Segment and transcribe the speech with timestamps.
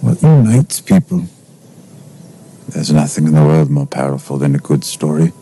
[0.00, 1.24] What unites people?
[2.68, 5.32] There's nothing in the world more powerful than a good story.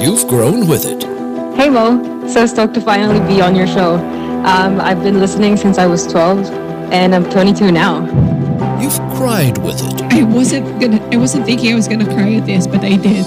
[0.00, 1.02] You've grown with it.
[1.54, 3.96] Hey Mo, so stoked to finally be on your show.
[4.46, 6.50] Um, I've been listening since I was 12,
[6.92, 8.00] and I'm 22 now.
[8.80, 10.02] You've cried with it.
[10.12, 11.06] I wasn't gonna.
[11.12, 13.26] I wasn't thinking I was gonna cry at this, but I did.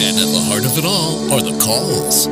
[0.00, 2.26] And at the heart of it all are the calls.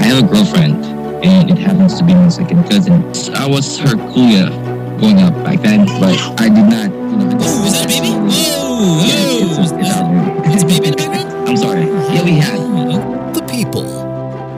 [0.00, 0.84] I have a girlfriend,
[1.24, 3.02] and it happens to be my second cousin.
[3.34, 4.50] I was her kuya
[4.98, 6.90] growing up back then, but I did not.
[6.90, 8.08] You know, Ooh, is that a baby?
[8.10, 10.54] Whoa, Yeah, it's, it's, it's.
[10.54, 11.48] It's a baby in the background?
[11.48, 11.80] I'm sorry.
[11.82, 13.34] Yeah, we had.
[13.34, 13.84] The people.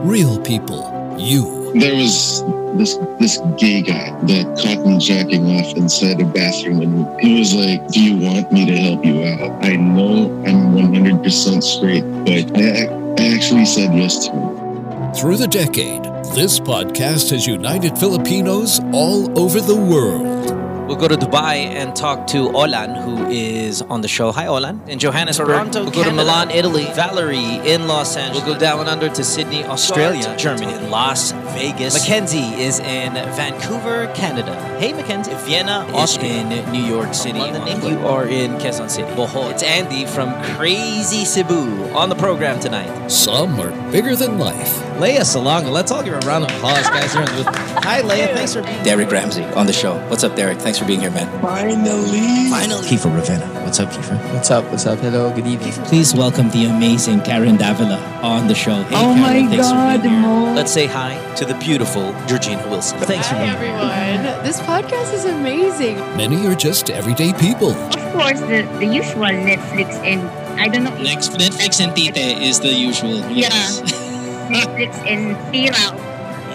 [0.05, 1.15] Real people.
[1.19, 1.73] You.
[1.79, 2.43] There was
[2.79, 7.55] this this gay guy that caught me jacking off inside a bathroom, and he was
[7.55, 12.57] like, "Do you want me to help you out?" I know I'm 100% straight, but
[12.57, 12.89] I,
[13.23, 15.15] I actually said yes to him.
[15.15, 16.06] Through the decade,
[16.37, 20.56] this podcast has united Filipinos all over the world.
[20.87, 24.31] We'll go to Dubai and talk to Olan, who is on the show.
[24.31, 24.89] Hi, Olan.
[24.89, 25.49] In Johannesburg.
[25.49, 26.85] Toronto, we'll go to Milan, Italy.
[26.95, 28.45] Valerie in Los Angeles.
[28.45, 30.37] We'll go down under to Sydney, Australia.
[30.37, 30.87] Germany.
[30.89, 31.99] Las Vegas.
[31.99, 34.55] Mackenzie is in Vancouver, Canada.
[34.79, 35.35] Hey, Mackenzie.
[35.45, 36.33] Vienna, Austria.
[36.35, 37.41] In New York City.
[37.41, 37.99] London, England.
[37.99, 39.09] You are in Quezon City.
[39.17, 39.51] Bohol.
[39.51, 43.09] It's Andy from Crazy Cebu on the program tonight.
[43.09, 44.81] Some are bigger than life.
[45.01, 45.71] Lea Salonga.
[45.71, 47.13] Let's all give her a round of applause, guys.
[47.13, 47.57] Here in the booth.
[47.85, 48.33] Hi, Lea.
[48.35, 48.85] Thanks for being here.
[48.85, 49.99] Derek Ramsey on the show.
[50.09, 50.59] What's up, Derek?
[50.59, 51.27] Thanks for being here, man.
[51.43, 52.87] Finally, Finally.
[52.89, 53.47] Kiefer Ravenna.
[53.65, 54.17] What's up, Kiefer?
[54.35, 54.65] What's up?
[54.71, 54.99] What's up?
[55.01, 55.73] Hello, good evening.
[55.85, 58.83] Please welcome the amazing Karen Davila on the show.
[58.85, 60.23] Hey, Oh Karen, my thanks for God, being here.
[60.23, 60.53] Mo.
[60.55, 62.99] Let's say hi to the beautiful Georgina Wilson.
[63.01, 63.77] Thanks for Hi being here.
[63.77, 64.45] everyone.
[64.45, 65.97] This podcast is amazing.
[66.17, 67.71] Many are just everyday people.
[67.73, 70.21] Of course, the, the usual Netflix and
[70.61, 73.19] I don't know if Next, Netflix and Tite is the usual.
[73.31, 73.49] Yeah.
[74.49, 76.06] Netflix and Tira.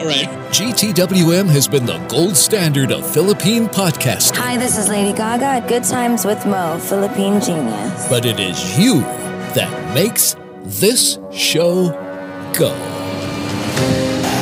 [0.02, 0.28] All right.
[0.50, 4.38] GTWM has been the gold standard of Philippine podcasting.
[4.38, 8.08] Hi, this is Lady Gaga at Good Times with Mo, Philippine genius.
[8.10, 9.02] But it is you
[9.54, 11.90] that makes this show
[12.58, 12.72] go.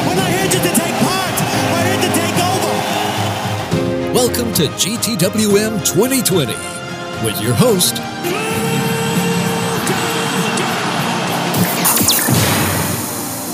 [0.08, 1.36] We're not here just to take part.
[1.74, 4.14] We're here to take over.
[4.14, 6.53] Welcome to GTWM 2020
[7.25, 7.96] with your host,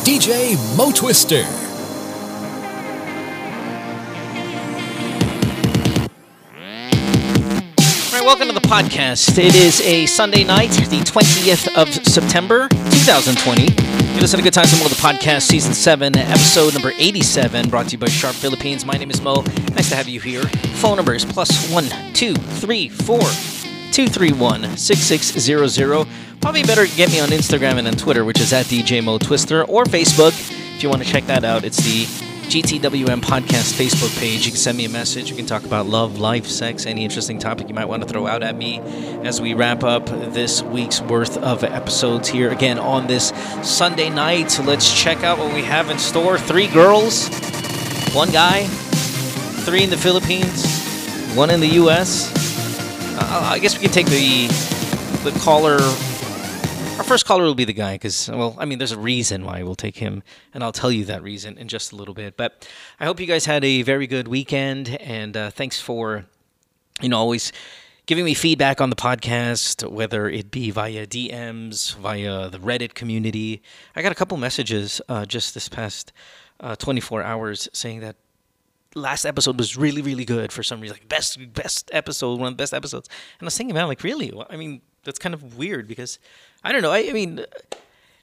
[0.05, 1.64] DJ Mo Twister.
[8.25, 9.37] Welcome to the podcast.
[9.37, 13.61] It is a Sunday night, the 20th of September, 2020.
[14.15, 17.85] You listen to Good Times and Mo, the podcast, season 7, episode number 87, brought
[17.85, 18.83] to you by Sharp Philippines.
[18.83, 19.43] My name is Mo.
[19.75, 20.41] Nice to have you here.
[20.81, 26.07] Phone number is plus 1 2 3 4 231 6600.
[26.41, 29.65] Probably better get me on Instagram and on Twitter, which is at DJ Mo Twister,
[29.65, 30.31] or Facebook.
[30.75, 32.05] If you want to check that out, it's the
[32.45, 34.45] GTWM Podcast Facebook page.
[34.45, 35.29] You can send me a message.
[35.29, 38.27] You can talk about love, life, sex, any interesting topic you might want to throw
[38.27, 38.79] out at me
[39.23, 43.33] as we wrap up this week's worth of episodes here again on this
[43.63, 44.51] Sunday night.
[44.51, 46.37] So let's check out what we have in store.
[46.37, 47.27] Three girls,
[48.13, 48.65] one guy,
[49.65, 50.65] three in the Philippines,
[51.35, 52.31] one in the U.S.
[53.17, 54.47] Uh, I guess we can take the
[55.29, 55.79] the caller.
[57.05, 59.75] First caller will be the guy because, well, I mean, there's a reason why we'll
[59.75, 60.23] take him,
[60.55, 62.35] and I'll tell you that reason in just a little bit.
[62.35, 62.67] But
[62.99, 66.25] I hope you guys had a very good weekend, and uh, thanks for,
[67.03, 67.51] you know, always
[68.07, 73.61] giving me feedback on the podcast, whether it be via DMs, via the Reddit community.
[73.95, 76.11] I got a couple messages uh, just this past
[76.59, 78.15] uh, 24 hours saying that
[78.95, 82.53] last episode was really really good for some reason like best best episode one of
[82.53, 85.57] the best episodes and i was thinking about like really i mean that's kind of
[85.57, 86.17] weird because
[86.65, 87.45] i don't know i, I mean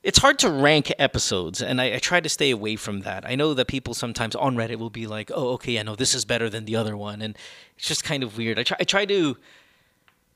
[0.03, 3.34] it's hard to rank episodes and I, I try to stay away from that i
[3.34, 6.25] know that people sometimes on reddit will be like oh okay i know this is
[6.25, 7.36] better than the other one and
[7.76, 9.36] it's just kind of weird i try, I try to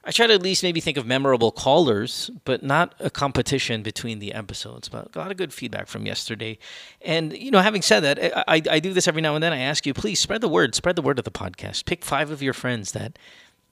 [0.06, 4.20] I try to at least maybe think of memorable callers, but not a competition between
[4.20, 4.88] the episodes.
[4.88, 6.58] But a lot of good feedback from yesterday.
[7.02, 9.52] And, you know, having said that, I, I, I do this every now and then.
[9.52, 11.86] I ask you, please spread the word, spread the word of the podcast.
[11.86, 13.18] Pick five of your friends that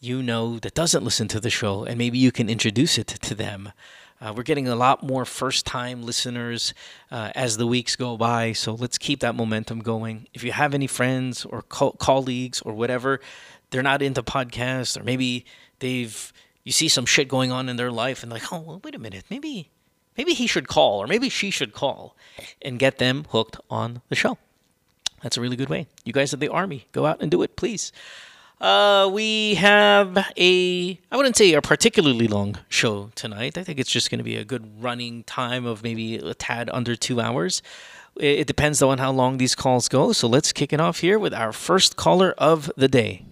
[0.00, 3.34] you know that doesn't listen to the show, and maybe you can introduce it to
[3.36, 3.70] them.
[4.24, 6.72] Uh, we're getting a lot more first time listeners
[7.10, 10.26] uh, as the weeks go by, so let's keep that momentum going.
[10.32, 13.20] If you have any friends or co- colleagues or whatever,
[13.68, 15.44] they're not into podcasts, or maybe
[15.80, 16.32] they've
[16.62, 18.98] you see some shit going on in their life and like, oh, well, wait a
[18.98, 19.68] minute, maybe
[20.16, 22.16] maybe he should call or maybe she should call
[22.62, 24.38] and get them hooked on the show.
[25.22, 25.86] That's a really good way.
[26.02, 26.86] You guys are the army.
[26.92, 27.92] Go out and do it, please.
[28.60, 33.58] Uh, we have a, I wouldn't say a particularly long show tonight.
[33.58, 36.70] I think it's just going to be a good running time of maybe a tad
[36.72, 37.62] under two hours.
[38.16, 40.12] It, it depends though on how long these calls go.
[40.12, 43.24] So let's kick it off here with our first caller of the day.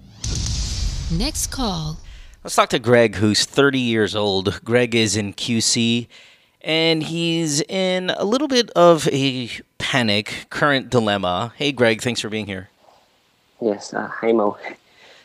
[1.11, 1.99] Next call.
[2.43, 4.65] Let's talk to Greg, who's 30 years old.
[4.65, 6.09] Greg is in QC,
[6.61, 9.49] and he's in a little bit of a
[9.79, 11.53] panic, current dilemma.
[11.57, 12.69] Hey, Greg, thanks for being here.
[13.61, 14.59] Yes, uh, hi Mo.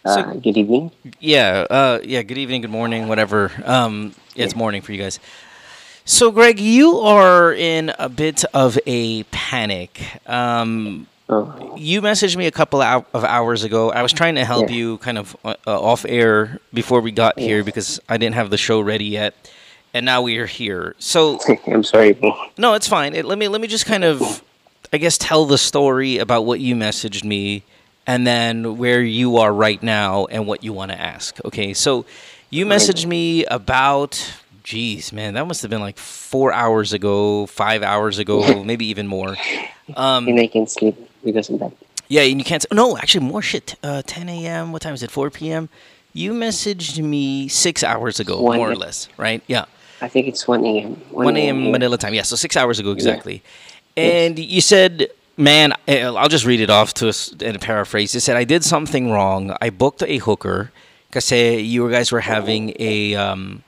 [0.05, 0.91] Uh, good evening.
[1.19, 2.21] Yeah, uh, yeah.
[2.21, 3.51] Good evening, good morning, whatever.
[3.65, 5.19] Um, it's morning for you guys.
[6.05, 10.01] So, Greg, you are in a bit of a panic.
[10.29, 11.07] Um,
[11.75, 13.91] You messaged me a couple of hours ago.
[13.91, 17.63] I was trying to help you kind of uh, off air before we got here
[17.65, 19.33] because I didn't have the show ready yet,
[19.93, 20.95] and now we are here.
[20.99, 22.17] So I'm sorry,
[22.57, 23.13] no, it's fine.
[23.13, 24.41] It, let me let me just kind of,
[24.93, 27.63] I guess, tell the story about what you messaged me,
[28.07, 31.37] and then where you are right now and what you want to ask.
[31.45, 32.05] Okay, so
[32.49, 34.33] you messaged me about,
[34.63, 39.05] geez, man, that must have been like four hours ago, five hours ago, maybe even
[39.07, 39.35] more.
[39.95, 41.71] Um, and I can sleep because of that.
[42.09, 42.65] yeah, and you can't.
[42.73, 43.75] No, actually, more shit.
[43.81, 44.73] Uh, 10 a.m.
[44.73, 45.09] What time is it?
[45.09, 45.69] 4 p.m.
[46.11, 49.41] You messaged me six hours ago, One more or less, right?
[49.47, 49.63] Yeah.
[50.01, 50.95] I think it's 1 a.m.
[51.11, 51.71] 1 a.m.
[51.71, 52.13] Manila time.
[52.13, 53.41] Yeah, so six hours ago exactly.
[53.95, 55.07] And you said,
[55.37, 58.13] man, eh, I'll just read it off to us in a paraphrase.
[58.13, 59.55] You said, I did something wrong.
[59.61, 60.71] I booked a hooker
[61.09, 63.63] because you guys were having a um,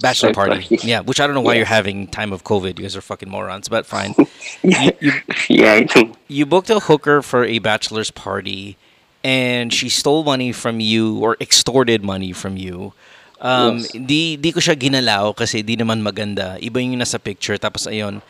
[0.00, 0.62] bachelor party.
[0.62, 0.86] party.
[0.86, 2.78] Yeah, which I don't know why you're having time of COVID.
[2.78, 4.14] You guys are fucking morons, but fine.
[4.62, 5.12] you, you,
[5.48, 8.76] yeah, I you booked a hooker for a bachelor's party
[9.22, 12.92] and she stole money from you or extorted money from you.
[13.40, 13.92] Um, Yes.
[13.92, 16.56] di, di ko siya ginalaw kasi di naman maganda.
[16.60, 17.58] Iba yung nasa picture.
[17.60, 18.22] Tapos ayun,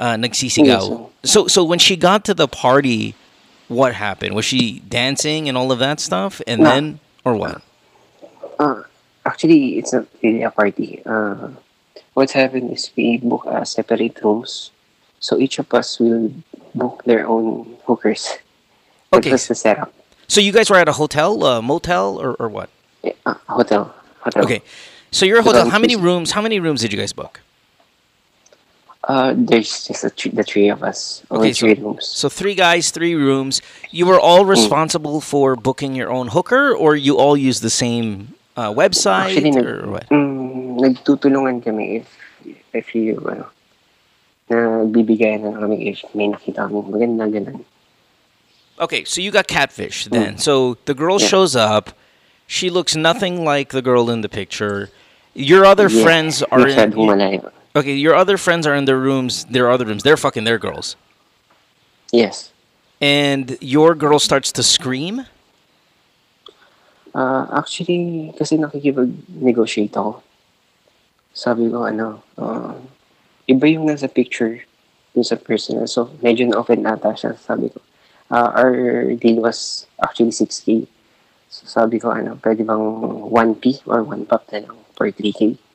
[0.00, 1.10] uh, nagsisigaw.
[1.22, 3.14] So, so when she got to the party,
[3.68, 4.34] what happened?
[4.34, 6.40] Was she dancing and all of that stuff?
[6.46, 6.70] And No.
[6.70, 7.62] then, or what?
[8.58, 8.82] Uh,
[9.24, 11.02] actually, it's not really a party.
[11.04, 11.48] Uh,
[12.14, 14.72] what's happened is we book uh, separate rooms.
[15.20, 16.32] So each of us will
[16.74, 18.38] book their own hookers.
[19.12, 19.30] Okay.
[19.30, 19.92] That the setup.
[20.28, 22.70] So you guys were at a hotel, uh, motel, or, or what?
[23.26, 23.92] Uh, hotel.
[24.20, 24.44] Hotel.
[24.44, 24.62] Okay.
[25.10, 25.68] So you're a hotel.
[25.68, 26.30] How many rooms?
[26.30, 27.40] How many rooms did you guys book?
[29.04, 31.22] Uh, there's just the three, the three of us.
[31.30, 32.06] Only Okay, so, three rooms.
[32.06, 33.62] so three guys, three rooms.
[33.90, 38.34] You were all responsible for booking your own hooker, or you all use the same
[38.56, 40.08] uh, website, Actually, nag, or what?
[40.10, 42.08] mm, nagtutulungan kami if
[42.74, 43.48] if you ano
[44.84, 47.64] nagbibigayan na kami if may nakita kami maganda ganun.
[48.78, 50.36] Okay, so you got catfish then.
[50.36, 51.28] So the girl Yeah.
[51.28, 51.96] shows up.
[52.46, 54.90] She looks nothing like the girl in the picture.
[55.32, 56.92] Your other Yeah, friends are in.
[56.92, 57.48] malayo.
[57.74, 59.44] Okay, your other friends are in their rooms.
[59.44, 60.02] Their other rooms.
[60.02, 60.96] They're fucking their girls.
[62.12, 62.50] Yes.
[63.00, 65.26] And your girl starts to scream.
[67.14, 70.22] Uh, actually, kasi nakikipag-negotiate ako.
[71.30, 72.74] Sabi ko, ano, uh,
[73.46, 74.66] iba yung nasa picture
[75.14, 75.86] dun sa personal.
[75.86, 77.38] So, medyo na-offend ata siya.
[77.38, 77.78] Sabi ko,
[78.34, 80.90] uh, our deal was actually 6K.
[81.50, 82.82] So, sabi ko, ano, pwede bang
[83.30, 85.69] 1P or 1 pop na lang for 3K?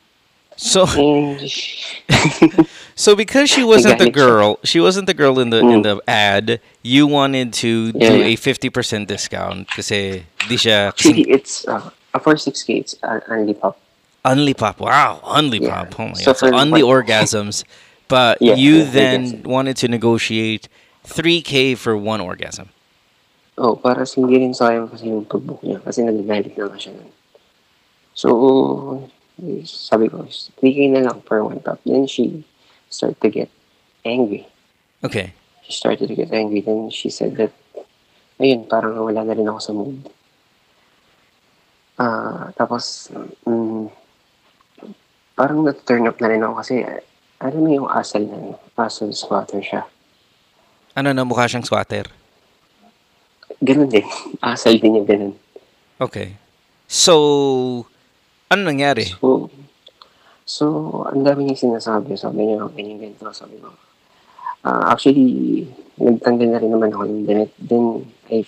[0.57, 0.85] So,
[2.95, 6.59] so because she wasn't the girl, she wasn't the girl in the in the ad.
[6.81, 8.21] You wanted to Yeah, do yeah.
[8.21, 11.89] a fifty percent discount kasi di siya actually, it's, uh,
[12.21, 13.77] for 6K, it's uh, only pop.
[14.25, 14.79] only pop.
[14.79, 15.59] Wow, only Yeah.
[15.59, 15.99] pop.
[15.99, 16.37] Oh my So god.
[16.37, 17.63] So only orgasms,
[18.07, 20.67] but you then wanted to negotiate
[21.03, 22.69] three k for one orgasm.
[23.57, 25.79] Oh, para sa hindi rin sayang kasi yung pag-book niya.
[25.79, 26.91] Kasi nagagalit na nga siya.
[28.15, 29.07] So,
[29.67, 30.23] sabi ko,
[30.61, 31.79] 3K na lang per one pop.
[31.83, 32.43] Then she
[32.87, 33.49] started to get
[34.07, 34.47] angry.
[35.03, 35.33] Okay.
[35.67, 36.61] She started to get angry.
[36.61, 37.51] Then she said that,
[38.39, 39.99] ayun, parang wala na rin ako sa mood.
[41.95, 43.11] Ah, tapos,
[43.47, 43.87] mm,
[45.35, 46.83] parang na-turn up na rin ako kasi,
[47.39, 49.83] alam mo yung asal na, asal squatter siya.
[50.95, 52.07] Ano na mukha siyang squatter?
[53.59, 54.03] Ganun din.
[54.43, 55.33] Asal din yung ganun.
[55.99, 56.35] Okay.
[56.87, 57.87] So,
[58.51, 59.05] ano nangyari?
[59.07, 59.49] So,
[60.45, 60.65] so
[61.09, 62.13] ang dami niya sinasabi.
[62.17, 63.29] Sabi niya, ganyan, ganito.
[63.33, 63.73] Sabi ko,
[64.65, 65.65] ah, actually,
[65.97, 67.51] nagtanggal na rin naman ako ng damit.
[67.57, 68.45] Then, I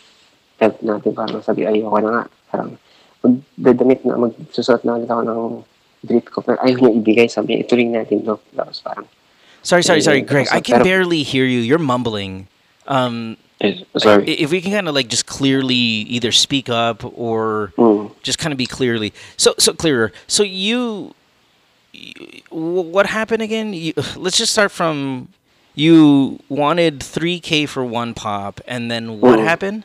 [0.57, 2.23] felt natin parang sabi, ayoko na nga.
[2.53, 2.71] Parang,
[3.25, 5.41] magdadamit na, magsusot na ulit ako ng
[6.05, 6.39] brief ko.
[6.45, 7.27] Pero ayaw niya ibigay.
[7.29, 8.37] Sabi niya, ituloy natin to.
[8.53, 9.07] Tapos parang,
[9.67, 10.47] Sorry, sorry, sorry, Greg.
[10.47, 11.59] I can barely hear you.
[11.59, 12.47] You're mumbling.
[12.87, 13.35] Um,
[13.97, 14.29] sorry.
[14.29, 15.75] If we can kind of like just clearly
[16.13, 18.11] either speak up or Mm.
[18.21, 20.11] just kind of be clearly so so clearer.
[20.27, 21.13] So you,
[21.93, 22.13] you
[22.49, 23.73] what happened again?
[23.73, 25.29] You, let's just start from
[25.73, 29.45] you wanted three k for one pop, and then what Mm.
[29.45, 29.83] happened?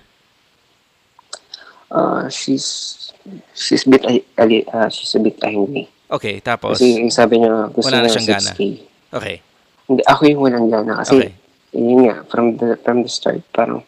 [1.93, 3.13] ah, she's,
[3.55, 5.89] she's bit, ay- ali- ah, she's a bit angry.
[6.11, 8.51] Okay, tapos Kasi sabi niya, gusto wala na niya siyang gana.
[8.57, 8.61] 6K.
[9.13, 9.37] Okay.
[9.89, 10.93] Hindi, ako yung walang gana.
[11.05, 11.31] Kasi, Okay.
[11.73, 13.85] Yun nga, from the, from the start, parang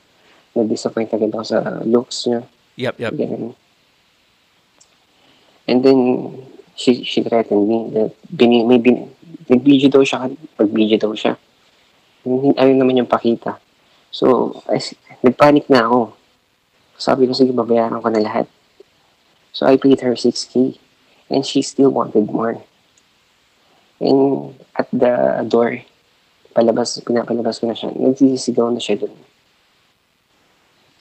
[0.56, 2.40] na-disappoint agad ako sa looks niya.
[2.80, 3.12] Yep, yep.
[3.12, 3.54] Ganun.
[5.68, 6.00] And then,
[6.76, 9.08] she, she threatened me that bini, may bin,
[9.48, 11.36] nag-video daw siya, pag-video daw siya.
[12.56, 13.60] Ayaw naman yung pakita.
[14.08, 14.80] So, I,
[15.20, 16.16] nagpanic na ako.
[16.96, 18.46] Sabi ko, sige, babayaran ko na lahat.
[19.52, 20.80] So, I paid her 6K.
[21.28, 22.60] And she still wanted more.
[24.00, 25.80] And at the door,
[26.54, 27.90] palabas, pinapalabas ko na siya.
[27.92, 29.12] Nagsisigaw na siya dun.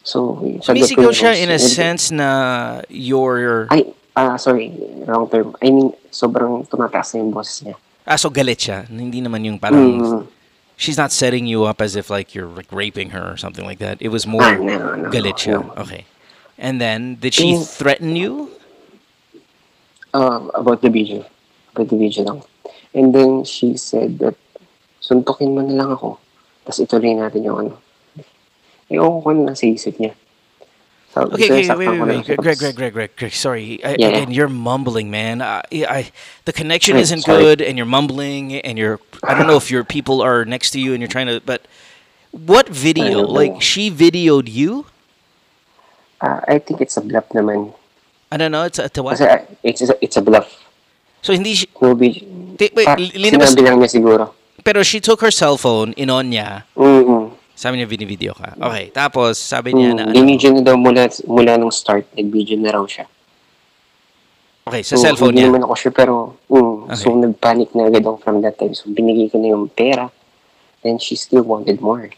[0.03, 3.71] So, Sumisigaw siya in a sense na your...
[3.71, 3.87] Ay,
[4.19, 4.73] ah, sorry,
[5.07, 5.55] wrong term.
[5.63, 7.75] I mean, sobrang tumataas na yung boses niya.
[8.03, 8.83] Ah, so galit siya.
[8.91, 9.79] Hindi naman yung parang...
[10.03, 10.23] Mm.
[10.75, 13.79] She's not setting you up as if like you're like raping her or something like
[13.79, 14.01] that.
[14.01, 15.63] It was more Ah, no, no, galit siya.
[15.63, 15.71] no.
[15.79, 16.03] Okay.
[16.57, 17.63] And then, did she Mm.
[17.63, 18.51] threaten you?
[20.11, 21.23] Uh, about the video.
[21.71, 22.39] About the video lang.
[22.93, 24.35] And then she said that,
[25.03, 26.15] suntukin mo na lang ako.
[26.63, 27.73] Tapos ituloy natin yung ano.
[28.87, 30.15] Ewan ko ano sa isip niya.
[31.13, 32.25] So, Okay, okay, wait, ko wait, wait.
[32.41, 33.33] Greg, Greg, Greg, Greg, Greg.
[33.37, 34.09] Sorry, I, Yeah.
[34.17, 35.43] again, you're mumbling, man.
[35.45, 36.09] I, I,
[36.49, 37.37] the connection Right, isn't sorry.
[37.43, 38.97] good, and you're mumbling, and you're.
[39.21, 41.37] I don't know if your people are next to you, and you're trying to.
[41.45, 41.69] But
[42.33, 43.21] what video?
[43.21, 44.89] Like she videoed you?
[46.17, 47.75] Ah, I think it's a bluff naman.
[48.33, 48.63] I don't know.
[48.65, 49.13] It's a, it's a what?
[49.21, 50.49] Kasi ah, it's, a, it's a bluff.
[51.21, 52.25] So hindi si- No video.
[52.57, 54.33] Wait, Ah, li- linabas- sinabi lang niya siguro.
[54.63, 56.63] Pero she took her cell phone, inon niya.
[56.79, 57.35] Mm-mm.
[57.53, 58.55] Sabi niya, video ka.
[58.57, 60.15] Okay, tapos sabi niya na Mm, ano.
[60.15, 63.05] Binidyo na daw mula, mula nung start, nag-video na raw siya.
[64.63, 65.51] Okay, sa So, cellphone hindi niya.
[65.51, 66.95] naman ako sure, pero mm, Okay.
[66.97, 68.71] so nag-panic na agad ako from that time.
[68.71, 70.07] So binigay ko na yung pera,
[70.81, 72.09] and she still wanted more.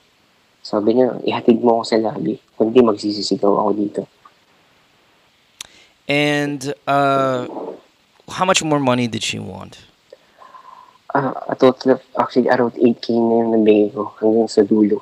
[0.62, 4.02] Sabi niya, ihatid mo ako sa lobby, kundi magsisisigaw ako dito.
[6.08, 7.50] And uh,
[8.30, 9.82] how much more money did she want?
[11.16, 15.00] Ah, a total of, actually, around 8K na yung nabigay ko hanggang sa dulo.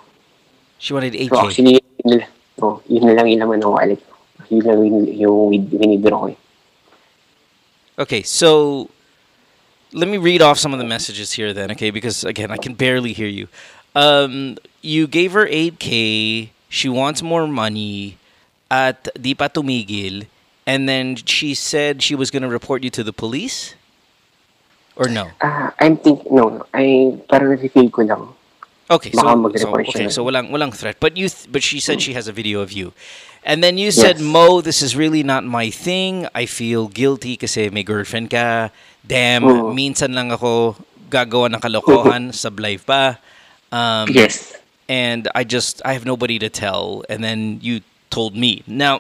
[0.78, 1.34] She wanted 8K.
[1.34, 2.22] So actually, yun,
[2.62, 4.14] oh, yun na lang yung laman ng wallet ko.
[4.54, 5.38] Yun lang yung, yung
[5.74, 6.40] winidraw ko eh.
[7.98, 8.90] Okay, so
[9.90, 11.90] let me read off some of the messages here then, okay?
[11.90, 13.48] Because again, I can barely hear you.
[13.96, 18.18] Um, you gave her 8K, she wants more money
[18.70, 20.26] at di pa tumigil,
[20.66, 23.74] and then she said she was going to report you to the police?
[24.96, 25.30] Or no?
[25.42, 28.30] Ah, I'm thinking, no, no, I, parang nafe-feel ko lang.
[28.92, 29.24] Okay, so,
[29.58, 31.00] so okay, so walang walang threat.
[31.00, 32.92] But you th- but she said she has a video of you.
[33.42, 34.28] And then you said, Yes.
[34.28, 36.28] "Mo, this is really not my thing.
[36.36, 38.70] I feel guilty kasi may girlfriend ka.
[39.02, 39.74] Damn, Oo.
[39.74, 40.76] minsan lang ako
[41.10, 43.18] gagawa ng kalokohan, sablay pa.
[43.72, 44.54] Um, Yes.
[44.92, 47.08] And I just I have nobody to tell.
[47.10, 47.82] And then you
[48.12, 48.62] told me.
[48.68, 49.00] Now,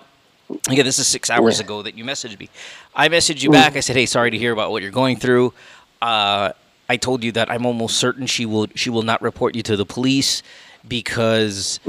[0.71, 1.67] again, this is six hours Yeah.
[1.67, 2.49] ago that you messaged me.
[2.95, 3.75] I messaged you back.
[3.75, 5.51] I said, "Hey, sorry to hear about what you're going through.
[6.03, 6.51] Uh,
[6.89, 9.77] I told you that I'm almost certain she will she will not report you to
[9.77, 10.43] the police
[10.85, 11.79] because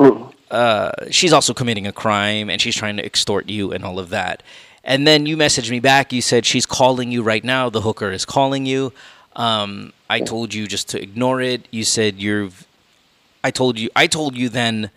[0.50, 4.10] uh, she's also committing a crime and she's trying to extort you and all of
[4.10, 4.44] that."
[4.84, 6.12] And then you messaged me back.
[6.12, 7.70] You said she's calling you right now.
[7.70, 8.92] The hooker is calling you.
[9.34, 11.66] Um, I told you just to ignore it.
[11.72, 12.50] You said you're.
[13.42, 13.90] I told you.
[13.96, 14.90] I told you then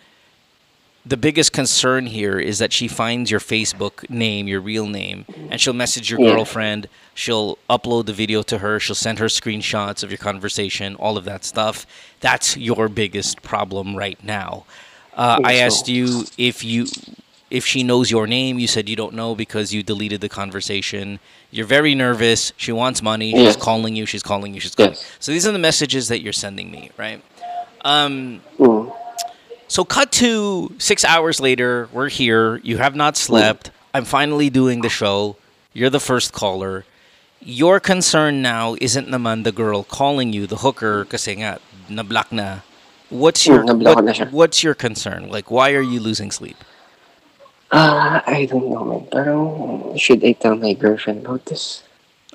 [1.08, 5.60] the biggest concern here is that she finds your Facebook name, your real name, and
[5.60, 6.32] she'll message your Yeah.
[6.32, 6.88] girlfriend.
[7.14, 8.78] She'll upload the video to her.
[8.78, 11.86] She'll send her screenshots of your conversation, all of that stuff.
[12.20, 14.64] That's your biggest problem right now.
[15.16, 16.86] Uh, I asked you if you
[17.50, 18.58] if she knows your name.
[18.58, 21.18] You said you don't know because you deleted the conversation.
[21.50, 22.52] You're very nervous.
[22.58, 23.32] She wants money.
[23.32, 24.04] She's calling you.
[24.04, 24.60] She's calling you.
[24.60, 24.92] She's calling.
[24.92, 25.04] Yes.
[25.18, 27.22] So these are the messages that you're sending me, right?
[27.84, 28.92] Um, Mm.
[29.68, 31.88] So cut to six hours later.
[31.92, 32.56] We're here.
[32.64, 33.70] You have not slept.
[33.94, 35.36] I'm finally doing the show.
[35.72, 36.84] You're the first caller.
[37.40, 41.58] Your concern now isn't naman the girl calling you, the hooker, kasi nga,
[41.88, 42.60] na-block na.
[43.10, 44.30] What's your, Mm, what- na siya.
[44.32, 45.30] what's your concern?
[45.30, 46.56] Like, why are you losing sleep?
[47.70, 49.06] Ah, I don't know, man.
[49.12, 51.82] Parang, should I tell my girlfriend about this?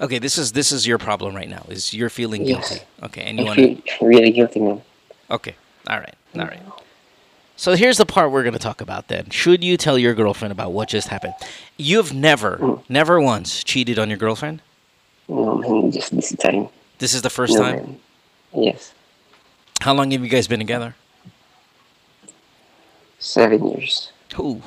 [0.02, 1.66] Okay, this is this is your problem right now.
[1.70, 2.70] Is you're feeling Yes.
[2.70, 2.86] guilty.
[3.04, 4.82] Okay, and you I want to feel really guilty, man.
[5.30, 5.54] Okay.
[5.90, 6.16] All right.
[6.38, 6.62] All right.
[7.64, 9.30] So here's the part we're going to talk about then.
[9.30, 11.34] Should you tell your girlfriend about what just happened?
[11.78, 12.84] You've never, Mm.
[12.90, 14.62] never once cheated on your girlfriend?
[15.30, 16.68] No, man, just this time.
[17.00, 17.76] This is the first No, time?
[17.78, 18.00] man.
[18.52, 18.92] Yes.
[19.80, 20.96] How long have you guys been together?
[23.20, 24.12] Seven years.
[24.38, 24.62] Ooh.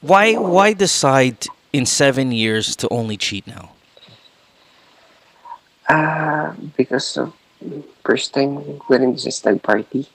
[0.00, 3.72] Why why decide in 7 years to only cheat now?
[5.90, 7.34] Ah, because of
[8.02, 10.08] first time rin sa stag party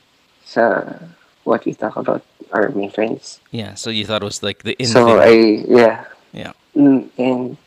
[0.47, 0.95] sa
[1.43, 2.23] what we talk about
[2.55, 3.39] our my friends.
[3.51, 5.19] Yeah, so you thought it was like the in so thing.
[5.19, 5.33] I
[5.67, 6.05] yeah.
[6.31, 6.51] Yeah.
[6.75, 7.57] Mm, and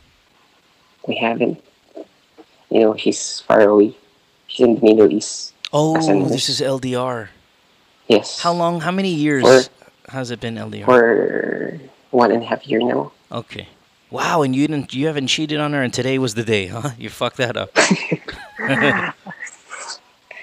[1.06, 1.60] we haven't.
[2.70, 3.92] You know, she's far away.
[4.46, 5.52] She's in the Middle East.
[5.72, 5.94] Oh,
[6.28, 7.28] this is LDR.
[8.08, 8.40] Yes.
[8.40, 8.80] How long?
[8.80, 10.84] How many years For- has it been LDR?
[10.84, 11.78] for
[12.10, 13.12] one and a half year now.
[13.30, 13.68] Okay.
[14.10, 16.90] Wow, and you didn't you haven't cheated on her and today was the day, huh?
[16.98, 17.70] You fucked that up.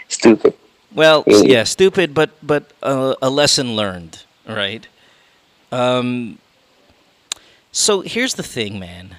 [0.07, 0.53] Stupid.
[0.97, 4.87] Well, yeah, stupid, but but uh, a lesson learned, right?
[5.71, 6.39] Um.
[7.71, 9.17] So here's the thing, man.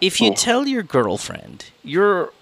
[0.00, 2.32] If you tell your girlfriend, you're,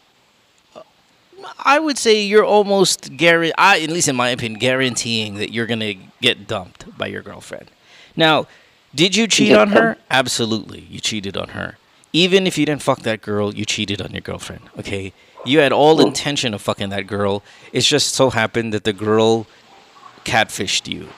[1.65, 5.67] I would say you're almost guarantee, I at least in my opinion, guaranteeing that you're
[5.67, 7.71] gonna get dumped by your girlfriend.
[8.17, 8.49] Now,
[8.95, 9.97] did you cheat on her?
[10.11, 11.79] Absolutely, you cheated on her.
[12.13, 14.63] Even if you didn't fuck that girl, you cheated on your girlfriend.
[14.79, 15.13] Okay,
[15.45, 17.43] you had all intention of fucking that girl.
[17.73, 19.47] It's just so happened that the girl
[20.25, 21.09] catfished you.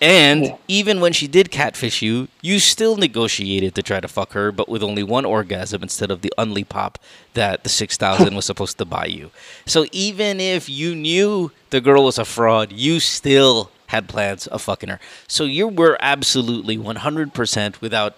[0.00, 4.52] And even when she did catfish you, you still negotiated to try to fuck her,
[4.52, 7.00] but with only one orgasm instead of the only pop
[7.34, 9.32] that the 6000 was supposed to buy you.
[9.66, 14.62] So even if you knew the girl was a fraud, you still had plans of
[14.62, 15.00] fucking her.
[15.26, 18.16] So you were absolutely 100% without,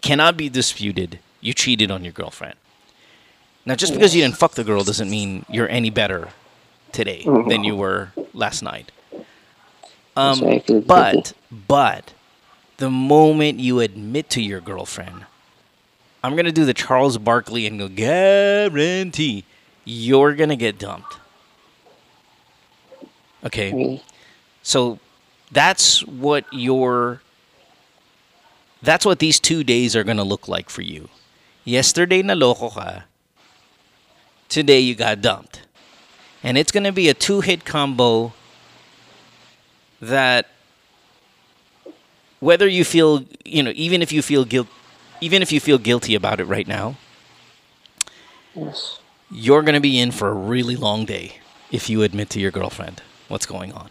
[0.00, 2.54] cannot be disputed, you cheated on your girlfriend.
[3.66, 6.28] Now, just because you didn't fuck the girl doesn't mean you're any better
[6.92, 8.92] today than you were last night.
[10.16, 11.34] Um, but guilty.
[11.50, 12.14] but
[12.78, 15.26] the moment you admit to your girlfriend,
[16.22, 19.44] I'm gonna do the Charles Barkley and go guarantee
[19.84, 21.18] you're gonna get dumped.
[23.44, 24.02] Okay, Really?
[24.62, 24.98] so
[25.52, 27.20] that's what your
[28.82, 31.08] that's what these two days are gonna look like for you.
[31.64, 33.02] Yesterday naloko ka.
[34.48, 35.62] Today you got dumped.
[36.42, 38.32] And it's gonna be a two hit combo
[40.00, 40.46] that
[42.40, 44.68] whether you feel you know, even if you feel guilt
[45.20, 46.96] even if you feel guilty about it right now,
[48.54, 48.98] Yes.
[49.30, 53.02] you're gonna be in for a really long day if you admit to your girlfriend
[53.28, 53.90] what's going on.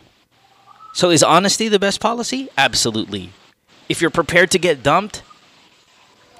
[0.94, 2.48] So is honesty the best policy?
[2.58, 3.32] Absolutely.
[3.90, 5.24] If you're prepared to get dumped,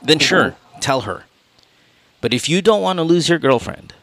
[0.02, 1.26] then sure, tell her.
[2.22, 3.94] But if you don't want to lose your girlfriend,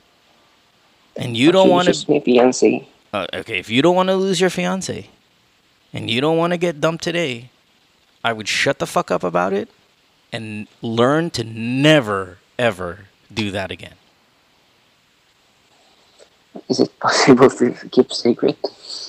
[1.17, 2.89] and you don't want to, my fiance.
[3.13, 5.09] uh, okay, if you don't want to lose your fiance,
[5.93, 7.51] and you don't want to get dumped today,
[8.25, 9.69] I would shut the fuck up about it,
[10.33, 13.95] and learn to never ever do that again.
[16.69, 18.57] Is it possible to keep secret?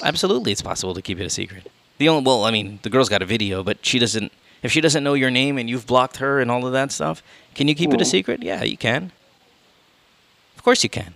[0.02, 1.70] Absolutely, it's possible to keep it a secret.
[1.98, 4.32] The only well, I mean, the girl's got a video, but she doesn't.
[4.64, 7.22] If she doesn't know your name and you've blocked her and all of that stuff,
[7.54, 8.12] can you keep it a Mm.
[8.12, 8.42] secret?
[8.44, 9.12] Yeah, you can.
[10.56, 11.16] Of course, you can.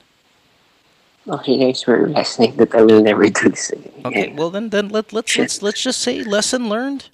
[1.29, 3.91] Okay, I swear last night that I will never do this again.
[4.05, 7.09] Okay, well then, then let let's let's let's just say lesson learned.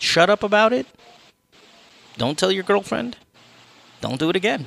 [0.00, 0.86] Shut up about it.
[2.16, 3.16] Don't tell your girlfriend.
[4.00, 4.66] Don't do it again.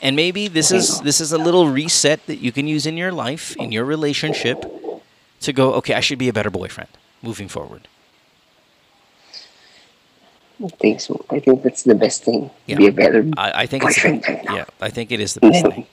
[0.00, 3.12] And maybe this is this is a little reset that you can use in your
[3.12, 4.64] life, in your relationship,
[5.40, 5.74] to go.
[5.74, 6.90] Okay, I should be a better boyfriend
[7.22, 7.88] moving forward.
[10.62, 11.24] I think so.
[11.30, 12.50] I think that's the best thing.
[12.66, 12.76] Yeah.
[12.76, 14.56] Be a better I, I think it's boyfriend right now.
[14.56, 15.86] yeah, I think it is the best thing.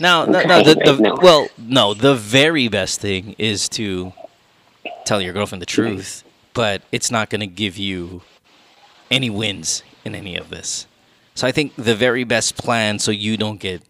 [0.00, 1.16] Now, no, no, the, the, right now.
[1.20, 4.14] well, no, the very best thing is to
[5.04, 8.22] tell your girlfriend the truth, but it's not going to give you
[9.10, 10.86] any wins in any of this.
[11.34, 13.82] So I think the very best plan, so you don't get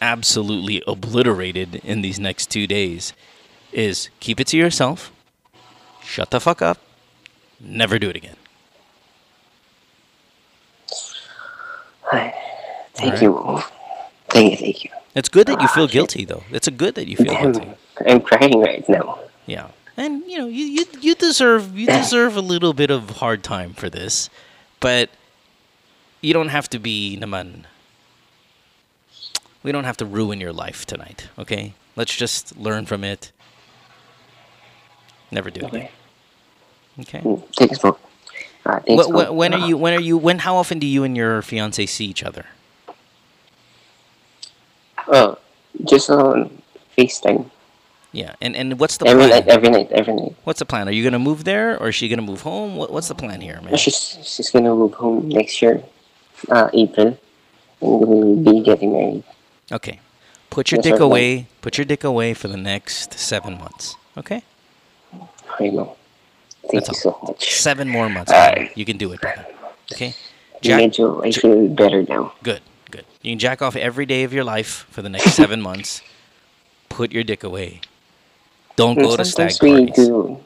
[0.00, 3.12] absolutely obliterated in these next two days,
[3.72, 5.10] is keep it to yourself,
[6.02, 6.78] shut the fuck up,
[7.58, 8.36] never do it again.
[12.94, 13.22] Thank Alright.
[13.22, 13.62] you.
[14.28, 14.90] Thank you, thank you.
[15.14, 16.44] It's good that you feel guilty, though.
[16.50, 17.68] It's a good that you feel guilty.
[18.06, 19.18] I'm crying right now.
[19.46, 23.42] Yeah, and you know, you, you you deserve you deserve a little bit of hard
[23.42, 24.30] time for this,
[24.78, 25.10] but
[26.20, 27.64] you don't have to be naman.
[29.62, 31.74] We don't have to ruin your life tonight, okay?
[31.96, 33.30] Let's just learn from it.
[35.30, 35.88] Never do it again.
[37.00, 37.20] Okay.
[37.20, 37.98] Mm, Thanks, Mo.
[38.64, 39.32] Uh, thanks, Wh- Mo.
[39.32, 39.76] when are you?
[39.76, 40.16] When are you?
[40.16, 40.38] When?
[40.40, 42.46] How often do you and your fiance see each other?
[45.08, 45.34] Uh,
[45.84, 46.50] just on
[46.96, 47.50] FaceTime.
[48.12, 49.46] Yeah, and and what's the Every plan?
[49.46, 50.34] night, every night, every night.
[50.42, 50.88] What's the plan?
[50.88, 52.74] Are you gonna move there, or is she gonna move home?
[52.76, 53.76] What, what's the plan here, man?
[53.76, 55.82] She's, she's gonna move home next year,
[56.48, 57.06] uh, April,
[57.80, 59.22] and we'll be getting married.
[59.70, 60.00] Okay.
[60.50, 61.04] Put your Yes, dick sir.
[61.04, 61.46] away.
[61.62, 63.94] Put your dick away for the next seven months.
[64.18, 64.42] Okay?
[65.60, 65.94] I know.
[66.62, 67.52] Thank That's you so much.
[67.54, 68.32] Seven more months.
[68.32, 68.68] Man.
[68.74, 69.46] You can do it, brother.
[69.92, 70.16] Okay?
[70.60, 72.32] Jack, Medyo, I feel better now.
[72.42, 72.60] good.
[73.22, 76.00] You can jack off every day of your life for the next seven months.
[76.88, 77.80] Put your dick away.
[78.76, 80.40] Don't go to stag sometimes we do.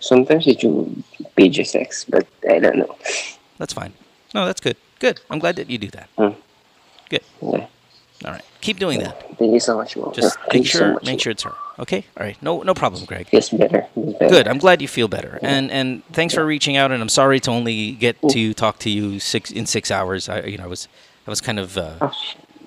[0.00, 1.02] Sometimes we do
[1.36, 2.96] page sex, but I don't know.
[3.58, 3.94] That's fine.
[4.34, 4.76] No, that's good.
[4.98, 5.20] Good.
[5.30, 6.08] I'm glad that you do that.
[6.18, 6.38] Hmm.
[7.08, 7.22] Good.
[7.40, 7.66] Yeah.
[8.24, 8.42] All right.
[8.60, 9.20] Keep doing that.
[9.38, 10.12] Thank you so much, Mo.
[10.12, 11.54] Just Thank make so sure much, make sure it's her.
[11.78, 12.04] Okay?
[12.16, 12.40] All right.
[12.42, 13.26] No no problem, Greg.
[13.28, 13.86] Feels better.
[13.96, 14.28] Better.
[14.28, 14.48] Good.
[14.48, 15.38] I'm glad you feel better.
[15.42, 18.90] And and thanks for reaching out and I'm sorry to only get to talk to
[18.90, 20.28] you 6 in 6 hours.
[20.28, 20.88] I you know, I was
[21.26, 22.10] I was kind of uh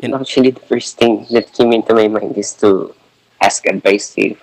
[0.01, 2.93] in- Actually, the first thing that came into my mind is to
[3.41, 4.37] ask advice to you.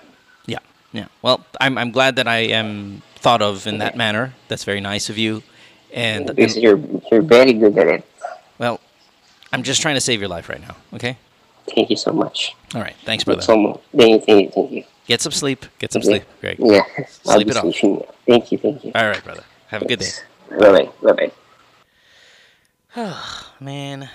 [0.45, 0.59] Yeah,
[0.91, 1.07] yeah.
[1.21, 4.33] Well, I'm I'm glad that I am thought of in that manner.
[4.49, 5.43] That's very nice of you.
[5.93, 6.79] And, Because you're
[7.11, 8.03] you're very good at it.
[8.57, 8.79] well,
[9.51, 10.75] I'm just trying to save your life right now.
[10.93, 11.17] Okay.
[11.75, 12.55] Thank you so much.
[12.75, 12.95] All right.
[13.05, 13.41] Thanks, brother.
[13.41, 13.79] So much.
[13.95, 14.83] Thank you, thank you, thank you.
[15.07, 15.65] Get some sleep.
[15.79, 16.09] Get some Yeah.
[16.09, 16.57] sleep, Greg.
[16.59, 16.83] Yeah.
[17.23, 17.63] Sleep it off.
[18.27, 18.91] Thank you, thank you.
[18.95, 19.43] All right, brother.
[19.67, 20.11] Have a good day.
[20.59, 21.31] Bye bye.
[22.95, 23.19] Bye.
[23.59, 24.09] Man,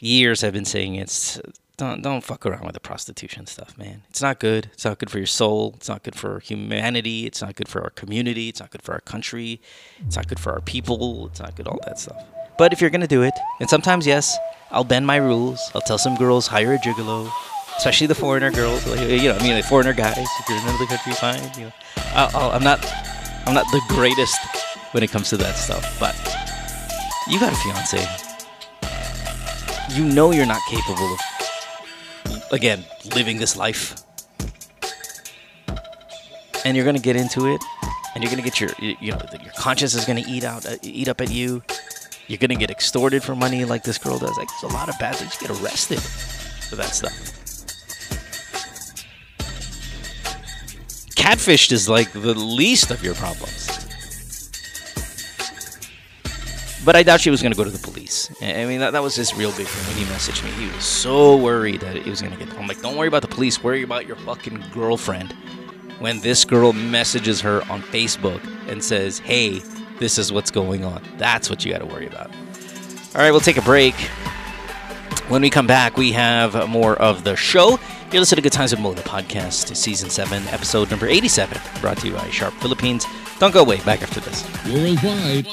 [0.00, 1.40] years I've been saying it's
[1.76, 4.02] don't don't fuck around with the prostitution stuff, man.
[4.08, 4.70] It's not good.
[4.72, 5.74] It's not good for your soul.
[5.76, 7.26] It's not good for humanity.
[7.26, 8.48] It's not good for our community.
[8.48, 9.60] It's not good for our country.
[10.06, 11.26] It's not good for our people.
[11.26, 12.22] It's not good all that stuff.
[12.58, 14.36] But if you're gonna do it, and sometimes yes,
[14.70, 15.60] I'll bend my rules.
[15.74, 17.28] I'll tell some girls hire a gigolo,
[17.76, 18.86] especially the foreigner girls.
[18.86, 20.16] like, You know, I mean, the foreigner guys.
[20.18, 21.42] If you're in another country, fine.
[21.58, 21.72] You know,
[22.14, 22.84] I'll, I'm not
[23.46, 24.38] I'm not the greatest
[24.92, 26.14] when it comes to that stuff, but
[27.28, 28.06] you got a fiance.
[29.90, 32.84] You know you're not capable of, again,
[33.14, 33.94] living this life.
[36.64, 37.62] And you're gonna get into it,
[38.14, 41.08] and you're gonna get your, you know, your conscience is gonna eat out, uh, eat
[41.08, 41.62] up at you.
[42.26, 44.36] You're gonna get extorted for money like this girl does.
[44.36, 45.36] Like, there's a lot of bad things.
[45.40, 47.12] You get arrested for that stuff.
[51.16, 53.73] Catfished is like the least of your problems.
[56.84, 58.30] But I doubt she was going to go to the police.
[58.42, 60.50] I mean, that, that was his real big thing when he messaged me.
[60.50, 62.54] He was so worried that he was going to get.
[62.58, 63.62] I'm like, don't worry about the police.
[63.62, 65.32] Worry about your fucking girlfriend.
[65.98, 69.62] When this girl messages her on Facebook and says, hey,
[69.98, 71.02] this is what's going on.
[71.16, 72.30] That's what you got to worry about.
[73.14, 73.94] All right, we'll take a break.
[75.28, 77.78] When we come back, we have more of the show.
[78.12, 81.96] You're listening to Good Times with Mo, the podcast, season 7, episode number 87, brought
[81.98, 83.06] to you by Sharp Philippines.
[83.38, 83.78] Don't go away.
[83.80, 84.44] Back after this.
[84.66, 85.46] Worldwide,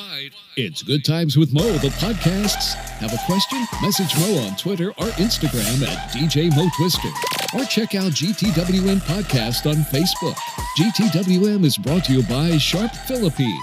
[0.58, 2.74] it's Good Times with Mo, the podcasts.
[3.00, 3.66] Have a question?
[3.82, 7.08] Message Mo on Twitter or Instagram at DJ Mo Twister.
[7.54, 10.36] Or check out GTWM Podcast on Facebook.
[10.78, 13.60] GTWM is brought to you by Sharp Philippines.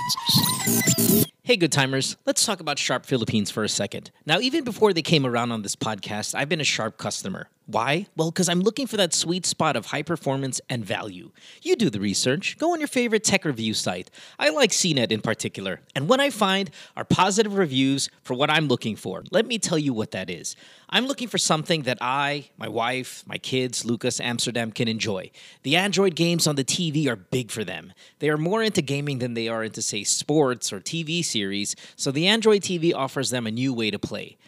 [1.43, 2.17] Hey, good timers.
[2.27, 4.11] Let's talk about Sharp Philippines for a second.
[4.27, 7.49] Now, even before they came around on this podcast, I've been a Sharp customer.
[7.71, 8.07] Why?
[8.17, 11.33] Well, because I'm looking for that sweet spot of high performance and value.
[11.61, 12.57] You do the research.
[12.57, 14.11] Go on your favorite tech review site.
[14.39, 15.83] I like CNET in particular.
[15.95, 19.23] And what I find are positive reviews for what I'm looking for.
[19.31, 20.57] Let me tell you what that is.
[20.89, 25.31] I'm looking for something that I, my wife, my kids, Lucas, Amsterdam can enjoy.
[25.63, 27.93] The Android games on the TV are big for them.
[28.21, 32.11] They are more into gaming than they are into, say, sports or TV series, so
[32.11, 34.39] the Android TV offers them a new way to play.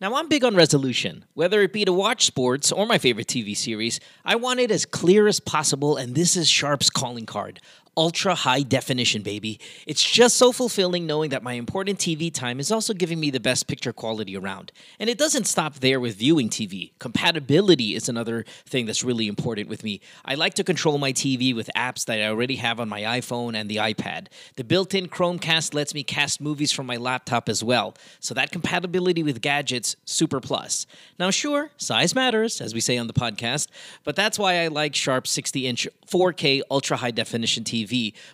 [0.00, 1.24] Now, I'm big on resolution.
[1.34, 4.84] Whether it be to watch sports or my favorite TV series, I want it as
[4.84, 7.60] clear as possible, and this is Sharp's calling card.
[7.96, 9.60] Ultra high definition, baby.
[9.86, 13.38] It's just so fulfilling knowing that my important TV time is also giving me the
[13.38, 14.72] best picture quality around.
[14.98, 16.90] And it doesn't stop there with viewing TV.
[16.98, 20.00] Compatibility is another thing that's really important with me.
[20.24, 23.54] I like to control my TV with apps that I already have on my iPhone
[23.54, 24.26] and the iPad.
[24.56, 27.94] The built in Chromecast lets me cast movies from my laptop as well.
[28.18, 30.86] So that compatibility with gadgets, super plus.
[31.16, 33.68] Now, sure, size matters, as we say on the podcast,
[34.02, 37.83] but that's why I like Sharp 60 inch 4K ultra high definition TV.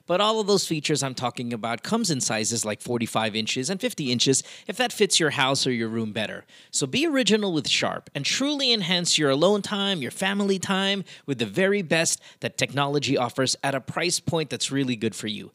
[0.07, 3.81] But all of those features I'm talking about comes in sizes like 45 inches and
[3.81, 6.45] 50 inches if that fits your house or your room better.
[6.71, 11.39] So be original with Sharp and truly enhance your alone time, your family time with
[11.39, 15.51] the very best that technology offers at a price point that's really good for you.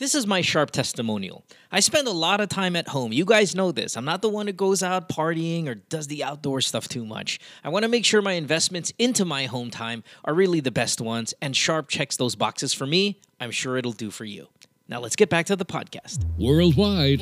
[0.00, 1.44] This is my sharp testimonial.
[1.70, 3.12] I spend a lot of time at home.
[3.12, 3.98] You guys know this.
[3.98, 7.38] I'm not the one who goes out partying or does the outdoor stuff too much.
[7.62, 11.02] I want to make sure my investments into my home time are really the best
[11.02, 13.20] ones, and Sharp checks those boxes for me.
[13.40, 14.48] I'm sure it'll do for you.
[14.88, 16.24] Now let's get back to the podcast.
[16.38, 17.20] Worldwide,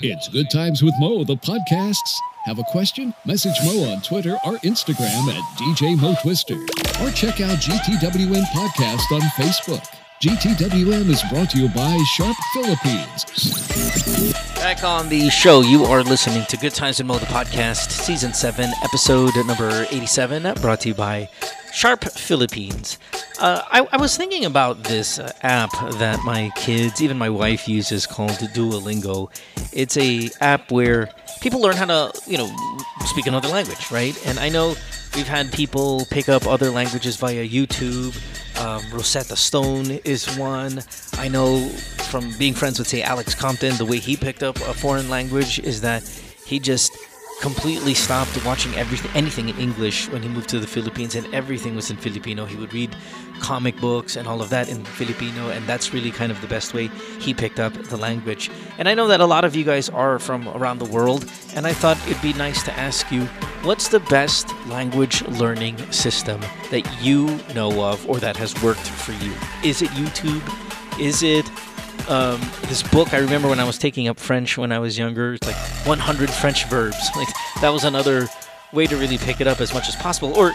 [0.00, 2.16] it's Good Times with Mo, the podcasts.
[2.46, 3.14] Have a question?
[3.26, 6.56] Message Mo on Twitter or Instagram at DJ Mo Twister.
[7.00, 9.97] Or check out GTWM Podcast on Facebook.
[10.20, 13.24] GTWM is brought to you by Sharp Philippines.
[14.56, 18.34] Back on the show, you are listening to Good Times in Mo, the podcast, season
[18.34, 21.28] 7, episode number 87, brought to you by
[21.72, 22.98] Sharp Philippines.
[23.38, 27.68] Uh, I, I was thinking about this uh, app that my kids, even my wife,
[27.68, 29.30] uses called Duolingo.
[29.72, 32.50] It's a app where people learn how to, you know,
[33.04, 34.20] speak another language, right?
[34.26, 34.74] And I know
[35.14, 38.16] we've had people pick up other languages via YouTube.
[38.60, 40.82] Um, Rosetta Stone is one.
[41.14, 41.68] I know
[42.10, 45.58] from being friends with, say, Alex Compton, the way he picked up a foreign language
[45.60, 46.02] is that
[46.46, 46.92] he just
[47.40, 51.76] completely stopped watching everything, anything in English when he moved to the Philippines, and everything
[51.76, 52.44] was in Filipino.
[52.44, 52.94] He would read
[53.40, 56.74] comic books and all of that in Filipino, and that's really kind of the best
[56.74, 56.88] way
[57.20, 58.50] he picked up the language.
[58.78, 61.66] And I know that a lot of you guys are from around the world, and
[61.66, 63.24] I thought it'd be nice to ask you
[63.62, 69.12] what's the best language learning system that you know of or that has worked for
[69.12, 69.32] you?
[69.62, 70.42] Is it YouTube?
[71.00, 71.48] Is it
[72.08, 75.34] um, this book I remember when I was taking up French when I was younger.
[75.34, 76.96] It's like 100 French verbs.
[77.16, 77.28] Like
[77.60, 78.28] that was another
[78.72, 80.32] way to really pick it up as much as possible.
[80.36, 80.52] Or,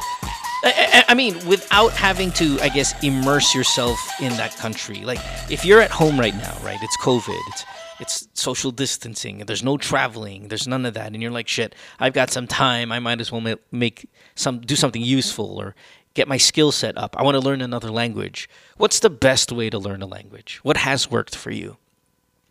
[0.63, 5.01] I, mean, without having to, I guess, immerse yourself in that country.
[5.03, 6.79] Like if you're at home right now, right?
[6.81, 7.39] It's COVID.
[7.49, 7.65] It's
[7.99, 9.39] it's social distancing.
[9.39, 10.47] There's no traveling.
[10.47, 11.13] There's none of that.
[11.13, 11.75] And you're like, shit.
[11.99, 12.91] I've got some time.
[12.91, 15.75] I might as well ma- make some do something useful or
[16.13, 17.15] get my skill set up.
[17.17, 18.49] I want to learn another language.
[18.77, 20.59] What's the best way to learn a language?
[20.63, 21.77] What has worked for you?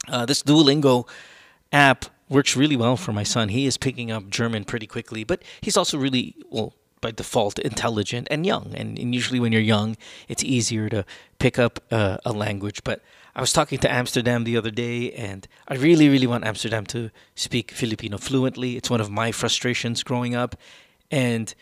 [0.09, 1.09] Uh, this Duolingo
[1.73, 3.49] app works really well for my son.
[3.51, 8.29] He is picking up German pretty quickly, but he's also really, well, by default, intelligent
[8.31, 8.73] and young.
[8.75, 9.97] And, and usually, when you're young,
[10.29, 11.05] it's easier to
[11.39, 12.83] pick up uh, a language.
[12.85, 13.03] But
[13.35, 17.11] I was talking to Amsterdam the other day, and I really, really want Amsterdam to
[17.35, 18.77] speak Filipino fluently.
[18.77, 20.57] It's one of my frustrations growing up.
[21.11, 21.55] And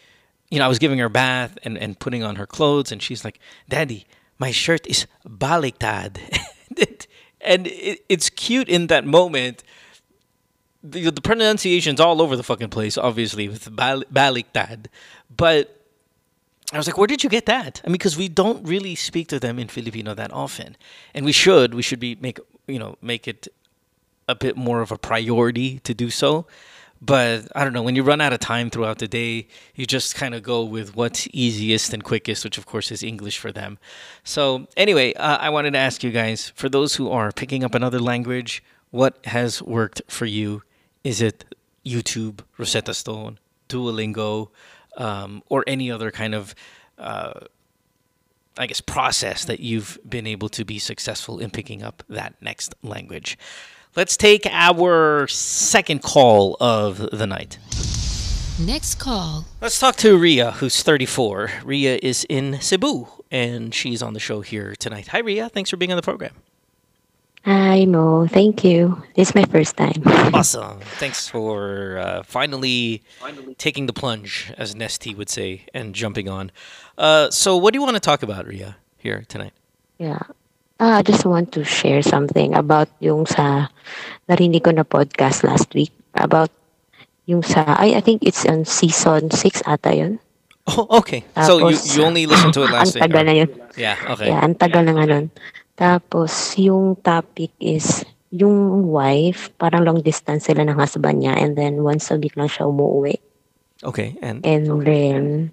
[0.51, 3.03] you know, I was giving her a bath and, and putting on her clothes, and
[3.03, 4.07] she's like, Daddy,
[4.39, 6.19] my shirt is baliktad.
[7.41, 9.63] and it, it's cute in that moment.
[10.83, 14.87] The, the pronunciation's all over the fucking place, obviously, with bal- baliktad.
[15.35, 15.77] But
[16.73, 17.81] I was like, where did you get that?
[17.85, 20.77] I mean, because we don't really speak to them in Filipino that often.
[21.15, 21.75] And we should.
[21.75, 22.39] We should be make
[22.71, 23.49] you know, make it
[24.29, 26.47] a bit more of a priority to do so.
[27.03, 30.15] But I don't know, when you run out of time throughout the day, you just
[30.15, 33.79] kind of go with what's easiest and quickest, which of course is English for them.
[34.23, 37.75] So, anyway, uh, I wanted to ask you guys for those who are picking up
[37.75, 40.63] another language, what has worked for you?
[41.03, 41.45] Is it
[41.87, 43.39] YouTube, Rosetta Stone,
[43.71, 44.49] Duolingo,
[44.99, 46.55] um, or any other kind of,
[46.99, 47.41] uh,
[48.59, 52.75] I guess, process that you've been able to be successful in picking up that next
[52.83, 53.39] language?
[53.96, 57.59] Let's take our second call of the night.
[58.61, 59.46] Next call.
[59.61, 61.50] Let's talk to Ria, who's 34.
[61.64, 65.09] Ria is in Cebu, and she's on the show here tonight.
[65.09, 65.48] Hi, Ria.
[65.48, 66.35] Thanks for being on the program.
[67.44, 68.29] Hi, Mo.
[68.29, 69.03] Thank you.
[69.16, 70.03] This is my first time.
[70.35, 70.81] awesome.
[70.98, 76.53] Thanks for uh, finally, finally taking the plunge, as Nesty would say, and jumping on.
[76.96, 79.55] Uh, so, what do you want to talk about, Ria, here tonight?
[79.98, 80.20] Yeah.
[80.81, 83.69] Uh, I just want to share something about yung sa
[84.33, 86.49] narinig ko na podcast last week about
[87.29, 90.25] yung sa I, I think it's on season 6 ata yun.
[90.73, 91.21] Oh, okay.
[91.37, 93.05] Tapos, so you, you only listened to it last week?
[93.05, 93.51] Ang tagal na yun.
[93.77, 94.33] Yeah, okay.
[94.33, 95.27] Yeah, ang tagal na nga nun.
[95.77, 98.01] Tapos yung topic is
[98.33, 102.49] yung wife, parang long distance sila ng husband niya and then once a week lang
[102.49, 103.21] siya umuwi.
[103.85, 104.40] Okay, and?
[104.49, 105.53] And then,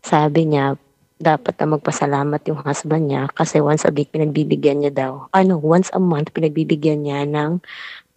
[0.00, 0.80] sabi niya,
[1.18, 5.12] dapat na magpasalamat yung husband niya kasi once a week pinagbibigyan niya daw.
[5.34, 7.58] Ano, once a month pinagbibigyan niya ng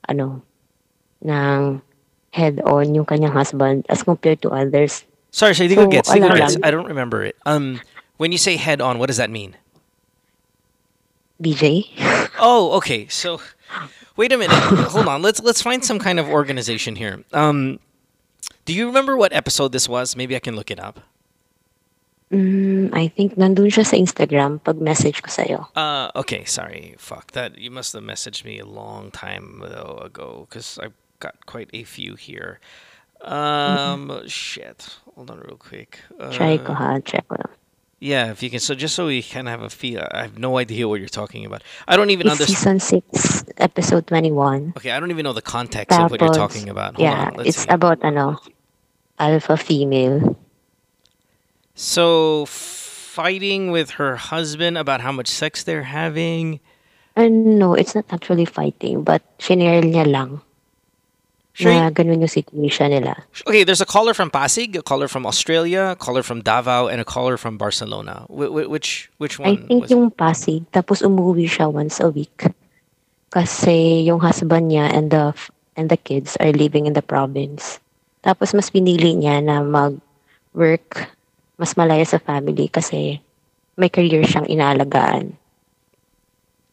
[0.09, 0.41] ano,
[1.25, 1.81] ng
[2.31, 5.03] head on yung kanyang husband as compared to others.
[5.31, 6.57] Sorry, sorry, so, gets, gets.
[6.63, 7.35] I don't remember it.
[7.45, 7.81] Um,
[8.17, 9.55] when you say head on, what does that mean?
[11.41, 11.89] BJ.
[12.39, 13.07] oh, okay.
[13.07, 13.41] So,
[14.15, 14.55] wait a minute.
[14.91, 15.21] Hold on.
[15.21, 17.23] Let's let's find some kind of organization here.
[17.33, 17.79] Um,
[18.65, 20.15] do you remember what episode this was?
[20.15, 20.99] Maybe I can look it up.
[22.31, 25.67] Mm, I think nandun siya sa Instagram pag message ko sa'yo.
[25.75, 26.95] Uh, okay, sorry.
[26.97, 27.59] Fuck that.
[27.59, 32.15] You must have messaged me a long time ago because I've got quite a few
[32.15, 32.63] here.
[33.19, 34.27] Um, mm-hmm.
[34.27, 34.95] shit.
[35.13, 35.99] Hold on real quick.
[36.17, 37.35] Uh, Try ko ha, check ko.
[37.99, 38.57] Yeah, if you can.
[38.59, 41.45] So just so we can have a feel, I have no idea what you're talking
[41.45, 41.61] about.
[41.85, 42.81] I don't even it's understand.
[42.81, 44.73] Season six, episode twenty-one.
[44.77, 46.95] Okay, I don't even know the context Tapos, of what you're talking about.
[46.95, 47.69] Hold yeah, on, it's see.
[47.69, 48.41] about ano,
[49.19, 50.33] alpha female.
[51.75, 52.45] So
[53.11, 56.59] fighting with her husband about how much sex they're having.
[57.15, 60.39] Uh, no, it's not actually fighting, but shinare niya lang.
[61.51, 61.75] Sure.
[61.75, 63.27] Na ganun yung situation nila.
[63.43, 67.03] Okay, there's a caller from Pasig, a caller from Australia, a caller from Davao, and
[67.03, 68.23] a caller from Barcelona.
[68.31, 69.51] Wh- which which one?
[69.51, 72.47] I think yung Pasig, tapos umuwi siya once a week.
[73.35, 75.35] Kasi yung husband niya and the
[75.75, 77.83] and the kids are living in the province.
[78.23, 81.11] Tapos mas pinili niya na mag-work
[81.61, 83.21] mas malaya sa family kasi
[83.77, 85.37] may career siyang inaalagaan.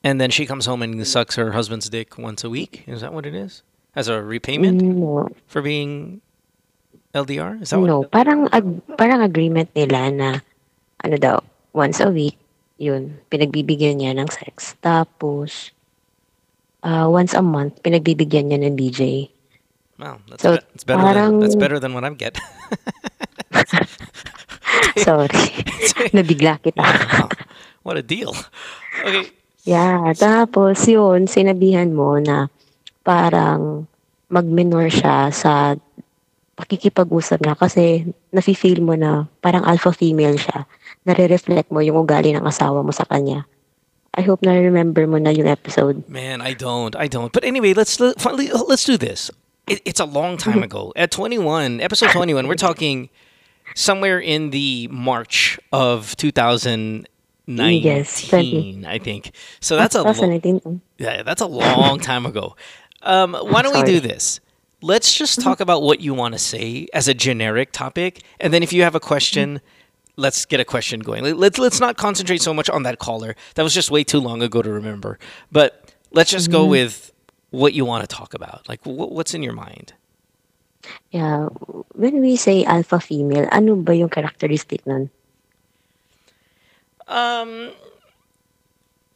[0.01, 2.89] And then she comes home and sucks her husband's dick once a week?
[2.89, 3.61] Is that what it is?
[3.93, 5.29] As a repayment no.
[5.45, 6.25] for being
[7.13, 7.61] LDR?
[7.61, 10.29] Is that no, what parang ag- parang agreement nila na
[11.05, 11.37] ano daw,
[11.77, 12.41] once a week,
[12.81, 14.73] yun, pinagbibigyan niya ng sex.
[14.81, 15.77] Tapos,
[16.81, 19.29] uh, once a month, pinagbibigyan niya ng DJ.
[19.99, 21.03] Wow, that's, So, be- that's better.
[21.03, 22.39] Than, parang- that's better than what I'm get.
[25.07, 25.45] Sorry.
[26.17, 26.83] Nabigla kita.
[27.87, 28.35] what a deal.
[29.05, 29.31] Okay.
[29.69, 32.49] Yeah, tapos yun, sinabihan mo na
[33.05, 33.85] parang
[34.33, 35.77] mag-minor siya sa
[36.57, 40.65] pakikipag-usap niya kasi nafe-feel mo na parang alpha female siya.
[41.05, 43.45] Nare-reflect mo yung ugali ng asawa mo sa kanya.
[44.19, 46.03] I hope na remember mo na yung episode.
[46.11, 46.97] Man, I don't.
[46.99, 47.31] I don't.
[47.31, 49.31] But anyway, let's let's do this.
[49.69, 50.93] It, it's a long time ago.
[50.97, 53.11] At 21, episode 21, we're talking
[53.75, 58.85] somewhere in the March of 2019, Yes, 20.
[58.87, 59.33] I think.
[59.61, 60.81] So that's a lo- 2019.
[60.99, 62.57] yeah, that's a long time ago.
[63.03, 64.41] Um, why don't we do this?
[64.81, 68.63] Let's just talk about what you want to say as a generic topic, and then
[68.63, 69.61] if you have a question,
[70.17, 71.25] let's get a question going.
[71.25, 73.35] Let- Let's let's not concentrate so much on that caller.
[73.55, 75.19] That was just way too long ago to remember.
[75.51, 76.71] But let's just go Mhm.
[76.71, 77.13] with
[77.51, 78.69] what you want to talk about.
[78.69, 79.95] Like wh- what's in your mind?
[81.11, 81.49] Yeah,
[81.95, 85.11] when we say alpha female, ano ba yung characteristic nun?
[87.09, 87.73] Um,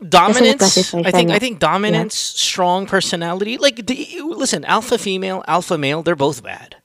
[0.01, 0.63] dominance.
[0.63, 3.59] I siya think na- I think dominance, strong personality.
[3.59, 6.77] Like the, listen, alpha female, alpha male, they're both bad.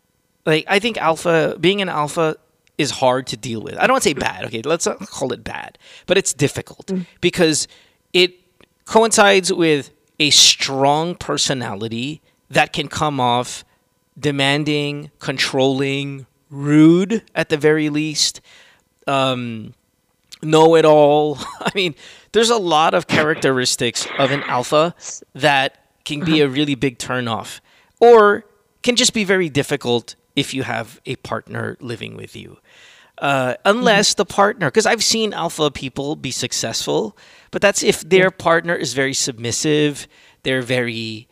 [0.46, 2.38] Like I think alpha being an alpha
[2.78, 3.76] is hard to deal with.
[3.78, 4.46] I don't want to say bad.
[4.46, 7.68] Okay, let's not call it bad, but it's difficult because
[8.13, 8.36] it
[8.86, 13.66] coincides with a strong personality that can come off
[14.19, 18.41] demanding, controlling, rude at the very least.
[19.06, 19.73] Um,
[20.41, 21.38] know it all.
[21.60, 21.95] I mean,
[22.32, 24.95] there's a lot of characteristics of an alpha
[25.34, 27.60] that can be a really big turnoff,
[27.99, 28.45] or
[28.82, 32.58] can just be very difficult if you have a partner living with you.
[33.17, 37.17] Uh, unless the partner, because I've seen alpha people be successful,
[37.49, 40.08] but that's if their partner is very submissive,
[40.43, 41.27] they're very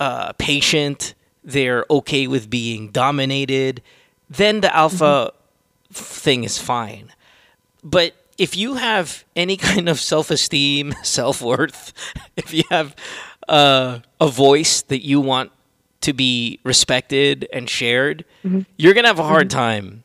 [0.00, 1.14] uh, patient,
[1.44, 3.82] they're okay with being dominated,
[4.30, 5.94] then the alpha mm-hmm.
[5.94, 7.12] thing is fine.
[7.82, 11.92] But if you have any kind of self esteem, self worth,
[12.36, 12.96] if you have
[13.48, 15.52] uh, a voice that you want
[16.00, 18.60] to be respected and shared, mm-hmm.
[18.76, 19.58] you're going to have a hard mm-hmm.
[19.58, 20.04] time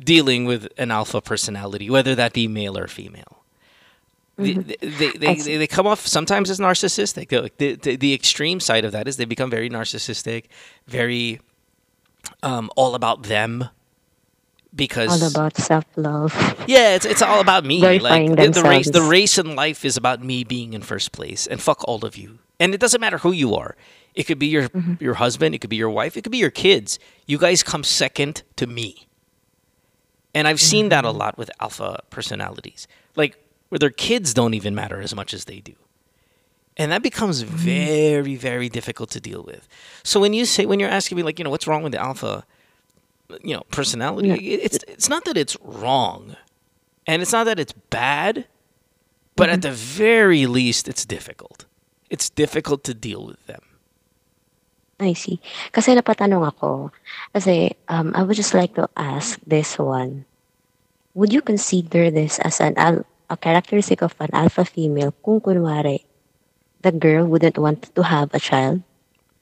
[0.00, 3.37] dealing with an alpha personality, whether that be male or female.
[4.38, 4.66] Mhm.
[4.80, 7.28] They, they, they, they come off sometimes as narcissistic.
[7.28, 10.44] The, the, the, the extreme side of that is they become very narcissistic,
[10.86, 11.40] very
[12.42, 13.68] um, all about them
[14.74, 16.32] because All about self-love.
[16.68, 17.80] yeah, it's it's all about me.
[17.80, 21.10] Glorifying Like the, the race, the race in life is about me being in first
[21.12, 22.38] place, and fuck all of you.
[22.60, 23.76] And it doesn't matter who you are.
[24.14, 24.68] It could be your
[25.00, 26.98] your husband, it could be your wife, it could be your kids.
[27.26, 29.06] You guys come second to me.
[30.34, 33.36] And I've seen that a lot with alpha personalities, like
[33.68, 35.74] where their kids don't even matter as much as they do.
[36.76, 39.66] And that becomes very, very difficult to deal with.
[40.04, 41.98] So when you say, when you're asking me, like, you know, what's wrong with the
[42.00, 42.46] alpha,
[43.42, 46.36] you know, personality, it- it's it's not that it's wrong,
[47.06, 48.46] and it's not that it's bad,
[49.34, 51.66] but at the very least, it's difficult.
[52.10, 53.60] It's difficult to deal with them.
[54.98, 55.38] I see.
[55.70, 56.90] Kasi napatanong ako.
[57.34, 60.24] Kasi um, I would just like to ask this one.
[61.14, 66.04] Would you consider this as an al- a characteristic of an alpha female kung kunwari
[66.82, 68.82] the girl wouldn't want to have a child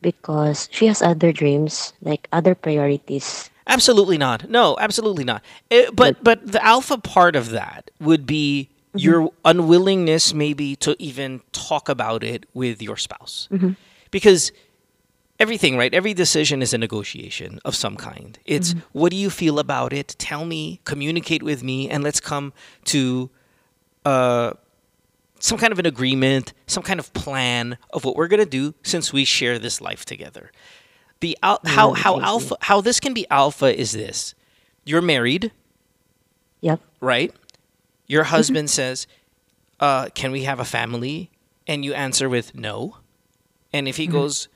[0.01, 3.51] because she has other dreams, like other priorities.
[3.66, 4.49] Absolutely not.
[4.49, 5.42] No, absolutely not.
[5.70, 11.40] Eh, but but the alpha part of that would be your unwillingness maybe to even
[11.53, 13.49] talk about it with your spouse.
[13.53, 13.77] Mhm.
[14.11, 14.53] Because
[15.38, 15.92] everything, right?
[15.92, 18.38] Every decision is a negotiation of some kind.
[18.46, 20.14] It's what do you feel about it?
[20.18, 22.53] Tell me, communicate with me, and let's come
[22.87, 23.29] to
[24.07, 24.53] uh,
[25.40, 29.12] some kind of an agreement, some kind of plan of what we're gonna do since
[29.12, 30.51] we share this life together.
[31.21, 34.35] The al- how how alpha how this can be alpha is this:
[34.85, 35.51] you're married,
[36.61, 36.81] Yep.
[37.01, 37.33] right?
[38.07, 39.07] Your husband says,
[39.81, 41.31] uh, "Can we have a family?"
[41.66, 42.99] And you answer with no.
[43.73, 44.49] And if he goes,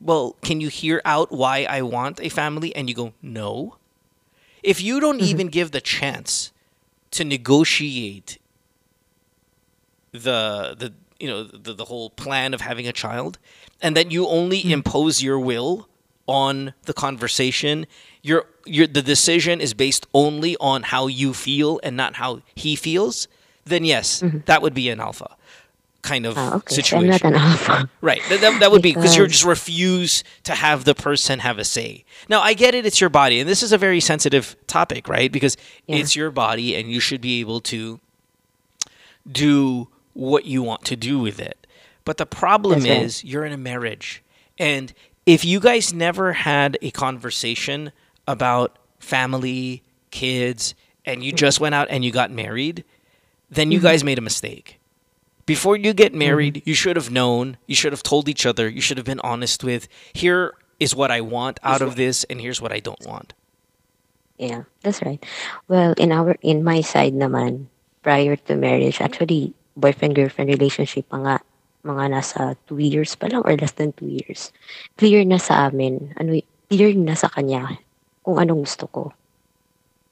[0.00, 3.76] "Well, can you hear out why I want a family?" and you go, "No."
[4.62, 6.50] If you don't even give the chance
[7.12, 8.38] to negotiate
[10.12, 13.38] the the you know the, the whole plan of having a child
[13.80, 15.88] and then you only impose your will
[16.26, 17.86] on the conversation
[18.22, 22.76] your your the decision is based only on how you feel and not how he
[22.76, 23.28] feels
[23.64, 25.36] then yes that would be an alpha
[26.02, 26.74] kind of Ah, okay.
[26.74, 27.90] So I'm situation not an alpha.
[28.00, 28.22] Right.
[28.28, 31.64] That, that, that would be because you just refuse to have the person have a
[31.64, 32.04] say.
[32.28, 32.86] Now, I get it.
[32.86, 33.40] It's your body.
[33.40, 35.32] And this is a very sensitive topic, right?
[35.32, 35.56] Because
[35.88, 35.96] Yeah.
[35.96, 37.98] it's your body and you should be able to
[39.30, 41.66] do what you want to do with it.
[42.04, 43.02] But the problem right.
[43.02, 44.22] is you're in a marriage.
[44.58, 44.92] And
[45.26, 47.92] if you guys never had a conversation
[48.26, 52.84] about family, kids, and you just went out and you got married,
[53.50, 53.82] then you Mhm.
[53.82, 54.78] guys made a mistake.
[55.46, 56.18] Before you get Mm-hmm.
[56.18, 59.20] married, you should have known, you should have told each other, you should have been
[59.20, 63.04] honest with here is what I want out of this and here's what I don't
[63.06, 63.32] want.
[64.38, 65.22] Yeah, that's right.
[65.68, 67.66] Well, in our in my side naman,
[68.02, 71.36] prior to marriage, actually boyfriend girlfriend relationship pa nga
[71.86, 74.50] mga nasa two years pa lang or less than two years.
[74.98, 77.78] Clear na sa amin, ano clear na sa kanya
[78.26, 79.02] kung anong gusto ko.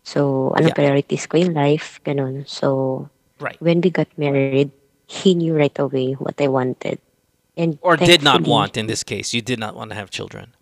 [0.07, 0.79] So, anong Yeah.
[0.79, 2.47] priorities ko in life, ganun.
[2.47, 3.09] So,
[3.41, 3.59] Right.
[3.59, 4.71] when we got married,
[5.09, 7.03] he knew right away what I wanted.
[7.57, 9.33] And Or did not want in this case.
[9.35, 10.55] You did not want to have children.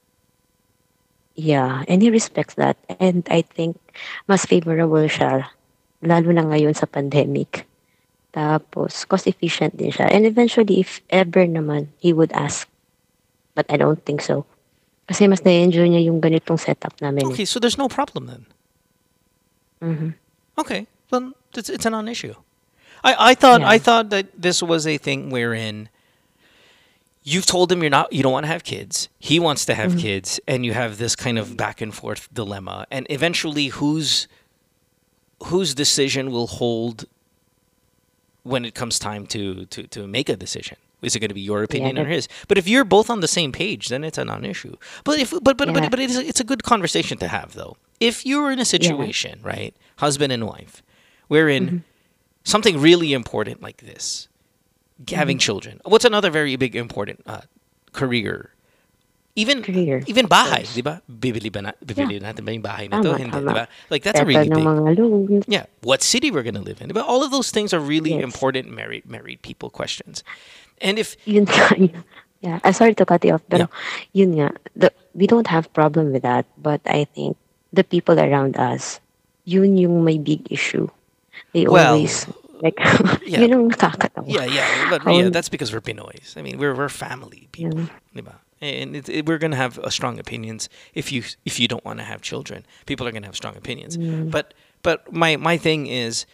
[1.34, 2.76] Yeah, and he respects that.
[3.00, 3.80] And I think
[4.28, 5.48] mas favorable siya,
[6.04, 7.64] lalo na ngayon sa pandemic.
[8.32, 10.08] Tapos, cost efficient din siya.
[10.08, 12.66] And eventually, if ever naman, he would ask.
[13.54, 14.46] But I don't think so.
[15.06, 17.28] Kasi mas na-enjoy niya yung ganitong setup namin.
[17.28, 18.46] Okay, so there's no problem then.
[19.82, 20.10] hmm
[20.56, 22.34] Okay, then it's, it's a non-issue.
[23.04, 23.68] I, I thought Yeah.
[23.68, 25.88] I thought that this was a thing wherein
[27.24, 29.08] you've told him you're not you don't want to have kids.
[29.18, 30.00] He wants to have Mhm.
[30.00, 32.86] kids, and you have this kind of back and forth dilemma.
[32.94, 34.28] And eventually, whose
[35.50, 37.04] whose decision will hold
[38.42, 40.76] when it comes time to to to make a decision?
[41.02, 42.28] Is it going to be your opinion or his?
[42.46, 44.76] But if you're both on the same page, then it's a non-issue.
[45.04, 45.74] But if but but Yeah.
[45.80, 47.76] but, but it is, it's a good conversation to have though.
[47.98, 50.82] If you're in a situation, right, husband and wife,
[51.28, 51.76] wherein Mm-hmm.
[52.44, 54.28] something really important like this,
[55.08, 55.46] having Mm-hmm.
[55.46, 55.80] children.
[55.84, 57.42] What's another very big important uh,
[57.92, 58.50] career?
[59.32, 61.00] Even Career, even bahay, di ba?
[61.08, 63.16] Bibili ba na, bibili natin ba yung bahay na to?
[63.16, 63.64] Hindi, di ba?
[63.88, 64.60] Like that's a really big.
[64.60, 65.48] mga.
[65.48, 66.92] Yeah, what city we're gonna live in?
[66.92, 68.28] But all of those things are really Yes.
[68.28, 70.20] important married married people questions.
[70.84, 71.64] And if Yun nga,
[72.44, 73.72] yeah, I'm sorry to cut you off, pero
[74.12, 77.40] yun nga, the, we don't have problem with that, but I think
[77.72, 79.00] the people around us,
[79.48, 80.92] yun yung may big issue.
[81.56, 82.28] They Well, always,
[82.60, 82.76] like,
[83.24, 83.40] yeah.
[83.48, 84.28] yun ang nakakatawa.
[84.28, 86.36] Yeah, yeah, but How- yeah, that's because we're Pinoys.
[86.36, 88.20] I mean, we're we're family people, Yeah.
[88.20, 88.36] diba?
[88.62, 91.98] And it, it- we're gonna have uh, strong opinions if you if you don't want
[91.98, 92.64] to have children.
[92.86, 93.98] People are gonna have strong opinions.
[93.98, 94.30] Mm.
[94.30, 96.24] But but my my thing is,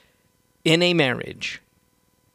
[0.65, 1.63] in a marriage,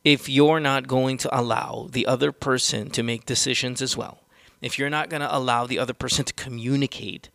[0.03, 4.23] if you're not going to allow the other person to make decisions as well,
[4.61, 7.29] if you're not gonna allow the other person to communicate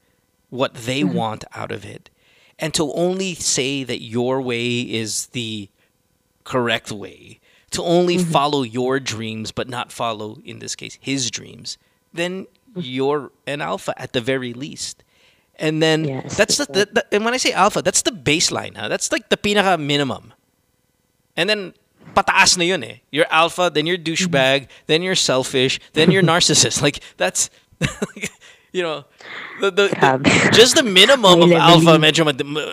[0.50, 1.12] what they Mhm.
[1.14, 2.11] want out of it,
[2.59, 5.68] and to only say that your way is the
[6.44, 7.38] correct way
[7.70, 8.30] to only Mm-hmm.
[8.32, 11.76] follow your dreams but not follow in this case his dreams
[12.12, 12.80] then Mm-hmm.
[12.84, 15.02] you're an alpha at the very least.
[15.59, 18.76] And then Yes, that's the, the, the and when i say alpha that's the baseline
[18.76, 18.88] huh?
[18.92, 20.34] that's like the pinaka minimum.
[21.34, 21.72] And then
[22.14, 22.96] pataas na yun eh.
[23.11, 24.12] You're alpha then you're Mm-hmm.
[24.28, 26.82] douchebag then you're selfish then you're narcissist.
[26.82, 27.48] Like that's
[28.76, 29.06] you know
[29.64, 32.28] the, the, the- just the minimum of alpha medyo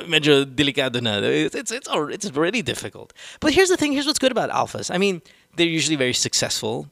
[0.05, 1.19] medyo delikado na.
[1.23, 3.13] It's it's it's, al- it's already difficult.
[3.39, 4.91] But here's the thing here's what's good about alphas.
[4.93, 5.21] I mean
[5.55, 6.91] they're usually very successful.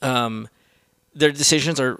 [0.00, 0.48] Um
[1.20, 1.94] their decisions are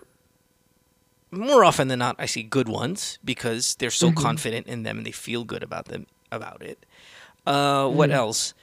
[1.31, 4.17] more often than not i see good ones because they're so Mhm.
[4.29, 6.79] confident in them and they feel good about them about it
[7.47, 8.21] uh what Mhm.
[8.23, 8.55] else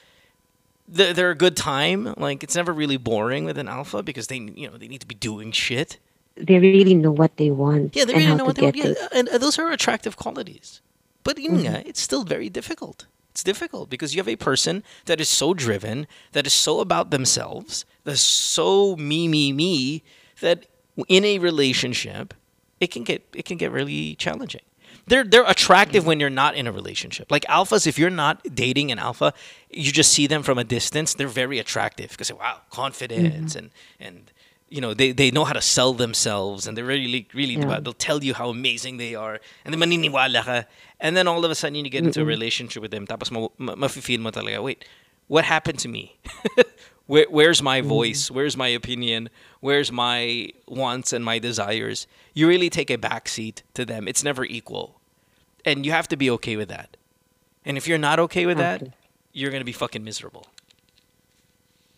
[0.87, 4.37] they're, they're a good time like it's never really boring with an alpha because they
[4.61, 5.97] you know they need to be doing shit
[6.35, 8.75] They really know what they want yeah, they really know what they want.
[8.75, 10.81] Yeah, and uh, those are attractive qualities.
[11.23, 11.87] But yun Mm-hmm.
[11.89, 13.05] it's still very difficult.
[13.31, 17.11] It's difficult because you have a person that is so driven, that is so about
[17.11, 20.01] themselves, that's so me, me, me,
[20.43, 20.67] that
[21.07, 22.33] in a relationship,
[22.79, 24.61] it can get it can get really challenging.
[25.07, 27.31] They're they're attractive when you're not in a relationship.
[27.31, 29.33] Like alphas, if you're not dating an alpha,
[29.69, 31.15] you just see them from a distance.
[31.15, 33.59] They're very attractive because wow, confidence mm-hmm.
[33.59, 33.69] and
[33.99, 34.31] and
[34.73, 37.79] you know they, they know how to sell themselves and they're really really Yeah.
[37.79, 40.57] they'll tell you how amazing they are and then maniniwala ka
[40.99, 42.35] and then all of a sudden you get into a Mm-mm.
[42.35, 44.79] relationship with them tapos ma, ma, mafe-feel mo talaga wait
[45.35, 46.17] what happened to me
[47.05, 47.89] Where, where's my mm-hmm.
[47.89, 48.31] voice?
[48.31, 49.29] Where's my opinion?
[49.59, 52.07] Where's my wants and my desires?
[52.33, 54.07] You really take a backseat to them.
[54.07, 55.01] It's never equal.
[55.65, 56.97] And you have to be okay with that.
[57.65, 58.93] And if you're not okay with that
[59.33, 60.45] you're gonna be fucking miserable.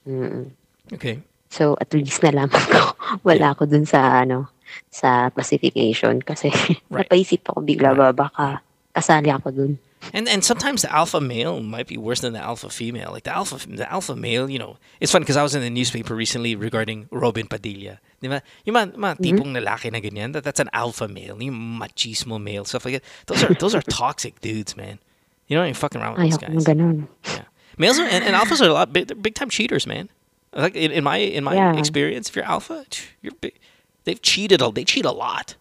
[0.07, 0.49] Mm-mm.
[0.93, 1.19] okay.
[1.51, 2.95] So, at least nalaman ko,
[3.27, 4.49] wala ako dun sa, ano,
[4.89, 6.23] sa classification.
[6.23, 6.49] Kasi,
[6.89, 8.63] napaisip ako bigla ba, baka
[8.95, 9.79] kasali ako dun.
[10.13, 13.11] And and sometimes the alpha male might be worse than the alpha female.
[13.11, 15.69] Like the alpha the alpha male, you know, it's funny because I was in the
[15.69, 17.99] newspaper recently regarding Robin Padilla.
[18.21, 18.45] Di ba?
[18.65, 19.23] Yung mga, mga mm-hmm.
[19.25, 21.41] tipong lalaki na ganyan, that, that's an alpha male.
[21.41, 23.05] Yung machismo male, stuff like that.
[23.25, 25.01] Those are those are toxic dudes, man.
[25.47, 26.75] You know, you're fucking around with Ayaw those guys.
[26.75, 27.09] ganun.
[27.77, 30.09] Males are, and, and alphas are a lot big, they're big time cheaters, man.
[30.53, 31.75] Like in, in my in my Yeah.
[31.75, 32.85] experience, if you're alpha,
[33.21, 33.57] you're big,
[34.05, 34.61] They've cheated.
[34.61, 35.55] A, they cheat a lot,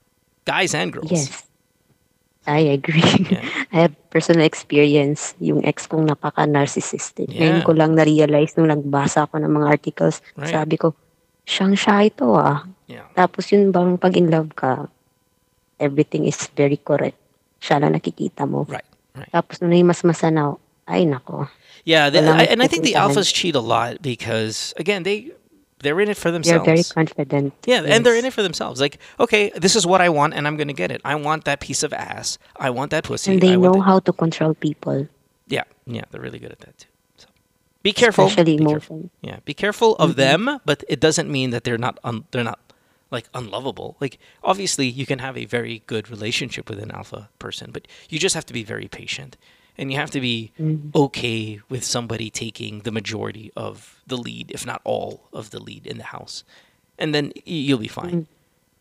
[0.45, 1.11] guys and girls.
[1.11, 1.43] Yes.
[2.45, 3.01] I agree.
[3.75, 5.33] I have personal experience.
[5.41, 7.33] Yung ex kong napaka-narcissistic.
[7.33, 7.67] Ngayon Yeah.
[7.67, 10.21] ko lang na-realize nung nagbasa ako ng mga articles.
[10.37, 10.53] Right.
[10.53, 10.93] Sabi ko,
[11.49, 12.69] siyang siya ito ah.
[12.85, 13.09] Yeah.
[13.17, 14.93] Tapos yun bang pag in love ka,
[15.81, 17.17] everything is very correct.
[17.65, 18.69] Siya lang nakikita mo.
[18.69, 18.85] Right.
[19.17, 19.33] right.
[19.33, 21.49] Tapos nung mas masanaw, ay nako.
[21.85, 25.33] Yeah, Walang I, and I think the alphas cheat a lot because again they
[25.85, 26.65] they're in it for themselves.
[26.67, 27.55] They're very confident.
[27.67, 28.81] Yeah, and they're in it for themselves.
[28.81, 31.01] Like, okay, this is what I want, and I'm going to get it.
[31.05, 32.39] I want that piece of ass.
[32.57, 33.33] I want that pussy.
[33.33, 35.07] And they know that- how to control people.
[35.47, 36.89] Yeah, yeah, they're really good at that too.
[37.19, 37.27] So,
[37.83, 38.27] be careful.
[38.27, 39.11] Especially be careful.
[39.23, 40.17] Yeah, be careful of Mhm.
[40.17, 42.59] them, but it doesn't mean that they're not un- they're not
[43.11, 43.97] like unlovable.
[44.01, 48.19] Like obviously, you can have a very good relationship with an alpha person, but you
[48.19, 49.37] just have to be very patient,
[49.77, 50.95] and you have to be Mhm.
[50.95, 55.87] okay with somebody taking the majority of the lead, if not all of the lead
[55.87, 56.45] in the house,
[56.99, 58.27] and then you'll be fine.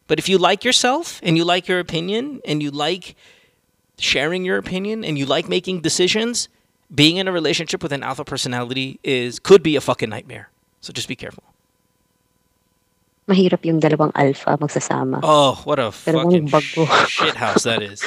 [0.08, 3.16] But if you like yourself and you like your opinion and you like
[3.98, 6.50] sharing your opinion and you like making decisions,
[6.94, 10.50] being in a relationship with an alpha personality is could be a fucking nightmare.
[10.82, 11.44] So just be careful.
[13.28, 15.22] Mahirap yung dalawang alpha magsasama.
[15.24, 16.48] Oh, what a fucking
[17.08, 18.04] shit house that is.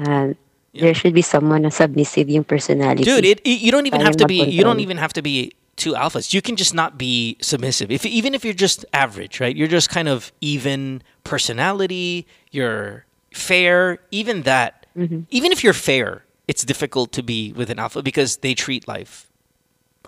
[0.00, 0.34] And
[0.80, 3.04] there should be someone na submissive yung personality.
[3.04, 5.52] Dude, it, it- you don't even have to be you don't even have to be
[5.76, 6.32] two alphas.
[6.32, 7.90] You can just not be submissive.
[7.90, 9.54] If even if you're just average, right?
[9.54, 14.86] You're just kind of even personality, you're fair, even that.
[14.96, 15.20] Mm-hmm.
[15.30, 19.26] Even if you're fair, it's difficult to be with an alpha because they treat life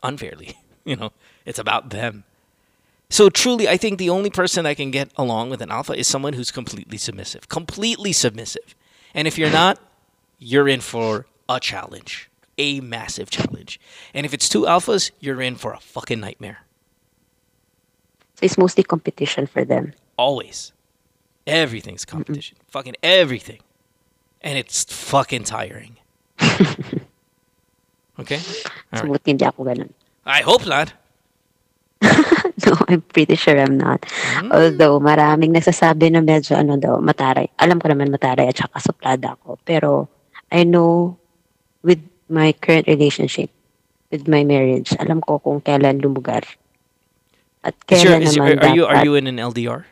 [0.03, 0.57] unfairly.
[0.89, 1.13] You know,
[1.45, 2.25] it's about them.
[3.11, 6.07] So truly, I think the only person that can get along with an alpha is
[6.09, 8.75] someone who's completely submissive, completely submissive.
[9.13, 9.79] And if you're not,
[10.39, 13.81] you're in for a challenge, a massive challenge.
[14.15, 16.65] And if it's two alphas, you're in for a fucking nightmare.
[18.37, 19.93] So it's mostly competition for them.
[20.17, 20.73] Always.
[21.47, 22.59] Everything's competition.
[22.69, 23.61] Fucking everything.
[24.43, 25.97] And it's fucking tiring.
[28.21, 28.39] okay?
[28.93, 29.13] All So right.
[29.19, 29.91] buti hindi ako ganun.
[30.27, 30.93] I hope not.
[32.67, 34.03] No, I'm pretty sure I'm not.
[34.43, 34.51] Mm.
[34.51, 37.47] Although maraming nagsasabi na medyo ano daw, mataray.
[37.55, 39.63] Alam ko naman mataray at saka suplada ako.
[39.63, 40.11] Pero
[40.53, 41.19] I know
[41.83, 43.51] with my current relationship,
[44.11, 46.45] with my marriage, alam ko kung kailan lumugar.
[47.65, 49.85] At Is your- kailan is your- are you are you in an LDR?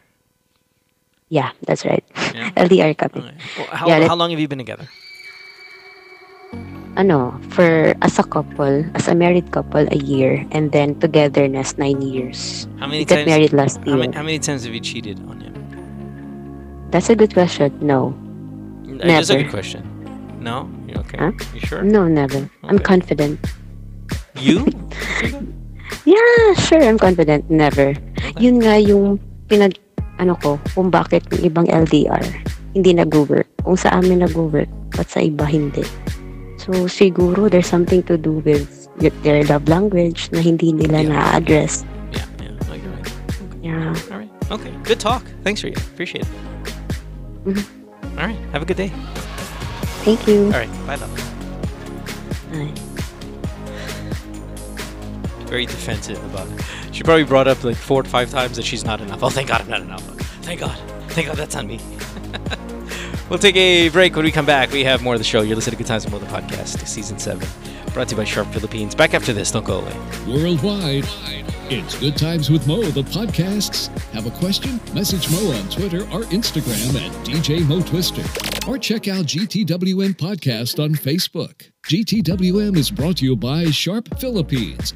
[1.29, 2.05] Yeah, that's right.
[2.35, 2.55] Yeah.
[2.65, 3.27] LDR kami.
[3.59, 4.87] Well, how, Yeah, how long have you been together?
[6.97, 12.01] ano, for as a couple, as a married couple, a year, and then togetherness, nine
[12.01, 12.65] years.
[12.81, 13.29] How many we got times?
[13.29, 15.53] married last how, many, how many times have you cheated on him?
[16.91, 17.77] That's a good question.
[17.85, 18.17] No.
[18.89, 19.85] Uh, That's a good question.
[20.47, 21.19] No, you okay?
[21.19, 21.35] Huh?
[21.51, 21.83] You sure?
[21.83, 22.47] No, never.
[22.63, 23.43] I'm confident.
[24.39, 24.63] You?
[26.07, 27.51] Yeah, sure, I'm confident.
[27.51, 27.99] Never.
[28.39, 29.19] Yun nga yung
[29.51, 29.75] pinag,
[30.23, 32.23] ano ko, kung bakit yung ibang LDR
[32.77, 33.49] hindi nag-work.
[33.65, 35.83] Kung sa amin nag-work, but sa iba hindi.
[36.61, 38.69] So, siguro there's something to do with
[39.01, 41.89] their love language na hindi nila na-address.
[42.13, 43.11] Yeah, yeah, no, you're right.
[43.65, 44.13] Yeah.
[44.13, 44.33] All right.
[44.53, 44.73] Okay.
[44.85, 45.25] Good talk.
[45.41, 45.79] Thanks for you.
[45.97, 46.33] Appreciate it.
[47.49, 47.65] Mhm.
[48.21, 48.41] All right.
[48.53, 48.93] Have a good day.
[50.07, 50.45] Thank you.
[50.45, 50.71] All right.
[50.87, 51.13] Bye, love.
[52.53, 52.73] Bye.
[55.47, 56.65] Very defensive about it.
[56.95, 59.21] She probably brought up like four or five times that she's not enough.
[59.25, 60.03] Oh, thank God I'm not enough.
[60.43, 60.79] Thank God.
[61.09, 61.81] Thank God that's on me.
[63.29, 64.15] we'll take a break.
[64.15, 65.41] When we come back, we have more of the show.
[65.41, 67.49] You're listening to Good Times and More the Podcast, Season 7.
[67.97, 68.95] Brought to you by Sharp Philippines.
[68.95, 69.51] Back after this.
[69.51, 69.97] Don't go away.
[70.29, 71.07] Worldwide,
[71.71, 73.89] it's Good Times with Mo, the podcasts.
[74.13, 74.79] Have a question?
[74.93, 78.21] Message Mo on Twitter or Instagram at DJ Mo Twister.
[78.69, 81.71] Or check out GTWM Podcast on Facebook.
[81.87, 84.93] GTWM is brought to you by Sharp Philippines.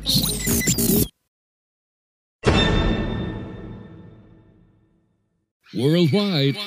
[5.74, 6.58] Worldwide,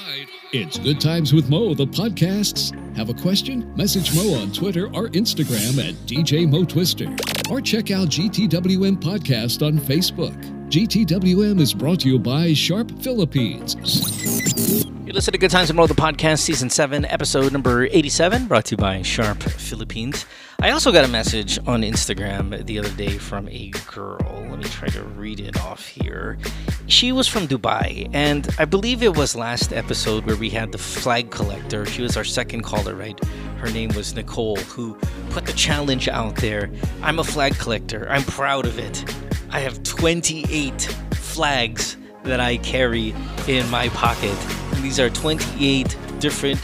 [0.54, 2.72] it's Good Times with Mo, the podcasts.
[2.96, 3.76] Have a question?
[3.76, 7.08] Message Mo on Twitter or Instagram at DJ Mo Twister.
[7.50, 10.40] Or check out GTWM Podcast on Facebook.
[10.70, 14.93] GTWM is brought to you by Sharp Philippines.
[15.14, 18.66] You're listening to Good Times and More, the podcast, season 7, episode number 87, brought
[18.66, 20.26] to you by Sharp Philippines.
[20.60, 24.44] I also got a message on Instagram the other day from a girl.
[24.50, 26.40] Let me try to read it off here.
[26.88, 30.80] She was from Dubai, and I believe it was last episode where we had the
[30.80, 31.86] flag collector.
[31.86, 33.24] She was our second caller, right?
[33.58, 34.96] Her name was Nicole, who
[35.30, 36.72] put the challenge out there.
[37.04, 38.10] I'm a flag collector.
[38.10, 39.06] I'm proud of it.
[39.52, 40.82] I have 28
[41.14, 43.14] flags that I carry
[43.48, 44.36] in my pocket.
[44.84, 46.60] These are 28 different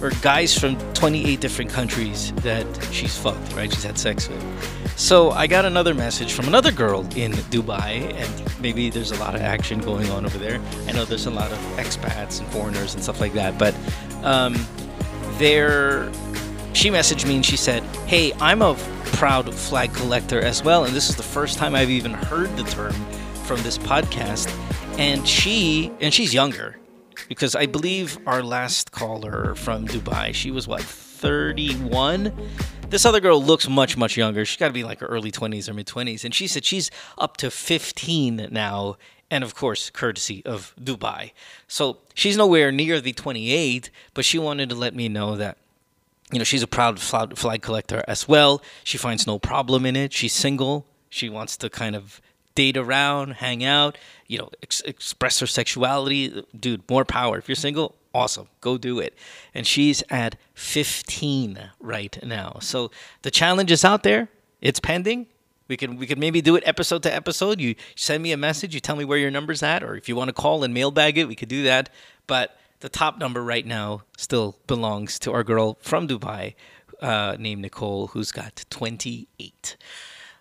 [0.00, 3.72] or guys from 28 different countries that she's fucked, right?
[3.72, 4.42] She's had sex with.
[4.96, 9.34] So I got another message from another girl in Dubai, and maybe there's a lot
[9.34, 10.60] of action going on over there.
[10.86, 13.74] I know there's a lot of expats and foreigners and stuff like that, but
[14.22, 14.54] um,
[15.38, 16.12] there,
[16.74, 18.74] she messaged me and she said, "Hey, I'm a
[19.16, 22.64] proud flag collector as well, and this is the first time I've even heard the
[22.64, 22.92] term
[23.46, 24.48] from this podcast."
[24.96, 26.76] And she, and she's younger,
[27.28, 32.32] because I believe our last caller from Dubai, she was what 31.
[32.90, 34.44] This other girl looks much much younger.
[34.44, 36.90] She's got to be like her early 20s or mid 20s, and she said she's
[37.18, 38.96] up to 15 now.
[39.30, 41.32] And of course, courtesy of Dubai.
[41.66, 45.56] So she's nowhere near the 28, but she wanted to let me know that
[46.32, 48.62] you know, she's a proud flag, collector as well.
[48.82, 50.12] She finds no problem in it.
[50.12, 50.86] She's single.
[51.08, 52.20] She wants to kind of
[52.54, 56.44] date around, hang out, you know, ex- express her sexuality.
[56.58, 57.38] Dude, more power.
[57.38, 58.48] If you're single, awesome.
[58.60, 59.14] Go do it.
[59.52, 62.58] And she's at 15 right now.
[62.60, 62.90] So
[63.22, 64.28] the challenge is out there.
[64.60, 65.26] It's pending.
[65.66, 67.58] We could we could maybe do it episode to episode.
[67.58, 70.16] You send me a message, you tell me where your number's at, or if you
[70.16, 71.88] want to call and mailbag it, we could do that.
[72.26, 76.54] But the top number right now still belongs to our girl from Dubai,
[77.00, 79.76] uh, named Nicole, who's got 28.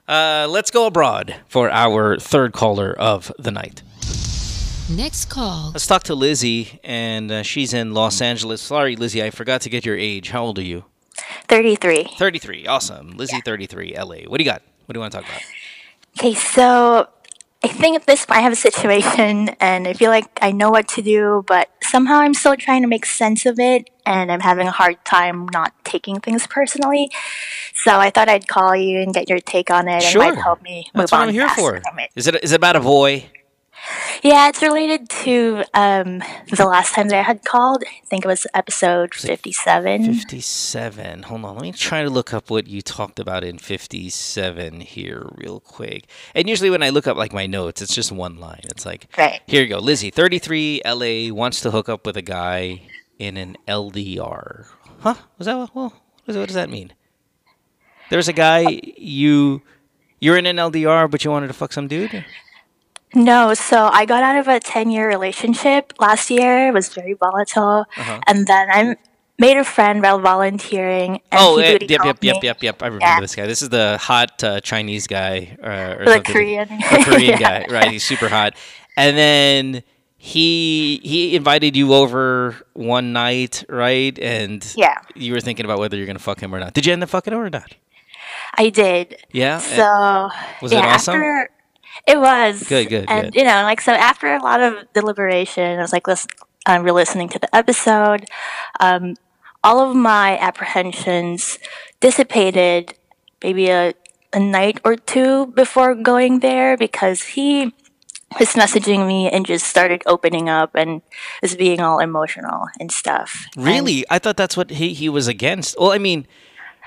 [0.07, 3.81] Uh, let's go abroad for our third caller of the night.
[4.89, 5.71] Next call.
[5.71, 8.61] Let's talk to Lizzy, and uh, she's in Los Angeles.
[8.61, 10.31] Sorry, Lizzy, I forgot to get your age.
[10.31, 10.83] How old are you?
[11.47, 12.09] 33.
[12.17, 12.67] 33.
[12.67, 13.11] Awesome.
[13.11, 14.15] Lizzy, 33, LA.
[14.27, 14.61] What do you got?
[14.85, 15.41] What do you want to talk about?
[16.17, 17.07] Okay, so
[17.63, 20.69] I think at this point I have a situation and I feel like I know
[20.69, 24.41] what to do, but somehow I'm still trying to make sense of it and I'm
[24.41, 27.09] having a hard time not taking things personally.
[27.73, 30.21] So I thought I'd call you and get your take on it Sure.
[30.23, 31.79] and might help me move That's what on I'm here for.
[31.81, 32.09] from it.
[32.15, 33.29] Is it is it about a boy?
[34.23, 36.19] Yeah, it's related to um,
[36.55, 37.83] the last time that I had called.
[37.85, 40.05] I think it was episode 57.
[40.05, 41.23] 57.
[41.23, 41.55] Hold on.
[41.55, 46.05] Let me try to look up what you talked about in 57 here real quick.
[46.33, 48.61] And usually when I look up like my notes, it's just one line.
[48.65, 49.41] It's like, Right.
[49.47, 49.79] here you go.
[49.79, 52.83] Lizzy, 33, LA, wants to hook up with a guy
[53.19, 54.67] in an LDR.
[55.01, 55.15] Huh?
[55.37, 55.75] Was that what?
[55.75, 56.93] Well, what does, what does that mean?
[58.09, 59.61] There's a guy you
[60.21, 62.23] you're in an LDR, but you wanted to fuck some dude.
[63.15, 66.67] No, so I got out of a 10 year relationship last year.
[66.69, 67.85] It was very volatile.
[67.97, 68.19] Uh-huh.
[68.27, 68.95] And then I
[69.37, 71.21] made a friend while volunteering.
[71.31, 72.81] And Oh, eh, yep, yep, yep, yep, yep.
[72.83, 73.19] I remember Yeah.
[73.19, 73.45] this guy.
[73.45, 76.33] This is the hot uh, Chinese guy, uh, or The something.
[76.33, 76.67] Korean.
[76.69, 77.63] the Korean Yeah.
[77.63, 77.91] guy, right?
[77.91, 78.55] He's super hot.
[78.97, 79.83] And then
[80.17, 84.17] he he invited you over one night, right?
[84.19, 84.97] And Yeah.
[85.15, 86.73] you were thinking about whether you're gonna fuck him or not.
[86.73, 87.75] Did you end up fucking him or not?
[88.55, 89.17] I did.
[89.31, 89.57] Yeah.
[89.57, 90.29] So,
[90.61, 91.15] Was yeah, it awesome?
[91.15, 91.49] After,
[92.07, 92.63] it was.
[92.63, 93.35] Good, good, And, good.
[93.35, 96.29] you know, like, so after a lot of deliberation, I was like, listen,
[96.65, 98.25] um, we're listening to the episode.
[98.79, 99.15] Um,
[99.63, 101.59] all of my apprehensions
[101.99, 102.95] dissipated
[103.43, 103.93] maybe a,
[104.33, 107.73] a night or two before going there because he
[108.39, 111.01] was messaging me and just started opening up and
[111.41, 113.45] was being all emotional and stuff.
[113.55, 114.03] Really?
[114.09, 115.75] I thought that's what he, he was against.
[115.79, 116.25] Well, I mean,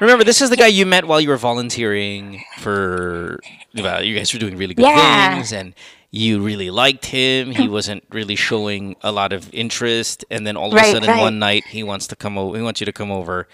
[0.00, 3.38] remember, this is the guy you met while you were volunteering for.
[3.74, 5.34] Well, you guys were doing really good Yeah.
[5.34, 5.74] things, and
[6.10, 7.50] you really liked him.
[7.50, 11.20] He wasn't really showing a lot of interest, and then all of a sudden, right.
[11.20, 12.56] one night, he wants to come over.
[12.56, 13.48] He wants you to come over,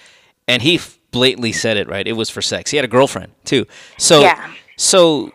[0.46, 0.80] and he
[1.10, 1.88] blatantly said it.
[1.88, 2.06] Right?
[2.06, 2.70] It was for sex.
[2.70, 3.66] He had a girlfriend too.
[3.98, 4.52] So, Yeah.
[4.76, 5.32] so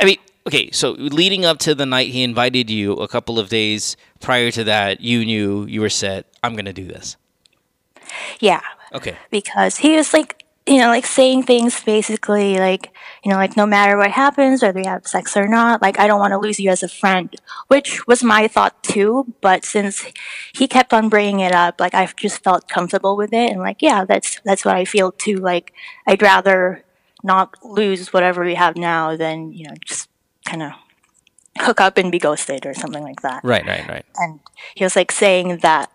[0.00, 0.16] I mean,
[0.46, 4.50] okay, so leading up to the night he invited you, a couple of days prior
[4.52, 6.26] to that, you knew you were set.
[6.42, 7.16] I'm gonna do this.
[8.40, 8.60] Yeah.
[8.94, 9.16] Okay.
[9.30, 12.90] because he was like you know like saying things basically like
[13.24, 16.06] you know like no matter what happens whether you have sex or not like i
[16.06, 17.34] don't want to lose you as a friend
[17.68, 20.04] which was my thought too but since
[20.52, 23.80] he kept on bringing it up like i just felt comfortable with it and like
[23.80, 25.72] yeah that's that's what i feel too like
[26.06, 26.84] i'd rather
[27.24, 30.08] not lose whatever we have now than you know just
[30.44, 30.72] kind of
[31.60, 34.04] hook up and be ghosted or something like that Right, right, right.
[34.16, 34.38] and
[34.74, 35.90] he was like saying that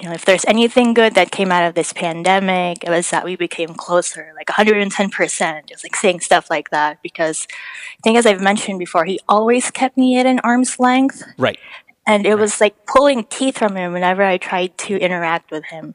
[0.00, 3.24] you know if there's anything good that came out of this pandemic it was that
[3.24, 8.16] we became closer like 110% it was like saying stuff like that because i think
[8.16, 11.22] as i've mentioned before he always kept me at an arm's length.
[11.36, 11.58] Right.
[12.06, 15.94] and it was like pulling teeth from him whenever i tried to interact with him.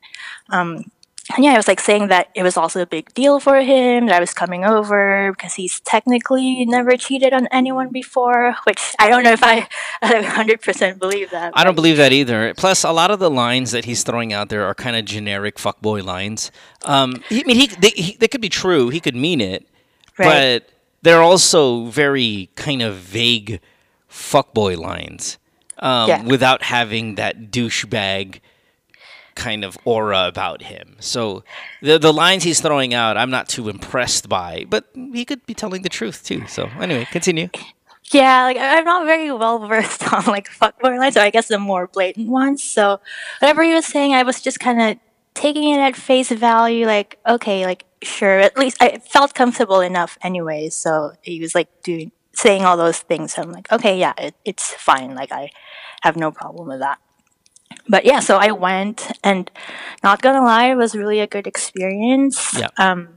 [0.50, 0.92] Um,
[1.38, 4.16] yeah, I was like saying that it was also a big deal for him that
[4.16, 9.24] I was coming over because he's technically never cheated on anyone before, which I don't
[9.24, 9.68] know if I
[10.04, 11.52] 100% believe that.
[11.56, 12.54] I don't believe that either.
[12.56, 15.58] Plus, a lot of the lines that he's throwing out there are kind of generic
[15.58, 16.52] fuckboy lines.
[16.86, 18.90] Um, I mean, he they, he they could be true.
[18.90, 19.68] He could mean it,
[20.18, 20.62] Right.
[20.64, 20.70] but
[21.02, 23.60] they're also very kind of vague
[24.10, 25.38] fuckboy lines
[25.80, 26.24] um, Yeah.
[26.24, 28.40] without having that douchebag
[29.36, 30.96] kind of aura about him.
[31.00, 31.44] So
[31.82, 35.54] the the lines he's throwing out, I'm not too impressed by, but he could be
[35.54, 36.48] telling the truth too.
[36.48, 37.50] So anyway, continue.
[38.12, 41.60] Yeah, like I'm not very well versed on like fuckboy lines, or I guess the
[41.60, 42.64] more blatant ones.
[42.64, 43.00] So
[43.40, 44.98] whatever he was saying, I was just kind of
[45.34, 46.86] taking it at face value.
[46.86, 48.40] Like, okay, like sure.
[48.40, 50.70] At least I felt comfortable enough anyway.
[50.70, 53.38] So he was like doing saying all those things.
[53.38, 55.16] I'm like, okay, yeah, it, it's fine.
[55.16, 55.50] Like I
[56.02, 57.00] have no problem with that.
[57.88, 59.50] But yeah, so I went, and
[60.04, 62.58] not gonna lie, it was really a good experience.
[62.58, 62.70] Yeah.
[62.78, 63.10] Um,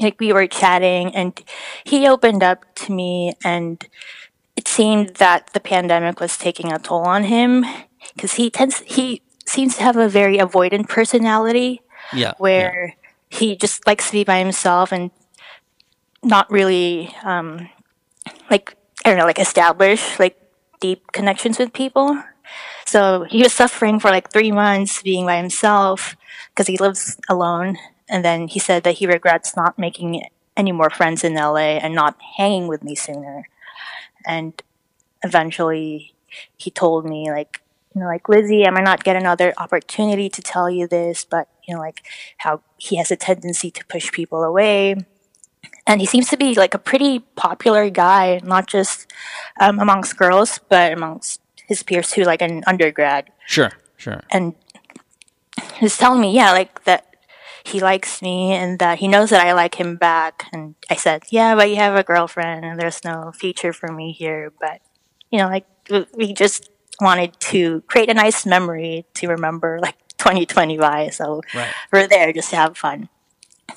[0.00, 1.40] like we were chatting and
[1.84, 3.86] he opened up to me and
[4.56, 7.64] it seemed that the pandemic was taking a toll on him
[8.14, 11.80] because he tends he seems to have a very avoidant personality
[12.12, 12.34] Yeah.
[12.38, 12.96] where
[13.30, 15.10] he just likes to be by himself and
[16.22, 17.68] not really um
[18.50, 20.36] like I don't know like establish like
[20.80, 22.20] deep connections with people.
[22.86, 26.16] So he was suffering for like three months being by himself
[26.50, 27.78] because he lives alone.
[28.08, 30.24] And then he said that he regrets not making
[30.56, 33.48] any more friends in LA and not hanging with me sooner.
[34.26, 34.60] And
[35.22, 36.14] eventually
[36.56, 37.60] he told me like,
[37.94, 41.48] you know, like Lizzy, I might not get another opportunity to tell you this, but
[41.66, 42.02] you know, like
[42.38, 44.96] how he has a tendency to push people away.
[45.86, 49.12] And he seems to be like a pretty popular guy, not just
[49.60, 53.30] um, amongst girls, but amongst his peers who like an undergrad.
[53.46, 54.22] Sure, sure.
[54.30, 54.54] And
[55.74, 57.06] he's telling me, yeah, like that
[57.64, 60.44] he likes me and that he knows that I like him back.
[60.52, 64.12] And I said, yeah, but you have a girlfriend and there's no future for me
[64.12, 64.52] here.
[64.60, 64.80] But,
[65.30, 65.66] you know, like
[66.16, 66.68] we just
[67.00, 71.08] wanted to create a nice memory to remember like 2020 by.
[71.10, 71.72] So Right.
[71.92, 73.08] we're there just to have fun.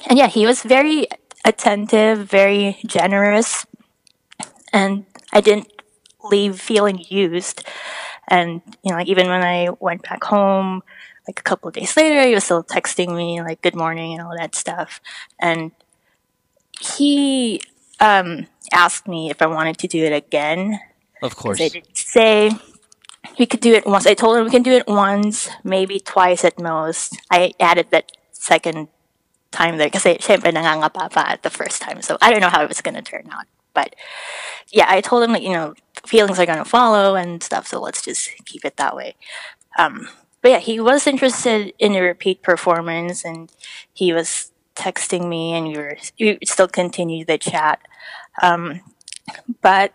[0.09, 1.07] And yeah, he was very
[1.45, 3.65] attentive, very generous.
[4.73, 5.71] And I didn't
[6.29, 7.65] leave feeling used.
[8.27, 10.83] And, you know, like even when I went back home,
[11.27, 14.21] like a couple of days later, he was still texting me like good morning and
[14.21, 15.01] all that stuff.
[15.39, 15.71] And
[16.79, 17.61] he
[17.99, 20.79] um, asked me if I wanted to do it again.
[21.21, 21.59] Of course.
[21.59, 22.51] I did say
[23.39, 24.07] we could do it once.
[24.07, 27.17] I told him we can do it once, maybe twice at most.
[27.31, 28.87] I added that second
[29.51, 32.01] time there kasi syempre nangangapa pa at the first time.
[32.01, 33.45] So I don't know how it was going to turn out.
[33.73, 33.95] But
[34.71, 35.73] yeah, I told him like, you know,
[36.07, 37.67] feelings are going to follow and stuff.
[37.67, 39.15] So let's just keep it that way.
[39.77, 40.07] Um,
[40.41, 43.51] but yeah, he was interested in a repeat performance and
[43.93, 47.79] he was texting me and we were, we still continued the chat.
[48.41, 48.81] Um,
[49.61, 49.93] but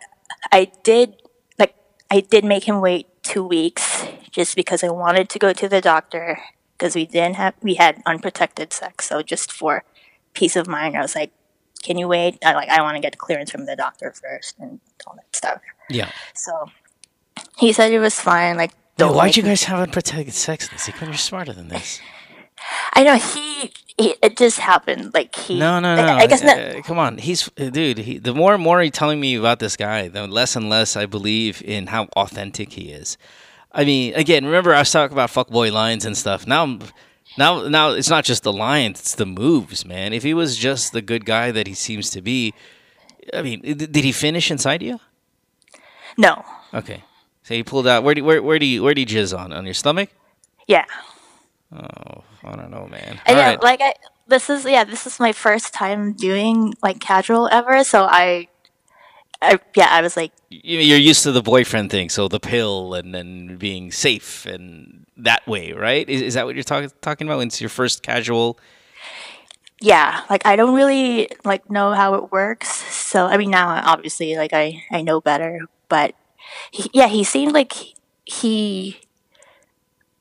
[0.50, 1.14] I did
[1.58, 1.74] like
[2.10, 5.80] I did make him wait two weeks just because I wanted to go to the
[5.80, 6.38] doctor
[6.76, 9.08] because we didn't have we had unprotected sex.
[9.08, 9.84] So just for
[10.34, 11.32] peace of mind, I was like,
[11.82, 12.38] "Can you wait?
[12.44, 15.60] I like I want to get clearance from the doctor first and all that stuff."
[15.90, 16.10] Yeah.
[16.34, 16.70] So
[17.58, 18.56] he said it was fine.
[18.56, 20.68] Like, don't why'd you guys have unprotected sex?
[20.92, 22.00] Come You're smarter than this.
[22.94, 24.14] I know he, he.
[24.22, 25.12] It just happened.
[25.14, 25.58] Like he.
[25.58, 26.02] No, no, no.
[26.02, 26.58] I, I guess not.
[26.58, 27.98] uh, come on, he's uh, dude.
[27.98, 30.96] He, the more and more you're telling me about this guy, the less and less
[30.96, 33.18] I believe in how authentic he is.
[33.72, 36.46] I mean, again, remember I was talking about fuckboy lines and stuff.
[36.46, 36.82] Now, I'm-
[37.36, 40.12] now, now it's not just the lines; it's the moves, man.
[40.12, 42.54] If he was just the good guy that he seems to be,
[43.32, 45.00] I mean, did he finish inside you?
[46.18, 46.44] No.
[46.74, 47.04] Okay,
[47.42, 48.02] so he pulled out.
[48.02, 50.10] Where do where where do you where do you jizz on on your stomach?
[50.66, 50.84] Yeah.
[51.74, 53.20] Oh, I don't know, man.
[53.26, 53.62] And yeah, right.
[53.62, 53.94] like I,
[54.26, 57.84] this is yeah, this is my first time doing like casual ever.
[57.84, 58.48] So I,
[59.42, 62.94] I yeah, I was like, you- you're used to the boyfriend thing, so the pill
[62.94, 66.08] and then being safe and that way, right?
[66.08, 67.38] Is, is that what you're talking talking about?
[67.38, 68.58] When it's your first casual?
[69.80, 72.68] yeah, like I don't really like know how it works.
[72.70, 76.14] So I mean, now obviously like I I know better, but
[76.70, 77.72] he, yeah, he seemed like
[78.24, 79.00] he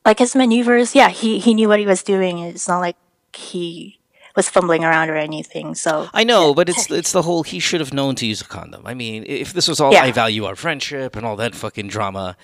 [0.06, 0.96] like his maneuvers.
[0.96, 2.40] Yeah, he he knew what he was doing.
[2.40, 2.98] It's not like
[3.34, 4.00] he
[4.36, 5.76] was fumbling around or anything.
[5.76, 8.46] So I know, but it's it's the whole he should have known to use a
[8.46, 8.86] condom.
[8.86, 10.04] I mean, if this was all Yeah.
[10.04, 12.38] I value our friendship and all that fucking drama,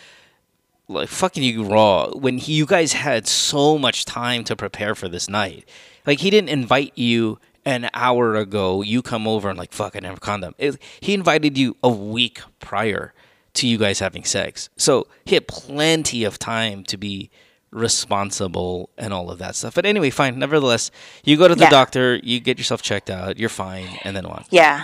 [0.88, 5.08] like fucking you raw when he, you guys had so much time to prepare for
[5.08, 5.68] this night.
[6.06, 8.82] Like he didn't invite you an hour ago.
[8.82, 10.56] You come over and like fucking have a condom.
[10.58, 13.14] It, he invited you a week prior
[13.56, 17.32] to you guys having sex, so he had plenty of time to be
[17.72, 19.76] responsible and all of that stuff.
[19.76, 20.40] But anyway, fine.
[20.40, 20.92] Nevertheless,
[21.24, 21.70] you go to the Yeah.
[21.70, 24.46] doctor, you get yourself checked out, you're fine, and then what?
[24.50, 24.84] Yeah.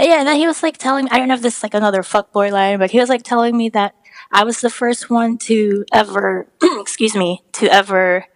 [0.00, 1.74] Yeah, and then he was like telling me, I don't know if this is like
[1.74, 3.94] another fuckboy line, but he was like telling me that
[4.32, 8.26] I was the first one to ever, excuse me, to ever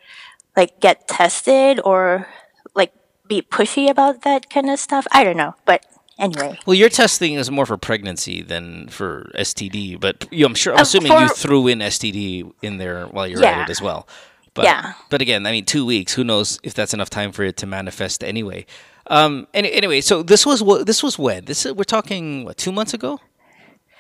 [0.57, 2.27] like get tested or
[2.75, 2.93] like
[3.27, 5.07] be pushy about that kind of stuff.
[5.11, 5.55] I don't know.
[5.65, 5.85] But
[6.21, 6.59] anyway.
[6.67, 10.81] Well, your testing is more for pregnancy than for STD, but you, I'm sure I'm
[10.81, 13.61] Uh, assuming you threw in STD in there while you're Yeah.
[13.61, 14.07] at it as well.
[14.55, 14.93] But, Yeah.
[15.11, 16.15] But again, I mean, two weeks.
[16.15, 18.67] Who knows if that's enough time for it to manifest anyway?
[19.07, 19.47] Um.
[19.55, 22.95] Any, anyway, so this was what this was when this we're talking what two months
[22.95, 23.19] ago,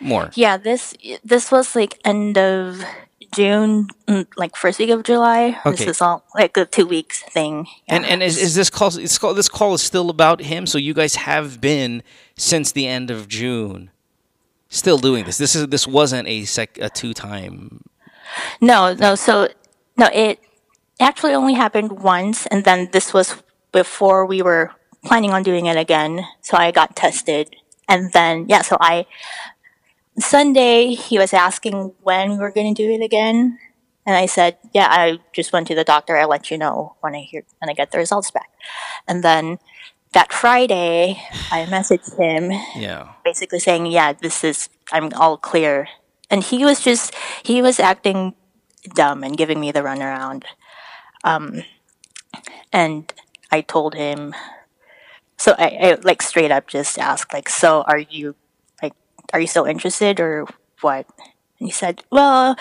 [0.00, 0.30] more.
[0.34, 0.94] Yeah, this
[1.24, 2.84] this was like end of
[3.32, 5.58] June, mm, like first week of July.
[5.64, 5.70] Okay.
[5.70, 7.66] This is all like a two weeks thing.
[7.88, 8.96] And and is, is this call?
[8.96, 10.66] It's called this call is still about him.
[10.66, 12.02] So you guys have been
[12.36, 13.90] since the end of June,
[14.68, 15.38] still doing this.
[15.38, 17.84] This is this wasn't a sec a two time.
[18.60, 19.14] No, no.
[19.14, 19.48] So
[19.96, 20.40] no, it
[20.98, 24.72] actually only happened once, and then this was before we were
[25.04, 26.26] planning on doing it again.
[26.42, 27.54] So I got tested,
[27.88, 28.62] and then yeah.
[28.62, 29.06] So I
[30.18, 33.58] Sunday he was asking when we were going to do it again,
[34.06, 36.16] and I said, yeah, I just went to the doctor.
[36.16, 38.50] I'll let you know when I hear when I get the results back,
[39.08, 39.58] and then.
[40.12, 43.12] That Friday, I messaged him Yeah.
[43.24, 45.86] basically saying, "Yeah, this is I'm all clear,"
[46.28, 48.34] and he was just he was acting
[48.92, 50.42] dumb and giving me the runaround.
[51.22, 51.62] Um,
[52.72, 53.12] and
[53.52, 54.34] I told him,
[55.38, 58.34] so I, I like straight up just asked, like, "So are you
[59.32, 60.46] are you still interested or
[60.80, 61.06] what?"
[61.58, 62.56] And he said, "Well,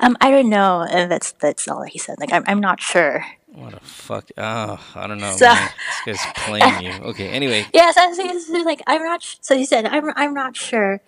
[0.00, 2.16] um, I don't know," and that's that's all he said.
[2.18, 3.24] Like, I'm I'm not sure.
[3.54, 4.30] What a fuck.
[4.38, 5.36] Oh, I don't know.
[5.36, 5.68] So- man.
[6.06, 6.92] This guy's playing you.
[7.12, 7.28] Okay.
[7.28, 7.66] Anyway.
[7.74, 9.22] Yeah, so, so he like, I'm not.
[9.22, 9.36] Sh-.
[9.40, 11.00] So he said, I'm, I'm not sure.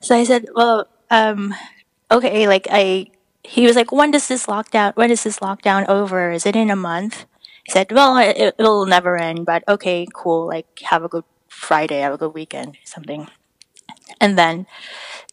[0.00, 1.54] So I said, well, um,
[2.10, 3.06] okay, like I.
[3.44, 4.94] He was like, when does this lockdown?
[4.96, 6.30] When is this lockdown over?
[6.30, 7.24] Is it in a month?
[7.64, 10.46] He said, well, it, it'll never end, but okay, cool.
[10.46, 13.28] Like, have a good Friday, have a good weekend, something.
[14.20, 14.66] And then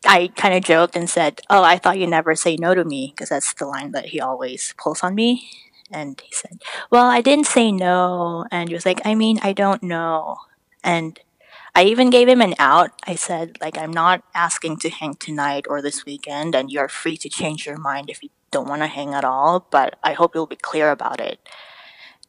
[0.06, 3.14] I kind of joked and said, "Oh, I thought you'd never say no to me,"
[3.14, 5.50] because that's the line that he always pulls on me.
[5.92, 6.62] And he said,
[6.92, 10.38] "Well, I didn't say no," and he was like, "I mean, I don't know."
[10.84, 11.20] And
[11.76, 12.92] I even gave him an out.
[13.06, 17.18] I said, "Like, I'm not asking to hang tonight or this weekend, and you're free
[17.18, 19.68] to change your mind if you don't want to hang at all.
[19.70, 21.40] But I hope you'll be clear about it."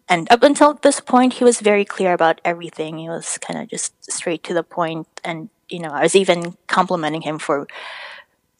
[0.09, 2.99] And up until this point, he was very clear about everything.
[2.99, 6.57] He was kind of just straight to the point, and you know, I was even
[6.66, 7.66] complimenting him for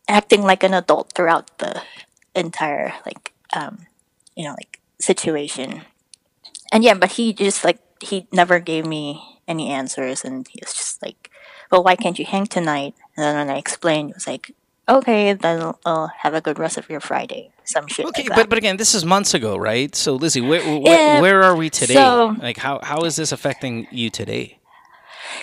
[0.09, 1.83] acting like an adult throughout the
[2.35, 3.87] entire like um,
[4.37, 5.83] you know like situation.
[6.73, 10.73] And yeah, but he just like he never gave me any answers, and he was
[10.73, 11.31] just like,
[11.71, 14.53] "Well, why can't you hang tonight?" And then when I explained, he was like,
[14.89, 18.07] "Okay, then I'll have a good rest of your Friday." Some shit.
[18.07, 18.37] Okay, like that.
[18.37, 19.95] but but again, this is months ago, right?
[19.97, 21.95] So Lizzy, where where, Yeah, where are we today?
[21.95, 24.60] so- like how how is this affecting you today?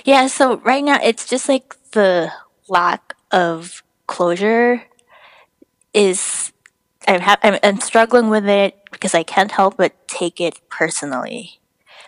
[0.05, 2.31] Yeah, so right now it's just like the
[2.69, 4.83] lack of closure
[5.93, 6.51] is
[7.07, 11.59] I'm, ha- I'm I'm struggling with it because I can't help but take it personally.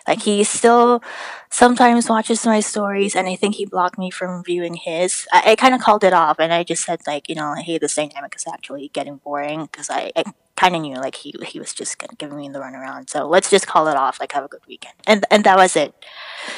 [0.08, 1.02] Like he still
[1.50, 5.26] sometimes watches my stories, and I think he blocked me from viewing his.
[5.32, 7.78] I, I kind of called it off, and I just said like, you know, hey,
[7.78, 10.24] this dynamic is actually getting boring because I, I
[10.56, 13.10] kind of knew like he he was just gonna me the runaround.
[13.10, 14.20] So let's just call it off.
[14.20, 15.94] Like have a good weekend, and and that was it.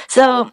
[0.09, 0.51] So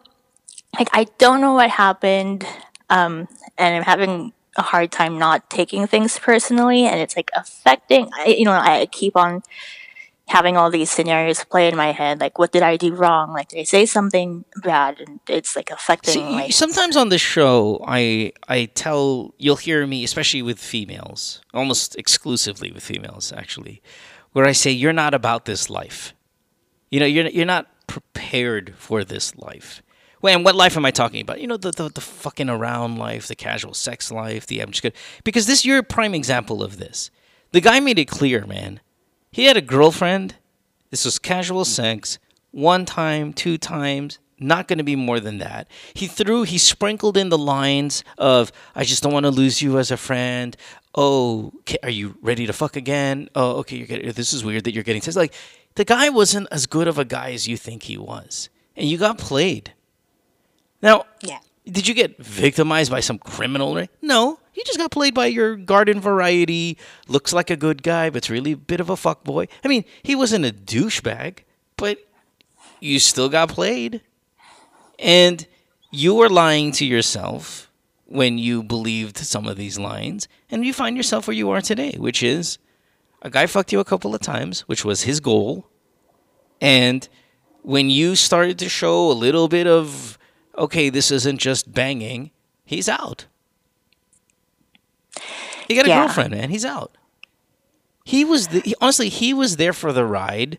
[0.78, 2.46] like I don't know what happened,
[2.88, 8.10] um, and I'm having a hard time not taking things personally, and it's like affecting.
[8.14, 9.42] I, you know, I keep on
[10.30, 12.20] having all these scenarios play in my head.
[12.20, 13.32] Like, what did I do wrong?
[13.32, 15.00] Like, did I say something bad?
[15.00, 16.48] And it's like affecting See, my.
[16.50, 22.70] sometimes on this show, I I tell you'll hear me, especially with females, almost exclusively
[22.70, 23.82] with females, actually,
[24.32, 26.14] where I say you're not about this life.
[26.90, 29.82] You know, you're you're not prepared for this life.
[30.22, 31.40] Well, and what life am I talking about?
[31.40, 34.82] You know, the, the the fucking around life, the casual sex life, the I'm just
[34.82, 34.94] good
[35.24, 37.10] because this you're a prime example of this.
[37.52, 38.80] The guy made it clear, man.
[39.32, 40.36] He had a girlfriend.
[40.90, 42.18] This was casual sex,
[42.50, 45.68] one time, two times, not going to be more than that.
[45.94, 49.78] He threw, he sprinkled in the lines of, I just don't want to lose you
[49.78, 50.56] as a friend.
[50.94, 51.52] Oh,
[51.82, 53.28] are you ready to fuck again?
[53.34, 55.16] Oh, okay, you're getting, this is weird that you're getting sex.
[55.16, 55.34] Like,
[55.76, 58.48] the guy wasn't as good of a guy as you think he was.
[58.76, 59.74] And you got played.
[60.82, 61.38] Now, yeah.
[61.66, 63.74] did you get victimized by some criminal?
[63.74, 63.90] Right?
[64.02, 66.78] No, you just got played by your garden variety.
[67.08, 69.48] Looks like a good guy, but's really a bit of a fuck boy.
[69.64, 71.40] I mean, he wasn't a douchebag,
[71.76, 71.98] but
[72.80, 74.00] you still got played,
[74.98, 75.46] and
[75.90, 77.70] you were lying to yourself
[78.06, 81.94] when you believed some of these lines, and you find yourself where you are today,
[81.98, 82.58] which is
[83.22, 85.68] a guy fucked you a couple of times, which was his goal,
[86.60, 87.08] and
[87.62, 90.18] when you started to show a little bit of
[90.60, 92.30] okay, this isn't just banging,
[92.64, 93.26] he's out.
[95.66, 96.04] He got a Yeah.
[96.04, 96.50] girlfriend, man.
[96.50, 96.96] He's out.
[98.04, 100.58] He was the, he, honestly he was there for the ride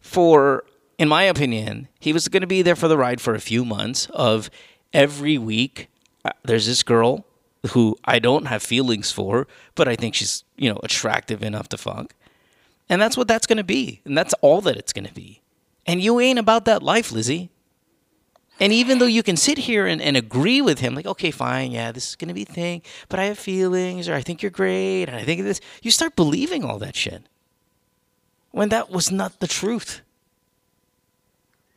[0.00, 0.64] for
[0.98, 3.64] in my opinion, he was going to be there for the ride for a few
[3.64, 4.50] months of
[4.92, 5.88] every week
[6.24, 7.24] uh, there's this girl
[7.70, 11.78] who I don't have feelings for, but I think she's, you know, attractive enough to
[11.78, 12.14] fuck.
[12.90, 14.02] And that's what that's going to be.
[14.04, 15.40] And that's all that it's going to be.
[15.86, 17.50] And you ain't about that life, Lizzy.
[18.60, 21.72] And even though you can sit here and, and agree with him, like, okay, fine,
[21.72, 24.42] yeah, this is going to be a thing, but I have feelings, or I think
[24.42, 27.22] you're great, and I think this, you start believing all that shit.
[28.50, 30.02] When that was not the truth.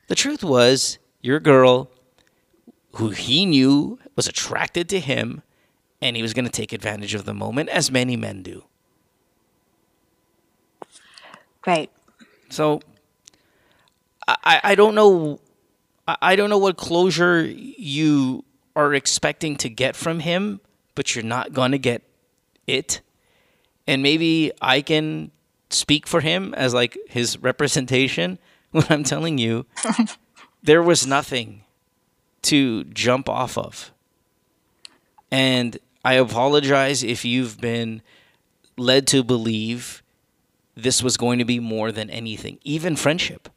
[0.08, 1.90] The truth was, your girl,
[2.96, 5.42] who he knew was attracted to him,
[6.02, 8.66] and he was going to take advantage of the moment, as many men do.
[11.66, 11.90] Right.
[12.50, 12.82] So
[14.28, 15.40] I, I don't know
[16.08, 18.44] I don't know what closure you
[18.76, 20.60] are expecting to get from him,
[20.96, 22.04] but you're not gonna get
[22.68, 23.02] it.
[23.88, 25.32] And maybe I can
[25.70, 28.38] speak for him as like his representation
[28.72, 29.66] when I'm telling you
[30.64, 31.64] there was nothing
[32.44, 33.92] to jump off of.
[35.32, 38.02] And I apologize if you've been
[38.78, 40.04] led to believe
[40.76, 43.50] this was going to be more than anything, even friendship.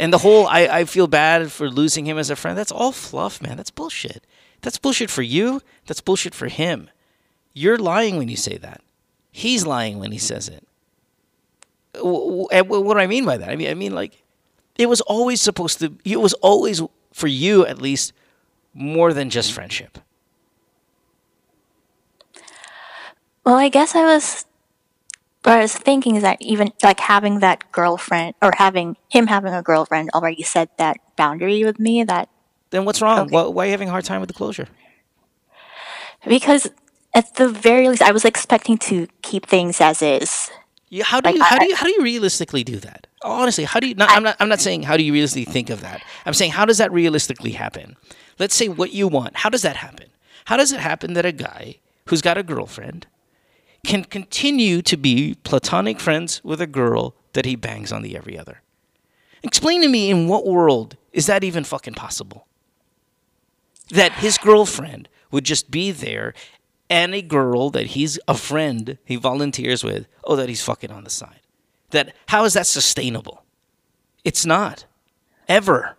[0.00, 2.56] And the whole, I, I feel bad for losing him as a friend.
[2.56, 3.58] That's all fluff, man.
[3.58, 4.26] That's bullshit.
[4.62, 5.60] That's bullshit for you.
[5.86, 6.88] That's bullshit for him.
[7.52, 8.80] You're lying when you say that.
[9.30, 10.66] He's lying when he says it.
[11.92, 13.50] And What do I mean by that?
[13.50, 14.22] I mean, I mean, like,
[14.78, 16.80] it was always supposed to, it was always,
[17.12, 18.14] for you at least,
[18.72, 19.98] more than just friendship.
[23.44, 24.46] Well, I guess I was
[25.42, 29.54] what I was thinking is that even like having that girlfriend or having him having
[29.54, 32.28] a girlfriend already set that boundary with me that
[32.70, 33.28] Then what's wrong?
[33.30, 34.68] Why, why are you having a hard time with the closure?
[36.26, 36.68] because
[37.14, 40.50] at the very least I was expecting to keep things as is.
[40.88, 43.06] Yeah, how do Like, you how I- do you how do you realistically do that?
[43.22, 43.94] Honestly, how do you?
[43.94, 44.36] Not, I'm not.
[44.40, 46.02] I'm not saying how do you realistically think of that.
[46.26, 47.96] I'm saying how does that realistically happen?
[48.38, 49.36] Let's say what you want.
[49.36, 50.08] How does that happen?
[50.46, 51.76] How does it happen that a guy
[52.06, 53.06] who's got a girlfriend
[53.84, 58.38] can continue to be platonic friends with a girl that he bangs on the every
[58.38, 58.62] other?
[59.42, 62.46] Explain to me in what world is that even fucking possible?
[63.88, 66.34] That his girlfriend would just be there
[66.88, 71.04] and a girl that he's a friend he volunteers with, oh, that he's fucking on
[71.04, 71.40] the side.
[71.90, 73.44] That how is that sustainable?
[74.24, 74.84] It's not.
[75.48, 75.96] Ever.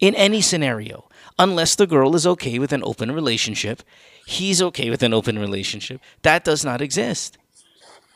[0.00, 1.08] In any scenario.
[1.38, 3.82] Unless the girl is okay with an open relationship,
[4.26, 6.00] he's okay with an open relationship.
[6.22, 7.38] That does not exist.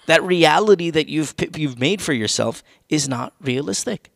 [0.07, 4.11] That reality that you've you've made for yourself is not realistic.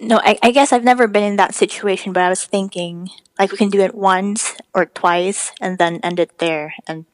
[0.00, 3.52] No, I, I guess I've never been in that situation, but I was thinking like
[3.52, 7.04] we can do it once or twice and then end it there and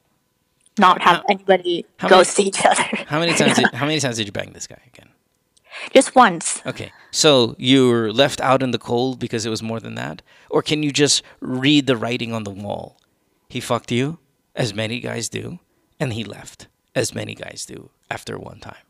[0.79, 2.83] not have anybody how ghost many- each other.
[3.07, 5.09] How many times did, how many times did you bang this guy again?
[5.93, 6.61] Just once.
[6.65, 6.91] Okay.
[7.11, 10.21] So you were left out in the cold because it was more than that?
[10.49, 12.97] Or can you just read the writing on the wall?
[13.49, 14.19] He fucked you,
[14.55, 15.59] as many guys do,
[15.99, 18.85] and he left, as many guys do, after one time.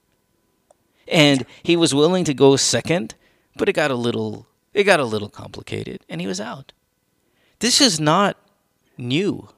[1.07, 3.15] And he was willing to go second,
[3.55, 6.71] but it got a little it got a little complicated and he was out.
[7.59, 8.37] This is not
[8.97, 9.49] new.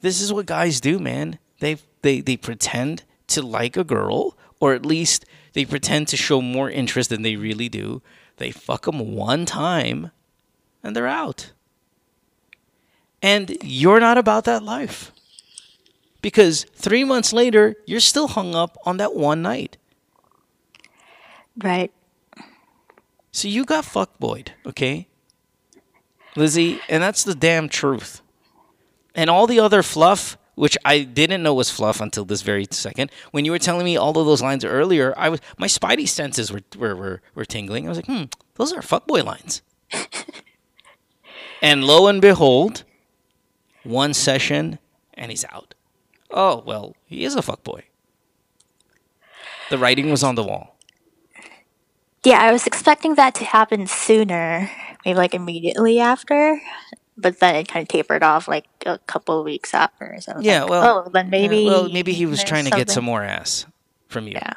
[0.00, 1.38] This is what guys do, man.
[1.60, 5.24] They they they pretend to like a girl, or at least
[5.58, 8.00] they pretend to show more interest than they really do.
[8.36, 10.12] They fuck them one time,
[10.84, 11.50] and they're out.
[13.20, 15.10] And you're not about that life.
[16.22, 19.78] Because three months later, you're still hung up on that one night.
[21.60, 21.90] Right.
[23.32, 25.08] So you got fuckboyed, okay?
[26.36, 28.22] Lizzy, and that's the damn truth.
[29.12, 33.10] And all the other fluff, which I didn't know was fluff until this very second.
[33.30, 36.52] When you were telling me all of those lines earlier, I was my spidey senses
[36.52, 37.86] were were, were, were tingling.
[37.86, 38.24] I was like, hmm,
[38.56, 39.62] those are fuckboy lines.
[41.62, 42.84] and lo and behold,
[43.84, 44.78] one session
[45.14, 45.74] and he's out.
[46.30, 47.82] Oh, well, he is a fuckboy.
[49.70, 50.76] The writing was on the wall.
[52.24, 54.70] Yeah, I was expecting that to happen sooner,
[55.04, 56.60] maybe like immediately after,
[57.18, 60.16] but then it kind of tapered off like a couple of weeks after.
[60.20, 61.58] So Yeah, like, well, oh, then maybe.
[61.58, 63.66] yeah, well, maybe he was trying to get some more ass
[64.08, 64.34] from you.
[64.34, 64.54] Yeah.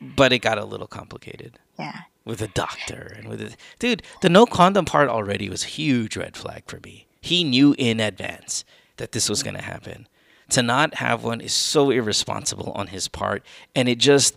[0.00, 1.58] But it got a little complicated.
[1.78, 2.00] Yeah.
[2.24, 6.16] With a doctor and with a dude, the no condom part already was a huge
[6.16, 7.06] red flag for me.
[7.20, 8.64] He knew in advance
[8.96, 10.06] that this was going to happen.
[10.50, 13.44] To not have one is so irresponsible on his part,
[13.74, 14.36] and it just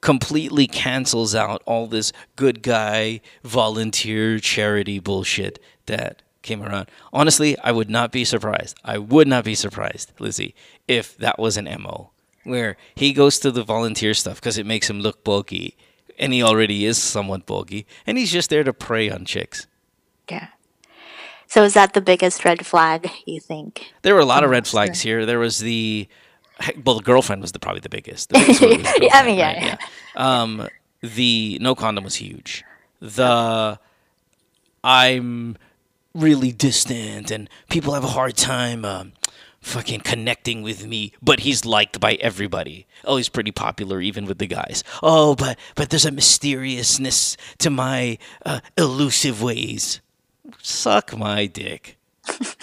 [0.00, 6.90] completely cancels out all this good guy volunteer charity bullshit that came around.
[7.12, 8.76] Honestly, I would not be surprised.
[8.84, 10.54] I would not be surprised, Lizzy,
[10.86, 12.10] if that was an MO
[12.44, 15.76] where he goes to the volunteer stuff because it makes him look bulky
[16.18, 19.66] and he already is somewhat bulky and he's just there to prey on chicks.
[20.28, 20.48] Yeah.
[21.46, 23.92] So is that the biggest red flag you think?
[24.02, 25.26] There were a lot of red flags here.
[25.26, 26.08] There was the
[26.84, 28.30] well, the girlfriend was the, probably the biggest.
[28.30, 29.78] The biggest one was the Yeah, I mean, yeah, right?
[30.16, 30.68] Um,
[31.02, 32.64] the no condom was huge.
[33.00, 33.78] The
[34.84, 35.56] I'm
[36.14, 39.12] really distant and people have a hard time um,
[39.60, 42.86] fucking connecting with me, but he's liked by everybody.
[43.04, 44.84] Oh, he's pretty popular even with the guys.
[45.02, 50.00] Oh, but but there's a mysteriousness to my uh, elusive ways.
[50.60, 51.96] Suck my dick.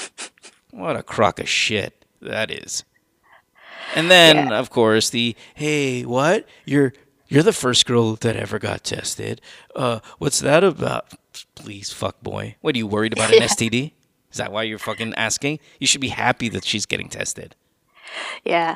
[0.71, 2.83] what a crock of shit that is.
[3.95, 6.47] And then, of course, the hey, what?
[6.65, 6.93] You're
[7.29, 9.39] you're the first girl that ever got tested.
[9.75, 11.13] Uh, what's that about?
[11.55, 12.55] Please, fuck boy.
[12.61, 13.47] What are you worried about an Yeah.
[13.47, 13.93] STD?
[14.31, 15.59] Is that why you're fucking asking?
[15.79, 17.55] You should be happy that she's getting tested.
[18.43, 18.75] Yeah.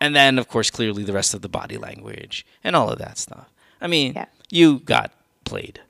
[0.00, 3.18] And then, of course, clearly the rest of the body language and all of that
[3.18, 3.50] stuff.
[3.80, 5.12] I mean, you got
[5.44, 5.80] played.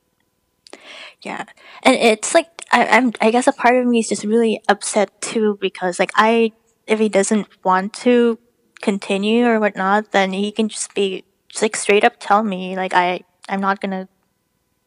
[1.23, 1.45] Yeah,
[1.83, 3.13] and it's like I, I'm.
[3.21, 6.53] I guess a part of me is just really upset too because like I,
[6.87, 8.39] if he doesn't want to
[8.83, 11.25] continue or whatnot, then he can just be
[11.63, 14.09] like straight up tell me like I I'm not gonna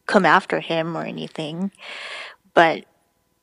[0.05, 1.71] come after him or anything.
[2.53, 2.85] But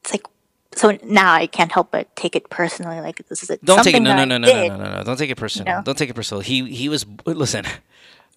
[0.01, 0.27] it's like
[0.75, 3.01] so now I can't help but take it personally.
[3.01, 4.01] Like this is a, Don't take it.
[4.01, 5.03] No, no, no, no, no, no, no, no.
[5.05, 5.77] Don't take it personal.
[5.77, 5.83] know?
[5.83, 6.41] Don't take it personal.
[6.41, 7.65] He he was listen.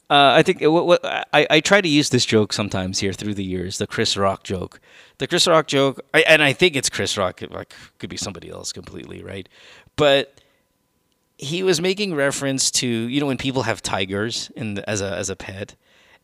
[0.10, 3.34] Uh, I think what, what I, I try to use this joke sometimes here through
[3.34, 4.80] the years, the Chris Rock joke.
[5.18, 7.42] The Chris Rock joke, I, and I think it's Chris Rock.
[7.42, 9.50] it, Like could be somebody else completely, right?
[9.98, 10.40] But
[11.38, 15.16] he was making reference to you know when people have tigers in the, as a
[15.16, 15.76] as a pet,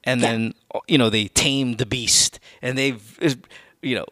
[0.04, 0.54] and then
[0.88, 3.38] you know they tame the beast, and they've
[3.82, 4.06] you know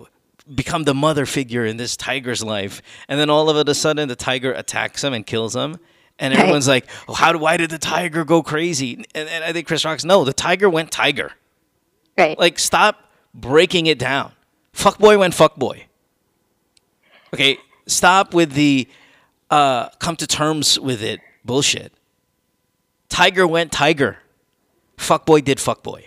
[0.54, 4.16] become the mother figure in this tiger's life, and then all of a sudden the
[4.16, 5.78] tiger attacks him and kills him.
[6.20, 6.42] And Right.
[6.42, 7.36] everyone's like, oh, "How?
[7.38, 10.24] Why did the tiger go crazy?" And, and I think Chris Rock's no.
[10.24, 11.32] The tiger went tiger.
[12.18, 12.38] Right.
[12.38, 14.34] Like, stop breaking it down.
[14.74, 15.86] Fuck boy went fuck boy.
[17.34, 18.88] Okay, stop with the
[19.52, 21.94] uh, come to terms with it bullshit.
[23.10, 24.18] Tiger went tiger.
[24.98, 26.06] Fuckboy did fuckboy.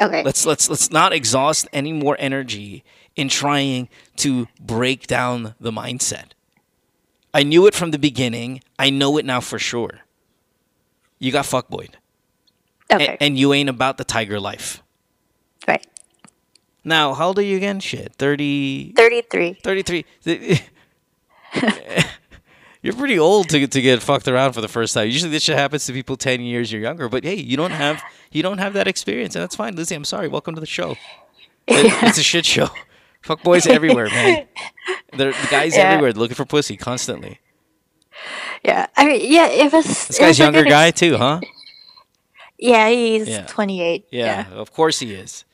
[0.00, 0.22] Okay.
[0.22, 2.84] Let's let's let's not exhaust any more energy
[3.16, 6.30] in trying to break down the mindset.
[7.34, 8.62] I knew it from the beginning.
[8.78, 10.00] I know it now for sure.
[11.18, 11.94] You got fuckboyed.
[12.92, 13.16] Okay.
[13.16, 14.82] A- and you ain't about the tiger life.
[15.66, 15.84] Right.
[16.84, 17.80] Now, how old are you again?
[17.80, 19.58] Shit, 30 Thirty-three.
[19.62, 20.04] 33.
[22.82, 25.06] You're pretty old to to get fucked around for the first time.
[25.08, 28.02] Usually this shit happens to people 10 years you're younger, but hey, you don't have
[28.30, 29.74] you don't have that experience, and that's fine.
[29.76, 30.28] Lizzy, I'm sorry.
[30.28, 30.96] Welcome to the show.
[31.70, 32.68] It- it's a shit show.
[33.22, 34.46] Fuck boys everywhere, man.
[35.16, 35.90] There the guys Yeah.
[35.90, 37.40] everywhere looking for pussy constantly.
[38.64, 38.86] Yeah.
[38.96, 39.48] I mean, yeah.
[39.48, 39.84] It was.
[40.06, 41.40] This guy's was younger guy too, huh?
[42.58, 43.46] Yeah, he's Yeah.
[43.46, 44.06] 28.
[44.10, 45.44] Yeah, of course he is.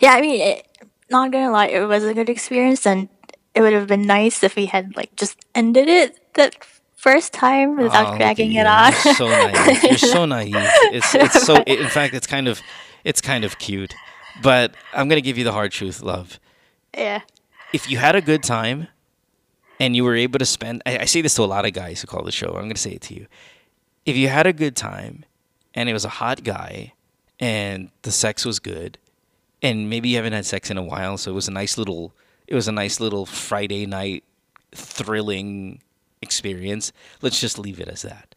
[0.00, 0.66] Yeah, I mean, it,
[1.10, 3.08] not gonna lie, it was a good experience, and
[3.54, 6.56] it would have been nice if we had like just ended it that
[6.96, 8.92] first time Oh, without at dragging it on.
[9.04, 9.82] You're so naive.
[9.84, 10.54] You're so naive.
[10.92, 11.56] It's it's so.
[11.62, 12.60] In fact, it's kind of
[13.04, 13.94] it's kind of cute.
[14.42, 16.38] But I'm gonna give you the hard truth, love.
[16.96, 17.22] yeah.
[17.72, 18.88] If you had a good time,
[19.78, 22.00] and you were able to spend, I, I say this to a lot of guys
[22.00, 22.48] who call the show.
[22.54, 23.26] I'm gonna say it to you.
[24.06, 25.24] If you had a good time,
[25.74, 26.94] and it was a hot guy,
[27.38, 28.96] and the sex was good,
[29.62, 32.14] and maybe you haven't had sex in a while, so it was a nice little,
[32.48, 34.24] it was a nice little Friday night
[34.72, 35.82] thrilling
[36.22, 36.92] experience.
[37.20, 38.34] Let's just leave it as that.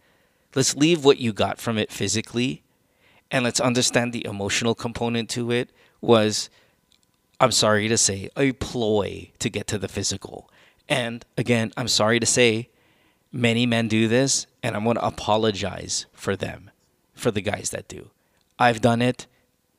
[0.54, 2.62] Let's leave what you got from it physically
[3.32, 6.50] and let's understand the emotional component to it was
[7.40, 10.52] I'm sorry to say a ploy to get to the physical.
[10.90, 12.70] And again, I'm sorry to say
[13.32, 16.70] many men do this and I'm going to apologize for them,
[17.16, 18.12] for the guys that do.
[18.60, 19.26] I've done it.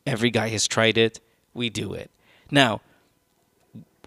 [0.07, 1.21] Every guy has tried it.
[1.53, 2.11] We do it.
[2.51, 2.81] Now,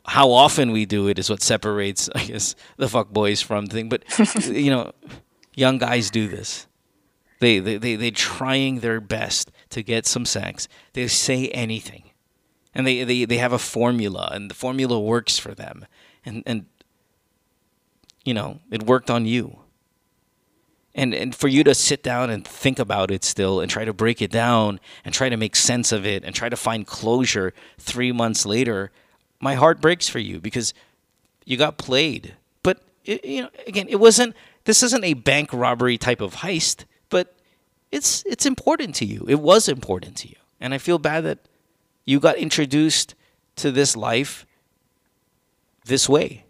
[0.06, 3.90] how often we do it is what separates, I guess, the fuck boys from thing.
[3.90, 4.04] But
[4.46, 4.92] you know,
[5.56, 6.68] young guys do this.
[7.40, 10.68] They they they they trying their best to get some sex.
[10.94, 12.12] They say anything,
[12.74, 15.86] and they they they have a formula, and the formula works for them,
[16.26, 16.66] and and
[18.24, 19.60] you know it worked on you.
[20.94, 23.94] And and for you to sit down and think about it still, and try to
[23.94, 27.54] break it down, and try to make sense of it, and try to find closure
[27.78, 28.92] three months later,
[29.40, 30.74] my heart breaks for you because
[31.46, 32.36] you got played.
[32.64, 34.36] But it, you know, again, it wasn't.
[34.66, 37.36] This isn't a bank robbery type of heist, but
[37.92, 39.26] it's it's important to you.
[39.28, 41.40] It was important to you, and I feel bad that
[42.06, 43.16] you got introduced
[43.58, 44.46] to this life
[45.86, 46.46] this way.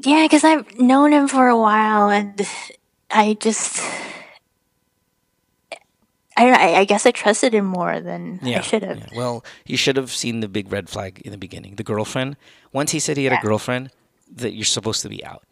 [0.00, 2.40] Yeah, because I've known him for a while, and
[3.10, 3.82] I just.
[6.38, 8.58] I don't know, I, I guess I trusted him more than Yeah.
[8.58, 8.98] I should have.
[8.98, 9.18] yeah.
[9.18, 11.74] Well, you should have seen the big red flag in the beginning.
[11.74, 12.36] The girlfriend.
[12.72, 13.90] Once he said he had a girlfriend,
[14.36, 15.42] that you're supposed to be out.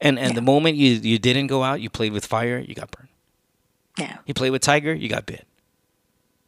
[0.00, 2.90] And and the moment you you didn't go out, you played with fire, you got
[2.90, 3.08] burned.
[3.98, 4.16] Yeah.
[4.26, 5.44] You played with tiger, you got bit.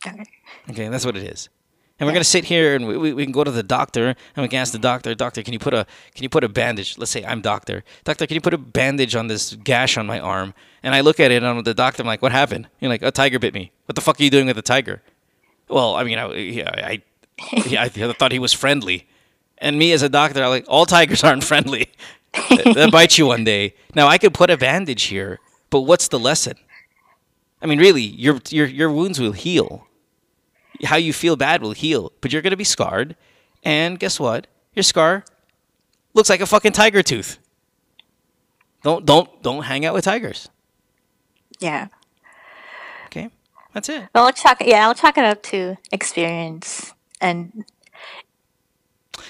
[0.07, 0.25] Okay.
[0.71, 1.49] Okay, that's what it is.
[1.99, 4.43] And we're gonna sit here and we, we, we can go to the doctor and
[4.43, 6.97] we can ask the doctor, doctor, can you put a can you put a bandage?
[6.99, 7.85] Let's say I'm doctor.
[8.05, 10.55] Doctor, can you put a bandage on this gash on my arm?
[10.83, 12.69] And I look at it and I'm the doctor, I'm like, what happened?
[12.81, 13.73] You're like, a tiger bit me.
[13.87, 15.03] What the fuck are you doing with the tiger?
[15.69, 17.03] Well, I mean, I, yeah, I,
[17.79, 19.07] I thought he was friendly.
[19.59, 21.89] And me as a doctor, I'm like, all tigers aren't friendly.
[22.65, 23.75] They'll bite you one day.
[23.95, 25.39] Now I could put a bandage here,
[25.71, 26.55] but what's the lesson?
[27.61, 29.87] I mean, really, your your your wounds will heal.
[30.85, 33.15] How you feel bad will heal, but you're gonna be scarred.
[33.63, 34.49] And guess what?
[34.75, 35.25] Your scar
[36.15, 37.39] looks like a fucking tiger tooth.
[38.83, 40.49] Don't don't don't hang out with tigers.
[41.61, 41.89] Yeah.
[43.07, 43.31] Okay,
[43.73, 44.09] that's it.
[44.15, 44.59] Well, I'll chalk.
[44.65, 47.65] Yeah, I'll chalk it up to experience and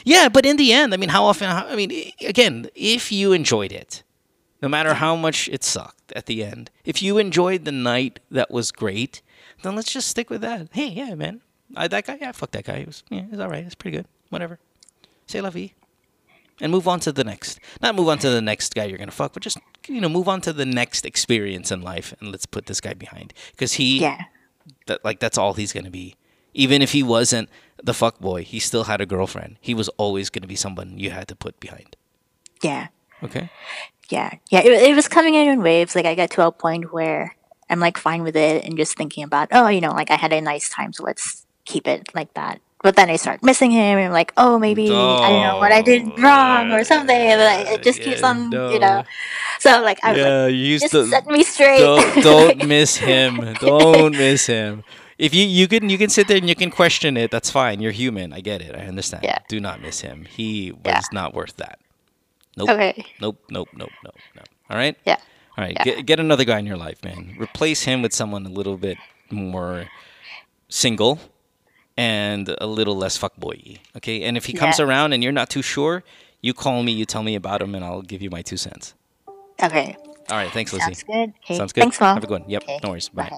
[0.05, 1.49] Yeah, but in the end, I mean, how often?
[1.49, 4.03] How, I mean, again, if you enjoyed it,
[4.61, 8.51] no matter how much it sucked at the end, if you enjoyed the night that
[8.51, 9.23] was great,
[9.63, 10.69] then let's just stick with that.
[10.73, 11.41] Hey, yeah, man,
[11.77, 12.81] I, that guy, yeah, fuck that guy.
[12.81, 13.65] He was, yeah, he's all right.
[13.65, 14.07] It's pretty good.
[14.31, 14.59] Whatever.
[15.27, 15.73] Say la vie.
[16.63, 17.59] And move on to the next.
[17.83, 19.59] Not move on to the next guy you're gonna fuck, but just
[19.89, 22.95] you know, move on to the next experience in life, and let's put this guy
[22.95, 24.23] behind because he, Yeah.
[24.87, 26.15] that like that's all he's gonna be.
[26.55, 27.49] Even if he wasn't
[27.83, 29.57] the fuck boy, he still had a girlfriend.
[29.61, 31.97] He was always gonna be someone you had to put behind.
[32.63, 32.89] yeah,
[33.25, 33.51] Okay.
[34.09, 34.61] yeah, yeah.
[34.61, 35.97] It, it was coming in in waves.
[35.97, 37.35] Like I got to a point where
[37.69, 40.33] I'm like fine with it and just thinking about, oh, you know, like I had
[40.33, 42.61] a nice time, so let's keep it like that.
[42.83, 45.71] But then I start missing him, and I'm like, oh, maybe I don't know what
[45.71, 47.15] I did wrong or something.
[47.17, 49.05] And like, it just keeps on, you know.
[49.61, 51.79] So like, I'm Yeah, like, you just to- set me straight.
[51.79, 53.55] Don't, don't miss him.
[53.61, 54.83] Don't miss him.
[55.19, 57.81] If you you can you can sit there and you can question it, that's fine.
[57.81, 58.33] You're human.
[58.33, 58.75] I get it.
[58.75, 59.23] I understand.
[59.23, 59.39] Yeah.
[59.47, 60.25] Do not miss him.
[60.25, 61.79] He was not worth that.
[62.57, 62.71] Nope.
[62.71, 63.05] Okay.
[63.21, 63.39] Nope.
[63.49, 63.69] Nope.
[63.73, 63.91] Nope.
[64.05, 64.17] Nope.
[64.35, 64.43] No.
[64.71, 64.97] All right.
[65.07, 65.19] Yeah.
[65.57, 65.77] All right.
[65.79, 65.85] Yeah.
[65.85, 67.37] Get get another guy in your life, man.
[67.39, 68.99] Replace him with someone a little bit
[69.31, 69.87] more
[70.69, 71.21] single
[72.03, 73.79] and a little less fuckboy.
[73.97, 74.23] Okay.
[74.25, 74.87] And if he comes Yeah.
[74.87, 76.03] around and you're not too sure,
[76.41, 76.93] you call me.
[76.93, 78.95] You tell me about him, and I'll give you my two cents.
[79.63, 79.97] Okay.
[80.31, 80.51] All right.
[80.51, 80.95] Thanks, Lizzy.
[80.95, 81.33] Sounds good.
[81.45, 81.57] Okay.
[81.57, 81.83] Sounds good.
[81.83, 82.07] Thanks, Mo.
[82.15, 82.51] Have a good one.
[82.51, 82.63] Yep.
[82.65, 82.79] Okay.
[82.83, 83.09] No worries.
[83.09, 83.31] Bye.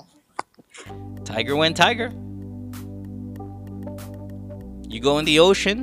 [1.25, 2.09] Tiger went tiger.
[4.89, 5.77] You go in the ocean,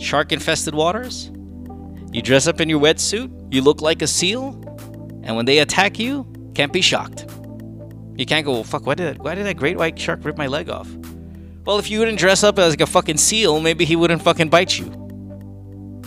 [0.00, 1.30] shark infested waters.
[2.12, 3.30] You dress up in your wetsuit.
[3.52, 4.44] You look like a seal.
[5.24, 7.26] And when they attack you, can't be shocked.
[8.16, 10.46] You can't go, well, fuck, why did, why did that great white shark rip my
[10.46, 10.88] leg off?
[11.64, 14.50] Well, if you wouldn't dress up as like a fucking seal, maybe he wouldn't fucking
[14.50, 14.84] bite you.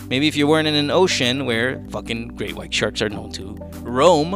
[0.08, 3.56] Maybe if you weren't in an ocean where fucking great white sharks are known to
[3.82, 4.32] roam,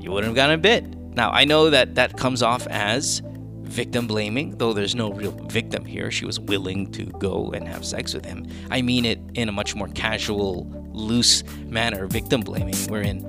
[0.00, 0.86] you wouldn't have gotten a bit.
[1.14, 3.20] Now, I know that that comes off as
[3.62, 6.12] victim blaming, though there's no real victim here.
[6.12, 8.46] She was willing to go and have sex with him.
[8.70, 13.24] I mean it in a much more casual, loose manner, victim blaming, wherein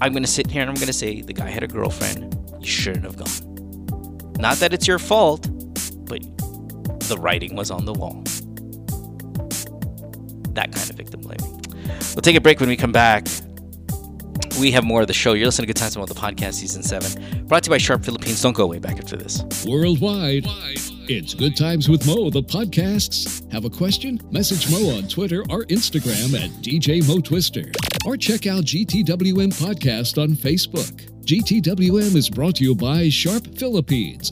[0.00, 2.36] I'm going to sit here and I'm going to say the guy had a girlfriend.
[2.60, 3.45] You shouldn't have gone.
[4.38, 5.48] Not that it's your fault,
[6.06, 6.20] but
[7.08, 8.22] the writing was on the wall.
[10.54, 11.60] That kind of victim blaming.
[12.14, 13.26] We'll take a break when we come back.
[14.58, 15.34] We have more of the show.
[15.34, 18.04] You're listening to Good Times about the podcast, season seven, brought to you by Sharp
[18.04, 18.40] Philippines.
[18.40, 19.42] Don't go away back after this.
[19.66, 20.44] Worldwide,
[21.08, 23.50] it's Good Times with Mo, the podcasts.
[23.52, 24.18] Have a question?
[24.30, 27.70] Message Mo on Twitter or Instagram at DJ Mo Twister.
[28.06, 31.15] Or check out GTWM Podcast on Facebook.
[31.26, 34.30] GTWM is brought to you by Sharp Philippines.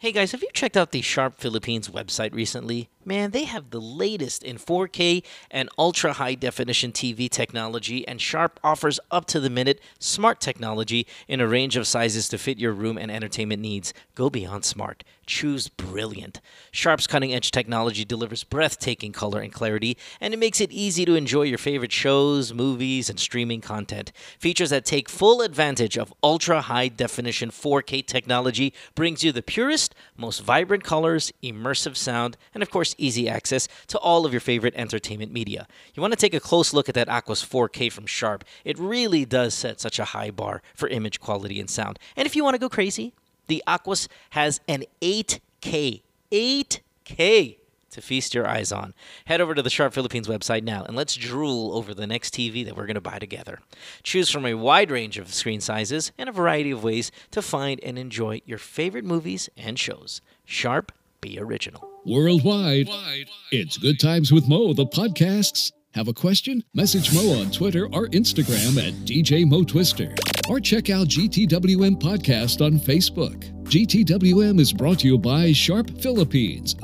[0.00, 2.88] Hey guys, have you checked out the Sharp Philippines website recently?
[3.04, 8.60] Man, they have the latest in 4K and ultra high definition TV technology, and Sharp
[8.62, 12.72] offers up to the minute smart technology in a range of sizes to fit your
[12.72, 13.92] room and entertainment needs.
[14.14, 15.02] Go beyond smart.
[15.26, 16.40] Choose brilliant.
[16.70, 21.14] Sharp's cutting edge technology delivers breathtaking color and clarity, and it makes it easy to
[21.14, 24.12] enjoy your favorite shows, movies, and streaming content.
[24.38, 29.94] Features that take full advantage of ultra high definition 4K technology brings you the purest,
[30.16, 34.74] most vibrant colors, immersive sound, and of course, easy access to all of your favorite
[34.76, 35.66] entertainment media.
[35.94, 38.44] You want to take a close look at that Aquos 4K from Sharp.
[38.64, 41.98] It really does set such a high bar for image quality and sound.
[42.16, 43.12] And if you want to go crazy,
[43.46, 47.56] the Aquos has an 8K, 8K
[47.92, 48.94] to feast your eyes on.
[49.26, 52.64] Head over to the Sharp Philippines website now and let's drool over the next TV
[52.64, 53.60] that we're going to buy together.
[54.02, 57.80] Choose from a wide range of screen sizes and a variety of ways to find
[57.82, 60.20] and enjoy your favorite movies and shows.
[60.44, 60.90] Sharp,
[61.20, 61.91] be original.
[62.04, 62.88] Worldwide,
[63.52, 65.70] it's Good Times with Mo, the podcasts.
[65.94, 66.64] Have a question?
[66.74, 70.12] Message Mo on Twitter or Instagram at DJ Mo Twister.
[70.48, 73.44] or check out GTWM Podcast on Facebook.
[73.64, 76.74] GTWM is brought to you by Sharp Philippines.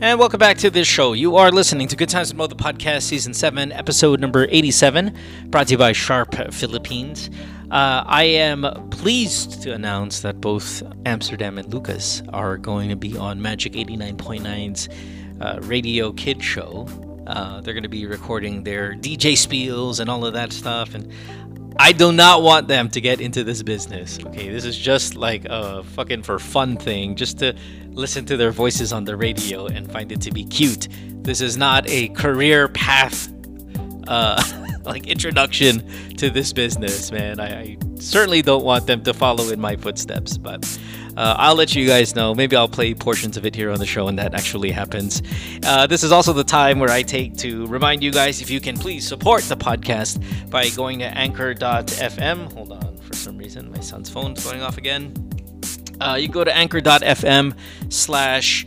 [0.00, 1.12] And welcome back to this show.
[1.14, 5.12] You are listening to Good Times with Mo, the podcast, season 7, episode number 87,
[5.46, 7.30] brought to you by Sharp Philippines.
[7.70, 13.16] Uh, I am pleased to announce that both Amsterdam and Lucas are going to be
[13.16, 14.88] on Magic 89.9's
[15.40, 16.88] uh, Radio Kid Show.
[17.26, 20.94] Uh, they're going to be recording their DJ spiels and all of that stuff.
[20.94, 21.12] And
[21.78, 24.18] I do not want them to get into this business.
[24.18, 27.54] Okay, this is just like a fucking for fun thing, just to
[27.90, 30.88] listen to their voices on the radio and find it to be cute.
[31.22, 33.30] This is not a career path,
[34.08, 34.42] uh,
[34.88, 35.86] like introduction
[36.16, 37.40] to this business, man.
[37.40, 40.64] I, I, certainly don't want them to follow in my footsteps, but
[41.16, 42.34] uh, I'll let you guys know.
[42.34, 45.22] Maybe I'll play portions of it here on the show, and that actually happens.
[45.64, 48.60] Uh, this is also the time where I take to remind you guys if you
[48.60, 52.52] can please support the podcast by going to anchor.fm.
[52.52, 55.12] Hold on, for some reason, my son's phone's going off again.
[56.00, 57.56] Uh, you go to anchor.fm
[57.88, 58.66] slash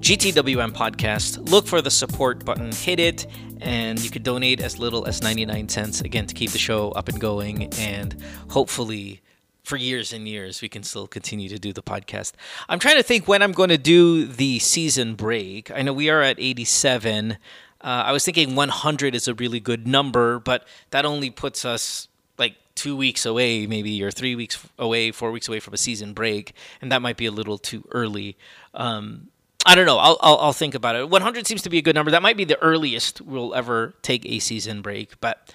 [0.00, 3.26] GTWM podcast, look for the support button, hit it,
[3.62, 7.08] and you could donate as little as 99 cents again to keep the show up
[7.08, 8.16] and going and
[8.50, 9.20] hopefully
[9.62, 12.32] for years and years we can still continue to do the podcast.
[12.68, 15.70] I'm trying to think when i'm going to do the season break.
[15.70, 17.36] I know we are at 87 uh,
[17.84, 22.08] i was thinking 100 is a really good number but that only puts us
[22.38, 26.12] like two weeks away maybe or three weeks away four weeks away from a season
[26.12, 28.36] break and that might be a little too early.
[28.74, 29.28] Um,
[29.64, 29.98] I don't know.
[29.98, 31.08] I'll, I'll, I'll think about it.
[31.08, 32.10] 100 seems to be a good number.
[32.10, 35.52] That might be the earliest we'll ever take a season break, but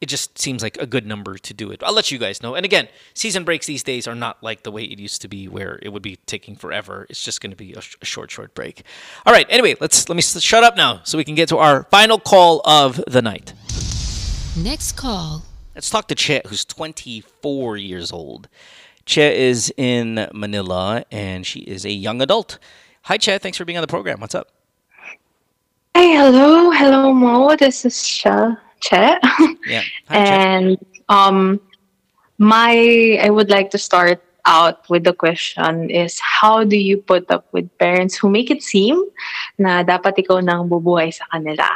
[0.00, 1.82] it just seems like a good number to do it.
[1.82, 2.54] I'll let you guys know.
[2.54, 5.46] And again, season breaks these days are not like the way it used to be,
[5.48, 7.06] where it would be taking forever.
[7.10, 8.82] It's just going to be a, sh- a, short, short break.
[9.26, 9.46] All right.
[9.50, 12.18] Anyway, let's let me s- shut up now so we can get to our final
[12.18, 13.52] call of the night.
[14.56, 15.44] Next call.
[15.74, 18.48] Let's talk to Che, who's 24 years old.
[19.04, 22.58] Che is in Manila, and she is a young adult.
[23.10, 23.38] Hi, Che.
[23.38, 24.20] Thanks for being on the program.
[24.20, 24.52] What's up?
[25.94, 26.70] Hey, hello.
[26.70, 27.56] Hello, Mo.
[27.56, 28.54] This is Che.
[28.78, 29.18] Che.
[29.66, 29.82] Yeah.
[30.08, 30.78] Hi, and
[31.08, 31.60] um,
[32.38, 37.28] my, I would like to start out with the question is how do you put
[37.32, 39.02] up with parents who make it seem
[39.58, 41.66] na dapat ikaw nang bubuhay sa kanila?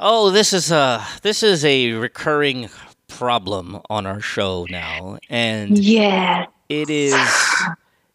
[0.00, 2.70] Oh, this is a this is a recurring
[3.08, 6.46] problem on our show now, and Yeah.
[6.72, 7.12] it is.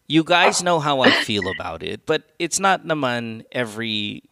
[0.06, 4.22] You guys know how I feel about it, but it's not naman every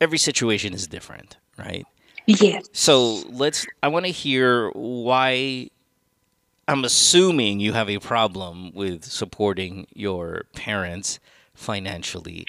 [0.00, 1.86] every situation is different, right?
[2.26, 2.68] Yes.
[2.72, 3.66] So let's.
[3.82, 5.70] I want to hear why.
[6.66, 11.20] I'm assuming you have a problem with supporting your parents
[11.52, 12.46] financially.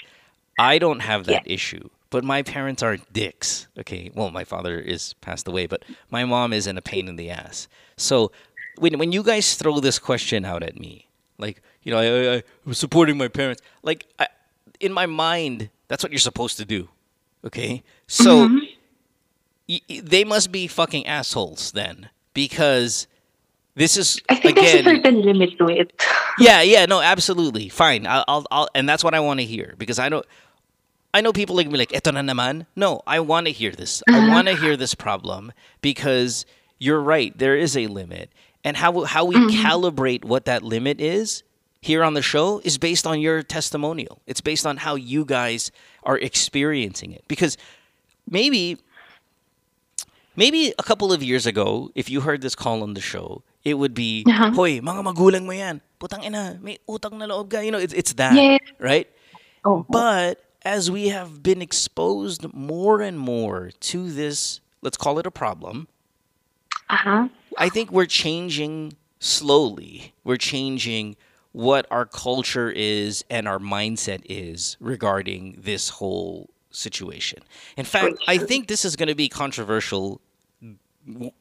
[0.58, 3.68] I don't have that issue, but my parents aren't dicks.
[3.78, 7.28] Okay, well, my father is passed away, but my mom isn't a pain in the
[7.28, 7.68] ass.
[7.98, 8.32] So
[8.78, 12.42] when when you guys throw this question out at me, like you know, I, I,
[12.66, 14.26] I'm supporting my parents, like I,
[14.82, 16.90] in my mind, that's what you're supposed to do.
[17.46, 18.50] Okay, so
[19.68, 23.06] y- y- they must be fucking assholes then, because
[23.78, 24.84] this is I think again.
[24.84, 25.94] there's a certain limit to it.
[26.38, 28.04] Yeah, yeah, no, absolutely, fine.
[28.06, 30.22] I'll, I'll, I'll and that's what I want to hear because I know,
[31.14, 32.66] I know people like me like eto na naman.
[32.76, 34.02] No, I want to hear this.
[34.12, 34.32] I Uh-huh.
[34.34, 36.44] want to hear this problem because
[36.78, 37.32] you're right.
[37.38, 38.28] There is a limit,
[38.64, 39.48] and how how we Mhm.
[39.64, 41.42] calibrate what that limit is
[41.86, 44.18] here on the show is based on your testimonial.
[44.26, 45.70] It's based on how you guys
[46.02, 47.54] are experiencing it because
[48.28, 48.76] maybe
[50.34, 53.74] maybe a couple of years ago, if you heard this call on the show, it
[53.78, 54.50] would be, Uh-huh.
[54.52, 55.80] Hoy, mga magulang mo yan.
[56.02, 57.60] Putang ina, may utang na loob ka.
[57.62, 58.58] You know, it's, it's that, Yeah.
[58.78, 59.08] right?
[59.64, 59.86] Oh.
[59.88, 65.30] But as we have been exposed more and more to this, let's call it a
[65.32, 65.86] problem,
[66.90, 67.26] Uh-huh.
[67.58, 70.12] I think we're changing slowly.
[70.22, 71.16] We're changing
[71.56, 77.38] what our culture is and our mindset is regarding this whole situation.
[77.78, 80.20] In fact, I think this is going to be controversial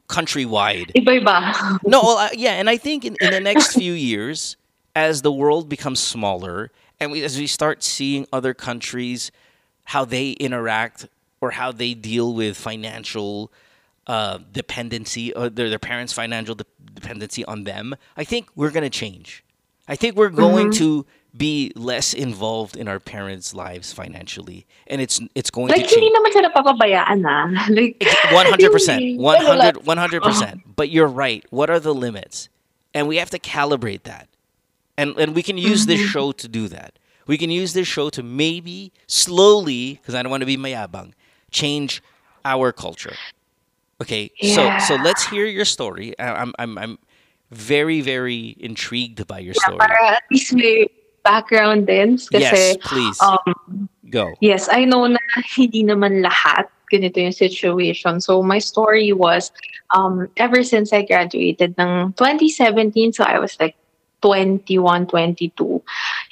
[0.08, 0.94] countrywide.
[0.94, 1.80] Iba-iba.
[1.86, 4.56] No, well, uh, yeah, and I think in, in the next few years,
[4.96, 9.34] as the world becomes smaller, and we, as we start seeing other countries,
[9.84, 11.10] how they interact
[11.42, 13.52] or how they deal with financial
[14.08, 18.90] uh, dependency, or their, their parents' financial de- dependency on them, I think we're going
[18.90, 19.44] to change.
[19.88, 20.78] I think we're going Mhm.
[20.78, 21.06] to
[21.36, 26.02] be less involved in our parents' lives financially, and it's it's going Like, to change.
[26.02, 27.52] hindi naman sila papabayaan na.
[27.70, 28.02] Like,
[28.32, 29.18] One hundred percent, hindi.
[29.20, 29.64] one Wala.
[29.64, 30.64] hundred, one hundred percent.
[30.76, 31.44] But you're right.
[31.52, 32.50] What are the limits?
[32.94, 34.28] And we have to calibrate that.
[34.98, 36.08] And and we can use this Mhm.
[36.08, 36.98] show to do that.
[37.28, 41.12] We can use this show to maybe slowly, because I don't want to be mayabang,
[41.52, 42.02] change
[42.46, 43.18] our culture.
[44.02, 46.16] Okay, so so let's hear your story.
[46.20, 46.94] I- I'm I'm I'm
[47.56, 49.80] very, very intrigued by your Yeah, story.
[49.80, 50.92] para at least may
[51.24, 52.20] background din.
[52.20, 53.18] Kasi, Yes, please.
[53.24, 54.36] Um, Go.
[54.44, 55.18] Yes, I know na
[55.58, 58.22] hindi naman lahat ganito yung situation.
[58.22, 59.50] So my story was
[59.98, 63.74] um, ever since I graduated ng 2017, so I was like
[64.22, 65.82] 21, 22,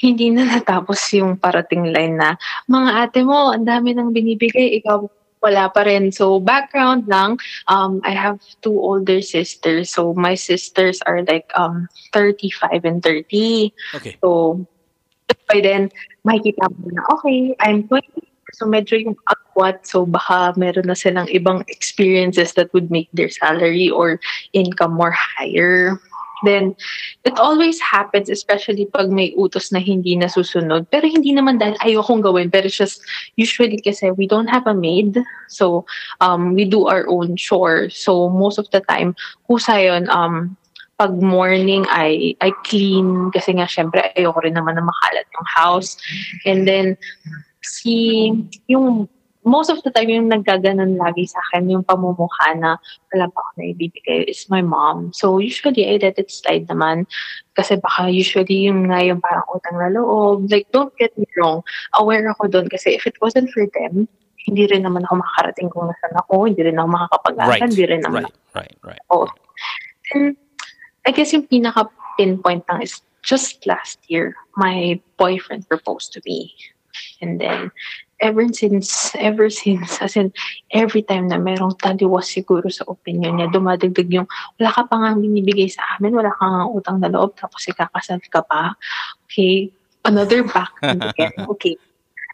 [0.02, 2.38] hindi na natapos yung parating line na,
[2.70, 5.10] mga ate mo, ang dami nang binibigay, ikaw
[5.44, 6.16] wala pa rin.
[6.16, 7.38] So background lang,
[7.68, 9.92] um, I have two older sisters.
[9.92, 13.76] So my sisters are like um, 35 and 30.
[14.00, 14.16] Okay.
[14.24, 14.64] So
[15.52, 15.92] by then,
[16.24, 18.08] makikita mo na, okay, I'm 20.
[18.54, 23.30] So medyo yung akwat, so baka meron na silang ibang experiences that would make their
[23.30, 24.22] salary or
[24.54, 26.00] income more higher.
[26.44, 26.76] Then,
[27.24, 30.88] it always happens, especially pag may utos na hindi nasusunod.
[30.92, 32.52] Pero hindi naman dahil ayokong gawin.
[32.52, 33.02] Pero it's just,
[33.36, 35.18] usually kasi we don't have a maid.
[35.48, 35.86] So,
[36.22, 37.96] um, we do our own chores.
[37.96, 39.16] So, most of the time,
[39.50, 40.58] kusa yun, um,
[40.98, 45.98] pag morning I I clean kasi nga syempre ayoko rin naman na makalat yung house.
[46.46, 46.96] And then
[47.66, 48.30] si
[48.70, 49.10] yung
[49.44, 52.80] most of the time yung naggaganon lagi sa akin yung pamumukha na
[53.12, 55.12] wala pa ako na ibibigay is my mom.
[55.12, 57.06] So usually I let it slide naman
[57.54, 60.48] kasi baka usually yung nga yung parang utang na loob.
[60.48, 61.62] Like don't get me wrong,
[61.96, 64.08] aware ako doon kasi if it wasn't for them,
[64.44, 67.64] hindi rin naman ako makakarating kung nasan ako, hindi rin ako makakapag-aral, Right.
[67.64, 68.36] hindi rin naman Right.
[68.56, 68.78] Right.
[68.84, 69.04] Right.
[69.08, 69.32] ako.
[70.12, 70.36] And
[71.08, 71.88] I guess yung pinaka
[72.20, 76.52] pinpoint lang is just last year, my boyfriend proposed to me.
[77.24, 77.72] And then,
[78.24, 80.32] ever since, ever since, as in,
[80.72, 85.20] every time na merong taliwas siguro sa opinion niya, dumadagdag yung, wala ka pa nga
[85.20, 88.80] binibigay sa amin, wala ka nga utang na loob, tapos ikakasal ka pa.
[89.28, 89.68] Okay,
[90.08, 90.72] another back.
[90.82, 91.36] again.
[91.54, 91.76] Okay,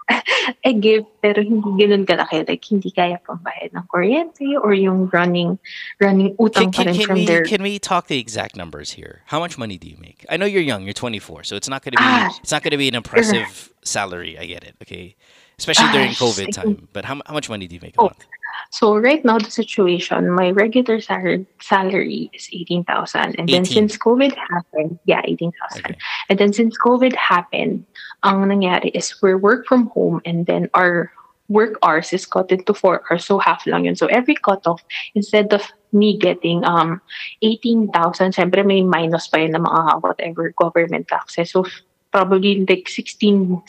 [0.65, 2.45] I give, pero hindi ganun kalaki.
[2.47, 5.59] Like, hindi kaya pambayad ng kuryente or yung running,
[6.01, 8.97] running Can, utang can, rin can from we their can we talk the exact numbers
[8.97, 9.21] here?
[9.29, 10.25] How much money do you make?
[10.29, 10.83] I know you're young.
[10.83, 13.69] You're 24, so it's not to be Ah, it's not going to be an impressive
[13.83, 14.37] salary.
[14.37, 14.75] I get it.
[14.81, 15.15] Okay,
[15.59, 16.87] especially during Ah, COVID time.
[16.95, 18.23] But how, how much money do you make a Oh, month?
[18.71, 23.97] So right now the situation, my regular sal- salary is eighteen thousand, and then since
[23.97, 25.95] COVID happened, yeah, eighteen thousand,
[26.29, 27.85] and then since COVID happened,
[28.23, 31.09] ang nangyari is we're work from home, and then our
[31.49, 33.97] work hours is cut into four hours, so half lang yun.
[33.97, 34.83] So every cutoff,
[35.17, 37.01] instead of me getting um
[37.41, 41.65] eighteen thousand, syempre may minus pa yun na mga whatever government taxes, so
[42.11, 43.61] probably like sixteen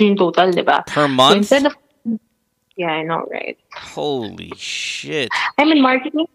[0.00, 0.82] yung total, di ba?
[0.86, 1.36] Per So month?
[1.44, 1.74] instead of
[2.76, 3.58] yeah, I know, right?
[3.76, 5.28] Holy shit!
[5.58, 6.26] I'm in marketing.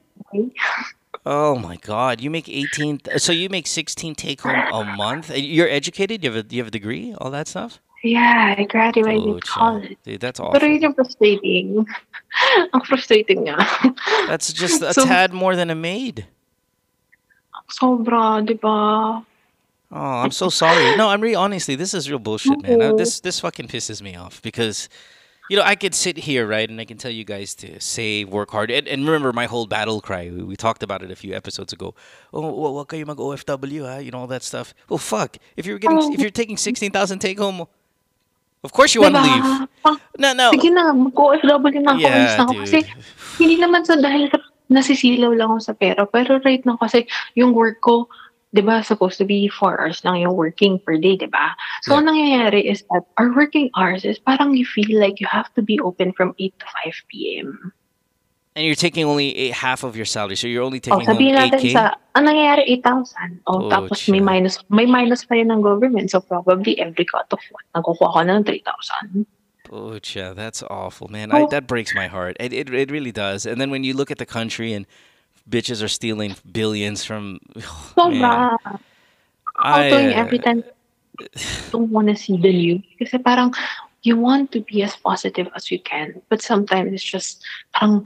[1.25, 3.17] Oh my god, you make 18.
[3.17, 5.31] So you make 16 take home a month.
[5.35, 6.23] You're educated.
[6.23, 7.15] You have a you have a degree.
[7.17, 7.79] All that stuff.
[8.03, 9.41] Yeah, I graduated Pucha.
[9.41, 9.97] college.
[10.05, 10.69] Dude, that's Pero awful.
[10.69, 11.87] yun frustrating.
[12.77, 13.57] Ang frustrating niya.
[14.29, 16.27] That's just a So- tad more than a maid.
[17.73, 19.25] Sobra, di ba?
[19.95, 20.97] Oh, I'm so sorry.
[20.99, 22.83] No, I'm really honestly, this is real bullshit, man.
[22.83, 22.97] Oo.
[22.99, 24.91] This this fucking pisses me off because
[25.49, 28.29] you know, I could sit here, right, and I can tell you guys to save,
[28.29, 28.71] work hard.
[28.71, 30.31] And, and remember my whole battle cry.
[30.33, 31.93] We, we talked about it a few episodes ago.
[32.33, 33.97] Oh, wa- wag kayo mag OFW, ha?
[33.99, 34.73] You know all that stuff.
[34.89, 35.37] Well, fuck.
[35.55, 37.67] If you're getting if you're taking 16,000 take home,
[38.63, 39.47] of course you want to leave.
[40.17, 40.51] No, no.
[40.51, 41.99] Sige na, mag-OFW na ako.
[42.01, 42.45] Yeah, na.
[42.65, 42.83] Kasi
[43.37, 44.33] hindi naman sa dahil
[44.73, 46.09] nasisilaw lang ako sa pera.
[46.09, 47.05] Pero right now kasi
[47.37, 48.09] yung work ko,
[48.55, 51.51] di ba, supposed to be 4 hours lang yung working per day, di ba?
[51.83, 55.51] So, ang nangyayari is that our working hours is parang you feel like you have
[55.53, 57.75] to be open from 8 to 5 p.m.
[58.55, 61.11] And you're taking only eight, half of your salary, so you're only Oh, taking oh,
[61.11, 61.75] sabihin natin 8k.
[61.75, 63.43] sa, ang nangyayari 8,000.
[63.51, 66.07] Oh, Oh, tapos may minus, may minus pa yun ng government.
[66.07, 69.27] So, probably every cut of what, nagkukuha ko ng 3,000.
[69.67, 71.35] Pucha, that's awful, man.
[71.35, 71.47] I, Oh.
[71.51, 72.37] that breaks my heart.
[72.39, 73.43] It, it it really does.
[73.49, 74.85] And then when you look at the country and
[75.49, 77.39] bitches are stealing billions from,
[77.95, 78.57] Sobra.
[78.59, 78.79] man,
[79.55, 80.63] Ako I, uh, every time
[81.71, 82.83] don't want to see the news.
[82.99, 83.55] Kasi parang
[84.03, 86.21] you want to be as positive as you can.
[86.29, 87.39] But sometimes it's just
[87.71, 88.03] parang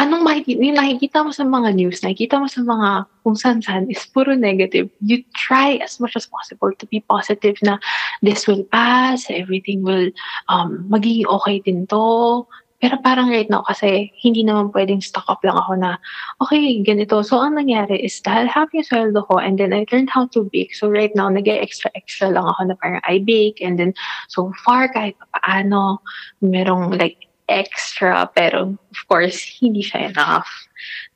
[0.00, 2.88] anong makikita, yung nakikita mo sa mga news, nakikita mo sa mga
[3.22, 4.88] kung saan-saan is puro negative.
[5.04, 7.78] You try as much as possible to be positive na
[8.24, 10.10] this will pass, everything will
[10.48, 12.42] um, magiging okay din to.
[12.82, 16.02] Pero parang right now, kasi hindi naman pwedeng stock up lang ako na,
[16.42, 17.22] okay, ganito.
[17.22, 20.50] So, ang nangyari is dahil happy yung sweldo ko and then I learned how to
[20.50, 20.74] bake.
[20.74, 23.94] So, right now, nag extra extra lang ako na parang I bake and then
[24.26, 26.02] so far, kahit pa paano,
[26.42, 30.50] merong like extra, pero of course, hindi siya enough.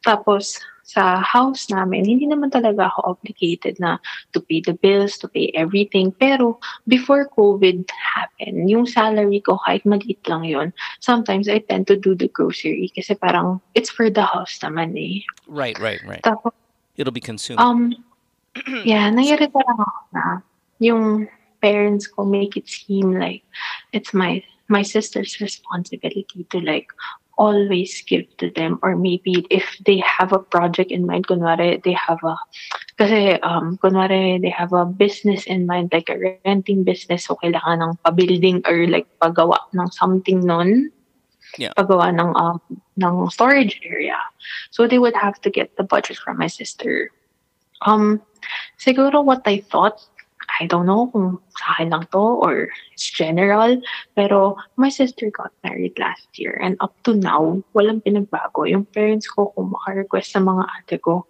[0.06, 3.98] Tapos, sa house namin, hindi naman talaga ako obligated na
[4.30, 6.14] to pay the bills, to pay everything.
[6.14, 10.70] Pero, before COVID happened, yung salary ko, kahit maliit lang yon
[11.02, 15.26] sometimes I tend to do the grocery kasi parang it's for the house naman eh.
[15.50, 16.22] right, right, right.
[16.22, 16.54] Tapos,
[16.94, 17.58] It'll be consumed.
[17.58, 17.90] um,
[18.86, 20.24] yeah, naiirita lang ako na
[20.78, 21.26] yung
[21.58, 23.42] parents ko make it seem like
[23.92, 24.38] it's my
[24.68, 26.88] my sister's responsibility to like
[27.36, 31.92] always give to them or maybe if they have a project in mind kunwari they
[31.92, 32.36] have a
[32.96, 37.84] kasi um kunwari they have a business in mind like a renting business so kailangan
[37.84, 40.90] ng pa-building or like pagawa ng something nun.
[41.56, 41.72] Yeah.
[41.72, 42.60] pagawa ng um
[43.00, 44.18] ng storage area.
[44.74, 47.12] So they would have to get the budget from my sister.
[47.86, 48.20] Um
[48.76, 50.00] siguro what I thought
[50.60, 53.80] I don't know kung sa akin lang to or it's general,
[54.16, 58.64] pero my sister got married last year and up to now, walang pinagbago.
[58.64, 61.28] Yung parents ko kung maka-request sa mga ate ko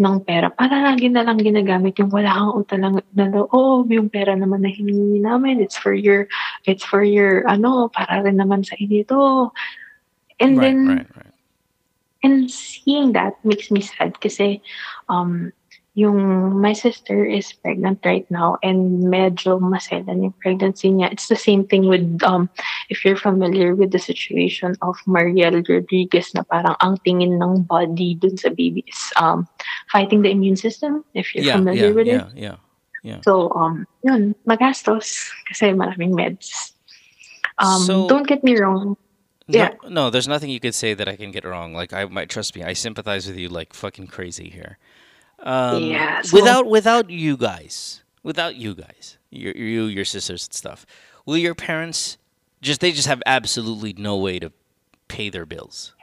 [0.00, 2.82] ng pera, para lagi na lang ginagamit yung wala kang utang
[3.12, 6.26] na loob, oh, yung pera naman na hiningi namin, it's for your,
[6.64, 9.52] it's for your, ano, para rin naman sa inyo to.
[10.40, 11.32] And right, then, right, right.
[12.22, 14.62] and seeing that makes me sad kasi
[15.10, 15.52] um
[15.94, 16.16] yung
[16.56, 21.12] my sister is pregnant right now and medyo maselan yung pregnancy niya.
[21.12, 22.48] It's the same thing with um
[22.88, 28.16] if you're familiar with the situation of Mariel Rodriguez na parang ang tingin ng body
[28.16, 29.44] dun sa baby is um
[29.92, 32.28] fighting the immune system if you're Yeah, familiar yeah, with yeah, it.
[32.32, 32.56] yeah, yeah.
[33.04, 33.20] Yeah.
[33.20, 36.72] So um yun, magastos kasi maraming meds.
[37.60, 38.96] Um So- don't get me wrong.
[39.50, 39.76] Yeah.
[39.84, 41.74] No, no, there's nothing you could say that I can get wrong.
[41.76, 44.78] Like I might trust me, I sympathize with you like fucking crazy here.
[45.42, 50.54] Um, Yeah, so- without without you guys, without you guys, your you your sisters and
[50.54, 50.86] stuff,
[51.26, 52.16] will your parents
[52.62, 54.52] just they just have absolutely no way to
[55.08, 55.94] pay their bills?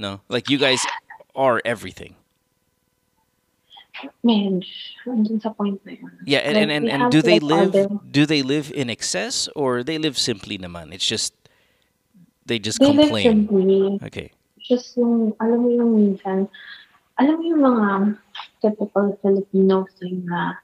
[0.00, 0.80] No, like you guys
[1.36, 2.16] are everything.
[4.24, 4.64] Medj,
[5.06, 5.92] andun sa point na.
[6.24, 7.70] Yeah, and Like, and, and, and do they live
[8.10, 10.90] do they live in excess or they live simply naman?
[10.96, 11.34] It's just
[12.46, 13.22] they just They live complain.
[13.22, 14.00] simply.
[14.02, 14.32] Okay.
[14.58, 16.48] Just yung, alam mo yung minsan,
[17.18, 17.86] alam mo yung mga
[18.62, 20.56] typical Filipino thing na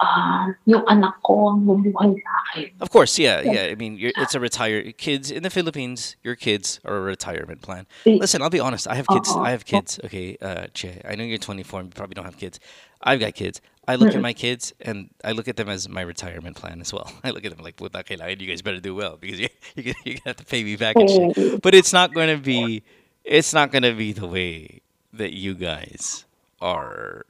[0.00, 2.70] ah, yung anak ko ang bumuhay sa akin.
[2.80, 3.72] Of course, yeah, Yeah.
[3.72, 6.16] I mean, you're, it's a retire kids in the Philippines.
[6.22, 7.86] Your kids are a retirement plan.
[8.06, 8.86] Listen, I'll be honest.
[8.86, 9.28] I have kids.
[9.30, 9.42] Uh-uh.
[9.42, 9.98] I have kids.
[10.04, 12.60] Okay, uh, Che, I know you're 24 and you probably don't have kids.
[13.02, 13.60] I've got kids.
[13.88, 16.92] I look at my kids and I look at them as my retirement plan as
[16.92, 17.10] well.
[17.24, 19.94] I look at them like, "Puta, kailangan you guys better do well because you you
[20.04, 22.82] you have to pay me back and shit." But it's not going to be,
[23.24, 24.82] it's not going to be the way
[25.18, 26.24] that you guys
[26.60, 27.26] are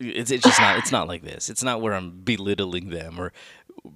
[0.00, 1.48] it's, it's just not it's not like this.
[1.48, 3.32] It's not where i'm belittling them or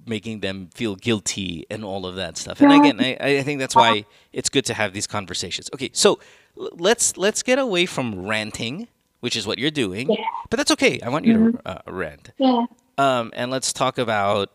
[0.05, 2.61] making them feel guilty and all of that stuff.
[2.61, 5.69] And again i, I think that's why it's good to have these conversations.
[5.73, 6.19] Okay so
[6.55, 8.87] let's let's get away from ranting
[9.21, 10.07] which is what you're doing
[10.49, 10.99] but that's okay.
[11.01, 12.31] I want you to uh, rant.
[12.37, 12.65] Yeah.
[12.97, 14.51] um, and let's talk about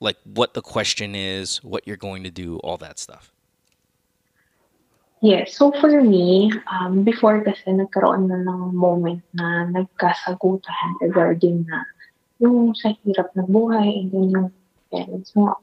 [0.00, 3.32] like what the question is what you're going to do all that stuff
[5.20, 5.56] Yes.
[5.56, 11.82] So for me, um, before kasi nagkaroon na ng moment na nagkasagutan regarding na
[12.38, 14.48] yung sa hirap ng buhay and then yung
[14.94, 15.58] parents mo,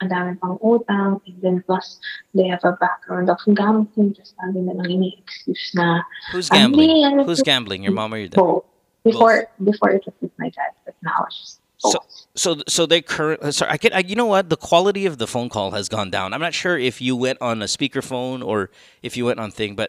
[0.00, 2.00] ang dami pang utang and then plus
[2.32, 6.00] they have a background of gambling just lagi na lang ini-excuse na
[6.32, 8.64] who's "Ah, gambling ano who's to." gambling your mom or your dad Both.
[9.00, 11.98] Before, before it was with my dad, but now it's just So,
[12.36, 13.40] so, so they current.
[13.42, 13.92] uh, Sorry, I can.
[13.92, 14.48] I, you know what?
[14.52, 16.32] The quality of the phone call has gone down.
[16.32, 18.68] I'm not sure if you went on a speakerphone or
[19.02, 19.88] if you went on thing, but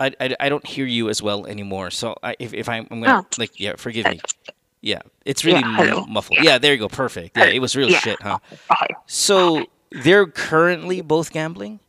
[0.00, 1.90] I, I, I don't hear you as well anymore.
[1.92, 3.26] So, I, if, if I'm, I'm gonna Oh.
[3.38, 4.20] like, yeah, forgive me.
[4.80, 6.38] Yeah, it's really Yeah, muffled.
[6.40, 6.88] Yeah, there you go.
[6.88, 7.36] Perfect.
[7.36, 7.98] Yeah, it was real Yeah.
[8.00, 8.38] shit, huh?
[9.06, 11.80] So they're currently both gambling.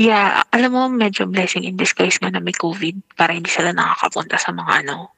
[0.00, 4.40] Yeah, alam mo, medyo blessing in disguise nga na may COVID para hindi sila nakakapunta
[4.40, 5.12] sa mga ano.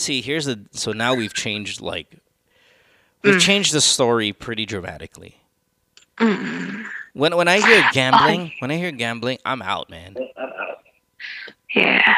[0.00, 0.64] See, here's the.
[0.72, 2.16] So now we've changed like,
[3.22, 3.40] we've Mm.
[3.40, 5.36] changed the story pretty dramatically.
[6.18, 6.86] Mm.
[7.12, 10.16] When when I hear gambling, when I hear gambling, I'm out, man.
[11.74, 12.14] Yeah.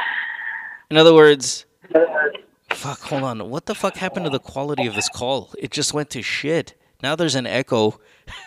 [0.90, 1.66] In other words,
[2.70, 3.50] fuck, hold on.
[3.50, 5.50] What the fuck happened to the quality of this call?
[5.58, 6.74] It just went to shit.
[7.02, 7.98] Now there's an echo.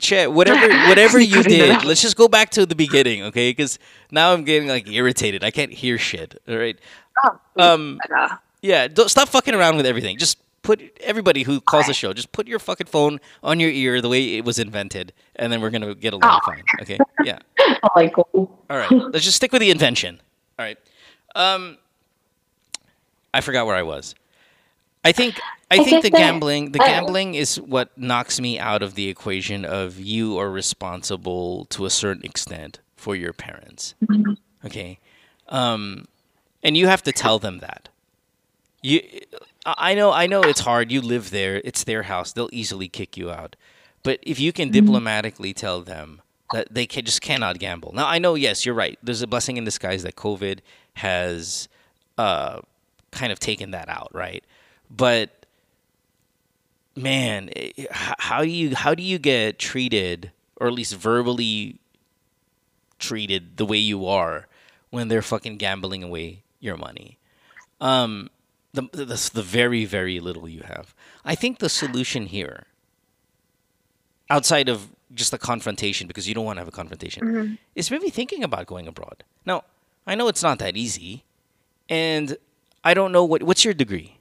[0.00, 3.50] Che, whatever whatever you did, let's just go back to the beginning, okay?
[3.50, 3.80] Because
[4.12, 5.42] now I'm getting like irritated.
[5.42, 6.40] I can't hear shit.
[6.48, 6.78] All right.
[7.56, 7.98] Um.
[8.62, 8.88] Yeah.
[8.88, 10.18] Don't stop fucking around with everything.
[10.18, 12.12] Just put everybody who calls the show.
[12.12, 15.60] Just put your fucking phone on your ear the way it was invented, and then
[15.60, 16.62] we're gonna get along fine.
[16.82, 16.98] Okay.
[17.24, 17.38] Yeah.
[17.82, 18.24] Oh my god.
[18.34, 18.90] All right.
[18.90, 20.20] Let's just stick with the invention.
[20.58, 20.78] All right.
[21.36, 21.76] Um,
[23.32, 24.14] I forgot where I was.
[25.04, 25.38] I think
[25.70, 29.64] I I think the gambling the gambling is what knocks me out of the equation
[29.64, 33.94] of you are responsible to a certain extent for your parents.
[34.64, 34.98] Okay.
[35.48, 36.06] Um,
[36.68, 37.88] and you have to tell them that.
[38.82, 39.00] You
[39.64, 40.92] I know I know it's hard.
[40.92, 41.62] You live there.
[41.64, 42.34] It's their house.
[42.34, 43.56] They'll easily kick you out.
[44.02, 46.20] But if you can diplomatically tell them
[46.52, 47.92] that they can, just cannot gamble.
[47.94, 48.98] Now I know yes, you're right.
[49.02, 50.58] There's a blessing in disguise that COVID
[50.92, 51.70] has
[52.18, 52.60] uh,
[53.12, 54.44] kind of taken that out, right?
[54.90, 55.46] But
[56.94, 61.80] man, eh, how do you how do you get treated or at least verbally
[62.98, 64.48] treated the way you are
[64.90, 67.18] when they're fucking gambling away your money?
[67.80, 68.30] Um,
[68.72, 70.94] the, the the very very little you have.
[71.24, 72.66] I think the solution here,
[74.30, 77.58] outside of just a confrontation, because you don't want to have a confrontation, Mhm.
[77.74, 79.24] is maybe thinking about going abroad.
[79.46, 79.64] Now,
[80.06, 81.24] I know it's not that easy,
[81.88, 82.36] and
[82.84, 84.18] I don't know what what's your degree.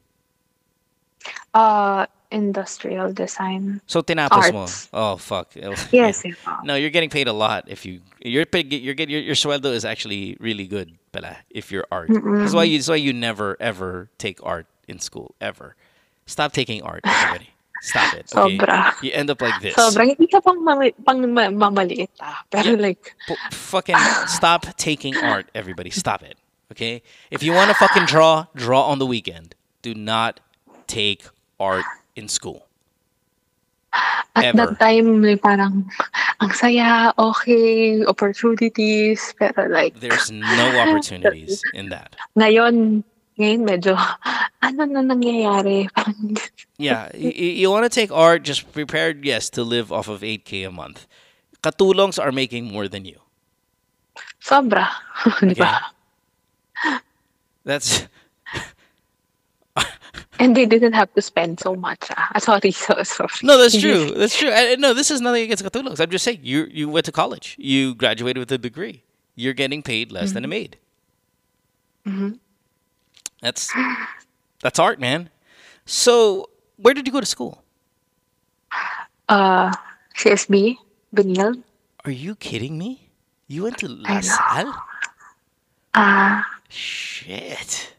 [1.54, 3.82] Uh, industrial design.
[3.88, 4.66] So tinapos mo.
[4.94, 5.52] Oh fuck.
[5.92, 6.24] Yes,
[6.64, 9.72] No, you're getting paid a lot if you you're paid, you're get your your sweldo
[9.74, 12.10] is actually really good pala if you're art.
[12.12, 15.76] That's why you that's why you never ever take art in school ever.
[16.26, 17.50] Stop taking art, everybody.
[17.82, 18.26] Stop it.
[18.34, 18.58] Okay?
[18.58, 18.92] Sobra.
[19.02, 19.76] You end up like this.
[19.76, 22.44] Sobrang hindi ka pang, mami, pang ma- mamaliit ah.
[22.50, 23.16] Pero like,
[23.52, 23.96] Fucking
[24.28, 25.90] stop taking art, everybody.
[25.90, 26.36] Stop it.
[26.72, 27.02] Okay?
[27.32, 29.56] If you want to fucking draw, draw on the weekend.
[29.82, 30.40] Do not
[30.88, 31.24] take
[31.60, 31.86] art
[32.18, 32.66] in school.
[34.38, 34.58] at Ever.
[34.58, 35.90] that time, parang,
[36.42, 42.14] ang saya, okay, opportunities, pero like, There's no opportunities in that.
[42.38, 43.02] ngayon,
[43.42, 43.98] ngayon medyo,
[44.62, 45.90] ano na nangyayari?
[46.78, 50.68] Yeah, you, you want to take art, just prepared, yes, to live off of 8K
[50.68, 51.10] a month.
[51.66, 53.18] Katulongs are making more than you.
[54.38, 54.88] sobra.
[55.42, 55.92] Di ba?
[57.66, 58.06] That's
[60.40, 62.08] And they didn't have to spend so much.
[62.12, 63.30] Ah, Sorry, so, sorry.
[63.44, 64.12] no, that's true.
[64.12, 64.50] That's true.
[64.50, 66.00] And no, this is nothing against Katulongs.
[66.00, 69.04] I'm just saying you you went to college, you graduated with a degree,
[69.36, 70.78] you're getting paid less than a maid.
[72.06, 72.40] Mhm.
[73.42, 73.74] That's
[74.62, 75.30] that's art, man.
[75.86, 77.64] So where did you go to school?
[79.30, 79.74] Uh,
[80.16, 80.78] CSB,
[81.14, 81.64] Benilde.
[82.06, 83.10] Are you kidding me?
[83.48, 84.74] You went to La Salle?
[85.94, 87.94] Ah, Shit.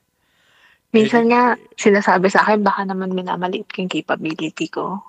[0.92, 5.04] Minsan nga, sinasabi sa akin, baka naman minamaliit ko yung capability ko.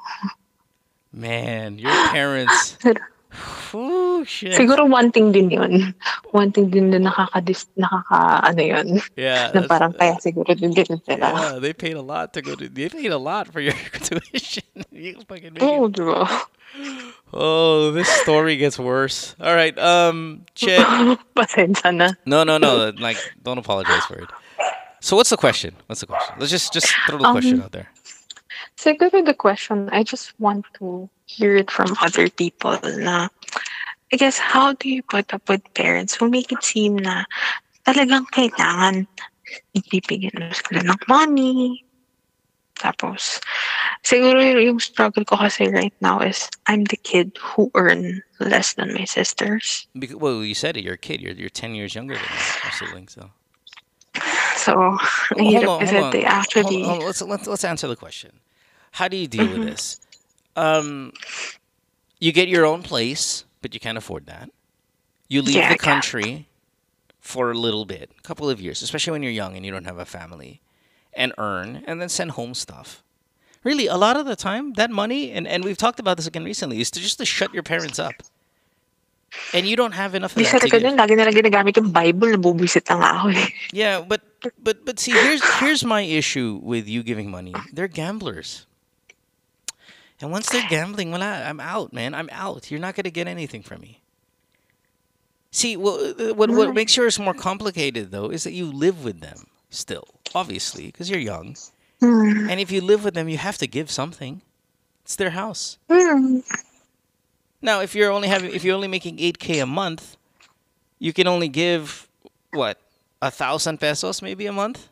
[1.16, 2.76] Man, your parents.
[3.74, 4.58] Ooh, shit.
[4.58, 5.94] Siguro one thing din yun.
[6.34, 8.88] One thing din na nakaka-dis, nakaka, ano yun.
[9.16, 11.30] Yeah, na parang kaya siguro din ganun sila.
[11.30, 12.68] Yeah, they paid a lot to go to.
[12.68, 14.66] They paid a lot for your tuition.
[14.92, 16.50] you fucking Oo, it-
[17.32, 19.36] Oh, this story gets worse.
[19.40, 20.78] All right, um, Che.
[21.38, 22.18] Pasensya na.
[22.26, 22.90] No, no, no.
[22.98, 24.30] Like, don't apologize for it.
[25.00, 25.76] So, what's the question?
[25.88, 26.36] What's the question?
[26.40, 27.90] Let's just just throw the question Um, out there.
[28.76, 33.28] Siguro the question, I just want to hear it from other people na,
[34.12, 37.24] I guess, how do you put up with parents who make it seem na
[37.88, 39.08] talagang kailangan
[39.76, 41.84] ibibigyan mo sila ng money.
[42.80, 43.44] Tapos,
[44.08, 48.96] siguro yung struggle ko kasi right now is I'm the kid who earn less than
[48.96, 49.88] my sisters.
[49.92, 50.88] Because, well, you said it.
[50.88, 51.20] You're a kid.
[51.20, 52.32] You're you're ten years younger than
[52.64, 53.20] your siblings.
[53.20, 53.32] So,
[54.60, 55.00] So, Hold
[55.40, 56.12] hirap on, kasi hold on.
[56.12, 56.84] they actually...
[56.84, 58.32] Hold on, Let's, let's let's answer the question.
[59.00, 59.66] How do you deal with Mhm.
[59.72, 60.00] this?
[60.56, 61.14] Um,
[62.20, 64.50] you get your own place, but you can't afford that.
[65.30, 66.48] You leave Yeah, the country
[67.22, 69.86] for a little bit, a couple of years, especially when you're young and you don't
[69.86, 70.60] have a family,
[71.14, 73.04] and earn, and then send home stuff.
[73.64, 76.44] Really, a lot of the time, that money, and, and we've talked about this again
[76.44, 78.16] recently, is to just to shut your parents up.
[79.54, 80.82] And you don't have enough of Di that sa to give.
[80.82, 83.50] ganun, lagi na ginagamit yung Bible, nabubisit na nga ako eh.
[83.72, 84.22] Yeah, but
[84.62, 87.54] but but see, here's here's my issue with you giving money.
[87.74, 88.66] They're gamblers.
[90.22, 92.14] And once they're gambling, well, I, I'm out, man.
[92.14, 92.70] I'm out.
[92.70, 94.02] You're not gonna get anything from me.
[95.52, 95.98] See, well,
[96.36, 100.88] what what makes yours more complicated though is that you live with them still, obviously,
[100.88, 101.56] because you're young.
[102.00, 102.50] Hmm.
[102.50, 104.42] And if you live with them, you have to give something.
[105.04, 105.78] It's their house.
[105.90, 106.46] Hmm.
[107.62, 110.16] Now, if you're only having, if you're only making eight k a month,
[111.00, 112.08] you can only give
[112.52, 112.80] what
[113.22, 114.88] a thousand pesos maybe a month,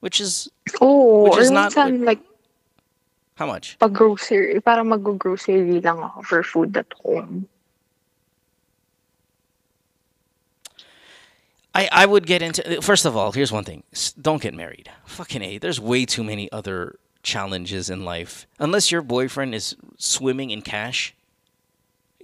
[0.00, 0.50] which is
[0.80, 2.20] oh, which is not minsan, like,
[3.36, 3.78] how much?
[3.78, 7.48] pag grocery, parang mag-grocery lang ako for food at home.
[11.74, 13.32] I, I would get into first of all.
[13.32, 13.82] Here's one thing:
[14.20, 14.90] don't get married.
[15.06, 15.58] Fucking a.
[15.58, 18.46] There's way too many other challenges in life.
[18.58, 21.14] Unless your boyfriend is swimming in cash,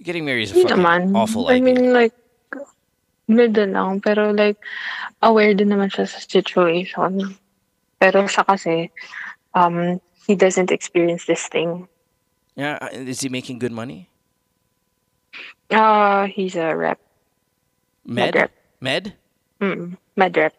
[0.01, 1.15] getting married is a fucking naman.
[1.15, 2.13] awful I mean, like,
[3.27, 4.01] middle lang.
[4.01, 4.57] Pero like,
[5.21, 7.37] aware din naman siya sa situation.
[7.99, 8.91] Pero siya kasi,
[9.53, 11.87] um, he doesn't experience this thing.
[12.55, 14.09] yeah, uh, is he making good money?
[15.69, 16.99] Uh, he's a rep.
[18.05, 18.51] Med, Med rep.
[18.79, 19.13] med.
[19.59, 20.53] Mm, med rep.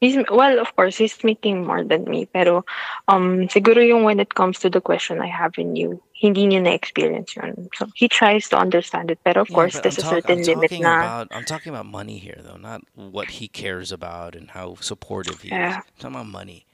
[0.00, 2.26] He's, well, of course, he's making more than me.
[2.26, 2.64] Pero,
[3.08, 6.62] um, siguro yung when it comes to the question I have in you, hindi niya
[6.62, 7.68] na-experience yun.
[7.74, 9.18] So, he tries to understand it.
[9.24, 10.98] Pero, of Yeah, course, there's I'm a talk- certain I'm limit na.
[11.02, 15.42] about I'm talking about money here though, not what he cares about and how supportive
[15.42, 15.58] he is.
[15.58, 15.82] Yeah.
[15.82, 16.64] I'm talking about money.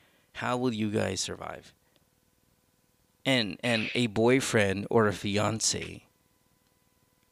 [0.44, 1.72] How will you guys survive?
[3.24, 6.05] And and a boyfriend or a fiance.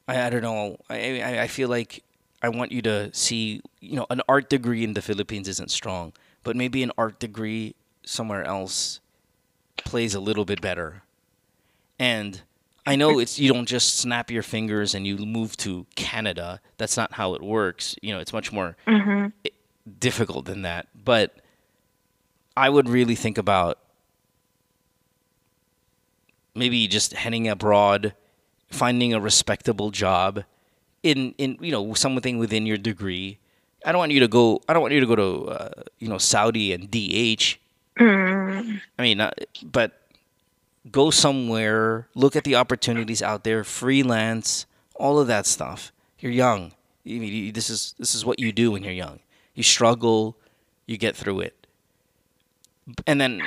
[0.08, 0.80] I, I don't know.
[0.88, 2.00] I, I I feel like
[2.42, 6.12] I want you to see, you know, an art degree in the Philippines isn't strong,
[6.42, 7.74] but maybe an art degree
[8.04, 9.00] somewhere else
[9.76, 11.02] plays a little bit better.
[11.98, 12.42] And
[12.84, 16.60] I know it's you don't just snap your fingers and you move to Canada.
[16.78, 17.94] That's not how it works.
[18.02, 19.28] You know, it's much more Mm-hmm.
[20.00, 20.88] difficult than that.
[20.94, 21.36] But
[22.56, 23.78] I would really think about
[26.54, 28.14] maybe just heading abroad,
[28.68, 30.44] finding a respectable job
[31.02, 33.38] in in you know something within your degree.
[33.84, 34.62] I don't want you to go.
[34.68, 37.58] I don't want you to go to uh, you know Saudi and DH.
[37.98, 38.80] Mm.
[38.98, 39.32] I mean, uh,
[39.64, 40.02] but
[40.90, 44.66] go somewhere, look at the opportunities out there, freelance,
[44.96, 45.92] all of that stuff.
[46.18, 46.72] You're young.
[47.04, 49.20] You, you, this is this is what you do when you're young.
[49.54, 50.36] You struggle,
[50.86, 51.66] you get through it,
[53.06, 53.42] and then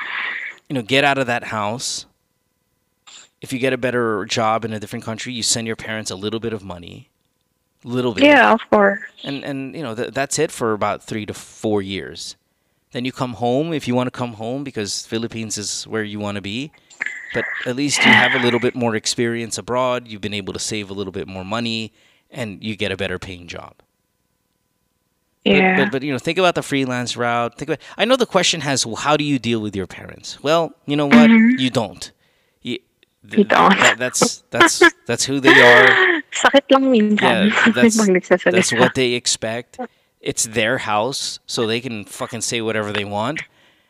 [0.70, 2.06] you know get out of that house.
[3.42, 6.16] If you get a better job in a different country, you send your parents a
[6.16, 7.10] little bit of money,
[7.88, 8.24] little bit.
[8.24, 9.00] Yeah, of course.
[9.24, 12.36] And and you know th- that's it for about three to four years.
[12.92, 16.20] Then you come home if you want to come home because Philippines is where you
[16.20, 16.72] want to be.
[17.34, 20.08] But at least you have a little bit more experience abroad.
[20.08, 21.92] You've been able to save a little bit more money,
[22.32, 23.74] and you get a better paying job.
[25.44, 25.78] But- Yeah.
[25.84, 27.58] But, but, you know, think about the freelance route.
[27.58, 27.80] Think about.
[27.98, 30.42] I know the question has, well, how do you deal with your parents?
[30.42, 31.30] Well, you know what?
[31.30, 31.60] Mhm.
[31.60, 32.12] You don't.
[32.62, 32.80] You,
[33.30, 33.78] You don't.
[33.80, 36.22] that- that's that's that's who they are.
[36.36, 37.48] Sakit lang minsan.
[37.50, 37.96] Yeah, that's
[38.44, 39.80] that's what they expect.
[40.20, 43.42] It's their house, so they can fucking say whatever they want,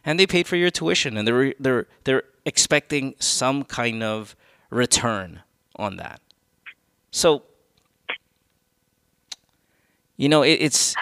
[0.06, 4.36] and they paid for your tuition, and they're they're they're expecting some kind of
[4.70, 5.42] return
[5.76, 6.22] on that.
[7.12, 7.44] So,
[10.18, 10.96] you know, it, it's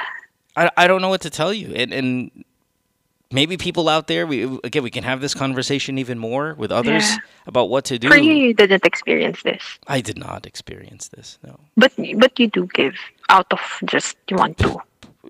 [0.56, 2.46] I I don't know what to tell you, and and
[3.34, 7.04] maybe people out there, we again we can have this conversation even more with others
[7.10, 7.18] Yeah.
[7.48, 8.08] about what to do.
[8.10, 9.62] For you, you didn't experience this.
[9.88, 11.40] I did not experience this.
[11.44, 11.60] No.
[11.76, 12.96] But but you do give
[13.30, 14.78] out of just you want to.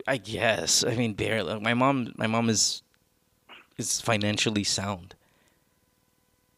[0.08, 0.84] I guess.
[0.84, 1.60] I mean, barely.
[1.60, 2.84] My mom, my mom is
[3.78, 5.16] is financially sound.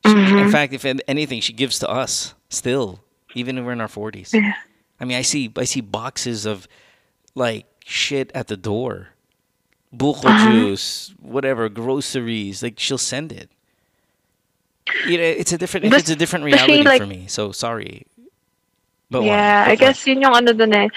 [0.06, 0.18] She- In
[0.48, 0.52] Mhm.
[0.52, 3.00] fact, if anything, she gives to us still,
[3.34, 4.34] even if we're in our forties.
[4.34, 4.54] Yeah.
[5.00, 6.68] I mean, I see, I see boxes of
[7.34, 9.10] like shit at the door,
[9.98, 10.52] buko Uh-huh.
[10.52, 12.62] juice, whatever, groceries.
[12.64, 13.50] Like she'll send it.
[15.10, 17.26] You know, it's a different, But- it's a different but she, reality like- for me.
[17.28, 18.06] So sorry.
[19.10, 20.90] But yeah, I guess yun yung ano dun eh.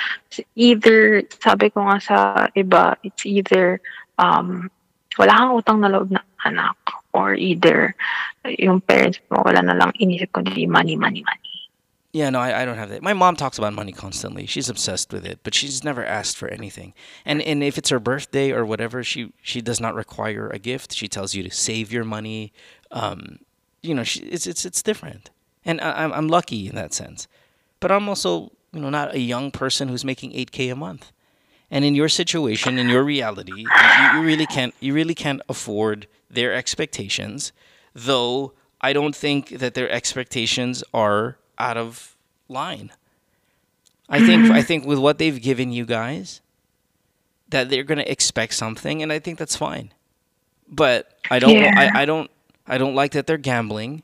[0.57, 2.17] Either, sabi ko nga sa
[2.57, 3.85] iba, it's either
[4.17, 4.73] um,
[5.21, 6.73] wala kang utang na loob na anak
[7.13, 7.93] or either
[8.49, 11.48] yung parents mo wala na lang inisip kundi money, money, money.
[12.13, 13.03] Yeah, no, I, I don't have that.
[13.03, 14.47] My mom talks about money constantly.
[14.47, 16.95] She's obsessed with it, but she's never asked for anything.
[17.25, 20.95] And and if it's her birthday or whatever, she she does not require a gift.
[20.95, 22.53] She tells you to save your money.
[22.91, 23.41] Um,
[23.83, 25.31] you know, she, it's it's it's different.
[25.67, 27.29] And I, I'm I'm lucky in that sense.
[27.79, 31.13] But I'm also you know not a young person who's making eight k a month.
[31.71, 33.69] And in your situation, in your reality, you,
[34.15, 37.53] you really can't you really can't afford their expectations.
[37.95, 42.17] Though I don't think that their expectations are out of
[42.49, 42.91] line.
[44.09, 46.41] I think I think with what they've given you guys,
[47.51, 49.93] that they're gonna expect something, and I think that's fine.
[50.69, 51.75] But I don't Yeah.
[51.77, 52.31] I, I don't
[52.67, 54.03] I don't like that they're gambling.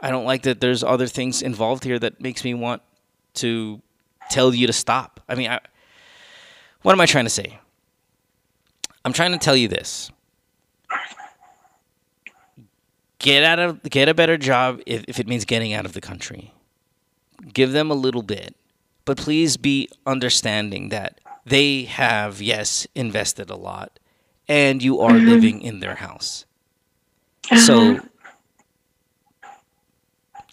[0.00, 2.82] I don't like that there's other things involved here that makes me want
[3.34, 3.82] to
[4.30, 5.20] tell you to stop.
[5.28, 5.60] I mean, I,
[6.82, 7.58] what am I trying to say?
[9.04, 10.10] I'm trying to tell you this.
[13.18, 16.00] Get out of get a better job if, if it means getting out of the
[16.00, 16.54] country.
[17.52, 18.54] Give them a little bit.
[19.04, 23.98] But please be understanding that they have, yes, invested a lot
[24.46, 25.26] and you are Mhm.
[25.28, 26.44] living in their house.
[27.56, 28.00] So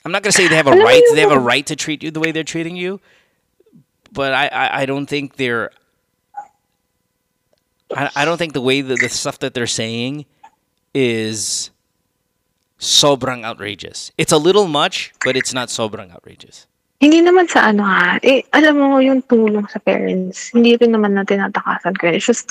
[0.05, 1.03] I'm not gonna say they have a right.
[1.13, 3.01] They have a right to treat you the way they're treating you,
[4.11, 5.71] but I, I, I don't think they're.
[7.95, 10.25] I, I don't think the way that the stuff that they're saying
[10.93, 11.69] is
[12.79, 14.11] sobrang outrageous.
[14.17, 16.67] It's a little much, but it's not sobrang outrageous.
[16.97, 21.13] Hindi naman sa ano ha, eh, alam mo yung tulong sa parents, hindi rin naman
[21.13, 22.09] na tinatakasan ko.
[22.09, 22.49] It's just,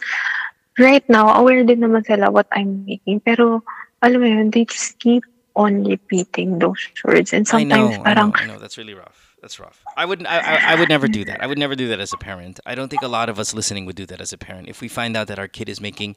[0.79, 3.27] right now, aware din naman sila what I'm making.
[3.27, 3.67] Pero,
[4.07, 7.33] alam mo yun, they just keep on repeating those words.
[7.33, 8.59] And I know, sometimes I parang, know, I know.
[8.59, 9.35] That's really rough.
[9.41, 9.83] That's rough.
[9.97, 10.29] I wouldn't.
[10.29, 11.43] I, I, I would never do that.
[11.43, 12.61] I would never do that as a parent.
[12.67, 14.69] I don't think a lot of us listening would do that as a parent.
[14.69, 16.17] If we find out that our kid is making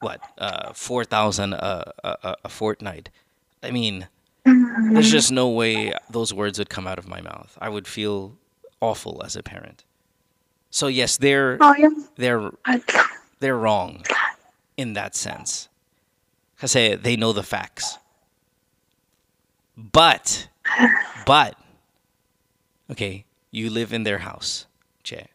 [0.00, 3.10] what uh, four thousand a, a a fortnight.
[3.62, 4.08] I mean,
[4.44, 5.00] there's mm-hmm.
[5.02, 7.56] just no way those words would come out of my mouth.
[7.60, 8.36] I would feel
[8.80, 9.84] awful as a parent.
[10.70, 11.74] So yes, they're Oh,
[12.16, 12.50] they're
[13.40, 14.04] they're wrong
[14.76, 15.68] in that sense.
[16.58, 17.98] Kasi they know the facts.
[19.76, 20.48] But
[21.26, 21.54] but
[22.90, 24.66] okay, you live in their house.
[25.02, 25.28] Che.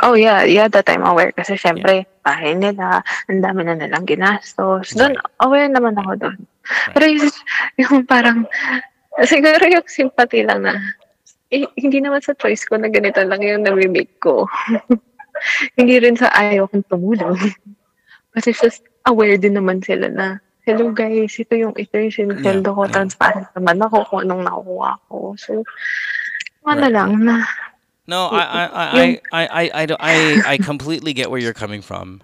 [0.00, 1.32] Oh yeah, yeah, that I'm aware.
[1.32, 3.00] Kasi syempre, bahay nila,
[3.32, 4.92] ang dami na nilang ginastos.
[4.92, 6.38] Doon, aware naman ako doon.
[6.94, 7.30] Pero yung,
[7.80, 8.46] yung parang,
[9.24, 10.74] siguro yung sympathy lang na,
[11.50, 14.46] eh, hindi naman sa choice ko na ganito lang yung nami-make ko.
[15.78, 17.36] hindi rin sa ayaw kong tumulong.
[18.34, 20.26] Kasi just aware din naman sila na,
[20.66, 25.16] hello guys, ito yung ito yung sinusweldo ko, transparent naman ako kung anong nakukuha ko.
[25.38, 25.62] So,
[26.66, 27.46] ano lang na,
[28.06, 30.16] No, I I I I I I, I
[30.46, 32.22] I completely get where you're coming from.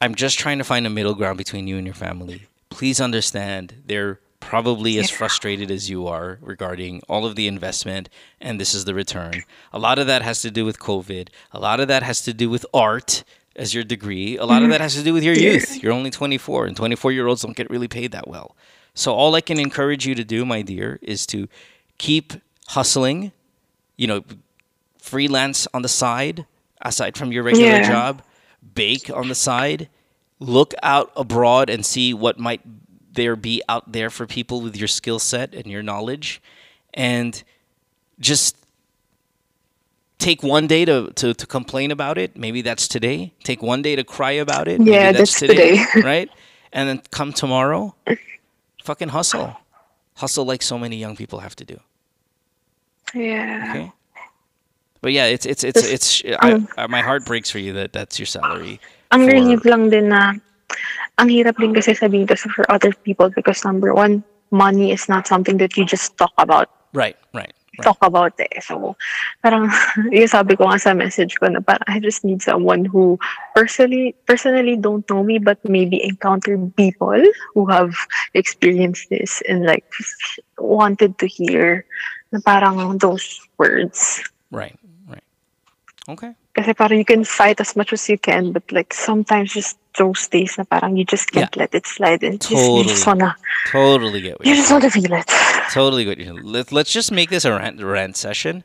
[0.00, 2.48] I'm just trying to find a middle ground between you and your family.
[2.78, 8.08] Please understand they're probably as frustrated as you are regarding all of the investment
[8.40, 9.42] and this is the return.
[9.72, 11.28] A lot of that has to do with COVID.
[11.50, 13.24] A lot of that has to do with art
[13.56, 14.36] as your degree.
[14.36, 14.70] A lot of mm-hmm.
[14.70, 15.82] that has to do with your youth.
[15.82, 18.54] You're only 24 and 24 year olds don't get really paid that well.
[18.94, 21.48] So all I can encourage you to do, my dear, is to
[21.98, 22.32] keep
[22.68, 23.32] hustling,
[23.96, 24.22] you know,
[25.00, 26.46] freelance on the side
[26.80, 27.90] aside from your regular Yeah.
[27.90, 28.22] job,
[28.76, 29.88] bake on the side,
[30.40, 32.60] look out abroad and see what might
[33.12, 36.40] there be out there for people with your skill set and your knowledge
[36.94, 37.42] and
[38.20, 38.56] just
[40.18, 42.36] take one day to, to, to complain about it.
[42.36, 43.32] Maybe that's today.
[43.44, 44.78] Take one day to cry about it.
[44.80, 45.84] Maybe Yeah, that's, that's today, today.
[46.04, 46.30] right?
[46.72, 47.94] And then come tomorrow,
[48.84, 49.56] fucking hustle.
[50.16, 51.80] Hustle like so many young people have to do.
[53.14, 53.68] yeah.
[53.70, 53.92] Okay.
[55.00, 56.22] But yeah, it's it's it's it's.
[56.40, 58.80] I, I, my heart breaks for you that that's your salary.
[59.10, 60.36] Ang for- relief lang din na,
[61.18, 65.26] ang hirap din kasi sabihin to for other people because number one, money is not
[65.26, 66.70] something that you just talk about.
[66.92, 67.52] Right, right.
[67.82, 68.58] Talk about eh.
[68.58, 68.98] So,
[69.42, 69.70] parang,
[70.14, 73.18] yung sabi ko nga sa message ko na parang I just need someone who
[73.54, 77.22] personally, personally don't know me but maybe encountered people
[77.54, 77.94] who have
[78.34, 79.86] experienced this and like
[80.58, 81.86] wanted to hear
[82.34, 84.22] na parang those words.
[84.50, 84.74] Right,
[85.06, 85.26] right.
[86.08, 86.34] Okay.
[86.58, 90.26] Kasi parang you can fight as much as you can, but like sometimes just those
[90.26, 92.90] days na parang you just can't let it slide and just, you Totally.
[92.90, 93.30] just wanna,
[93.70, 95.30] Totally get what you just wanna feel it.
[95.70, 98.64] Totally you're Let, let's just make this a rant, rant session,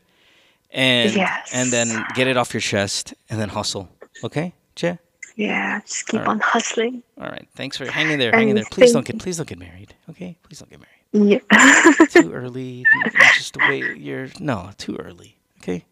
[0.73, 1.53] and Yes.
[1.53, 3.89] and then get it off your chest, and then hustle.
[4.25, 4.97] Okay, Che.
[5.35, 6.29] Yeah, just keep right.
[6.29, 7.01] on hustling.
[7.21, 7.47] All right.
[7.53, 8.31] Thanks for hanging there.
[8.31, 8.65] Hanging there.
[8.69, 9.17] Please don't get.
[9.17, 9.93] Please don't get married.
[10.09, 10.37] Okay.
[10.45, 11.41] Please don't get married.
[11.41, 12.05] Yeah.
[12.09, 12.85] Too early.
[13.37, 13.97] Just wait.
[13.97, 14.29] you're.
[14.39, 15.37] No, too early.
[15.61, 15.85] Okay.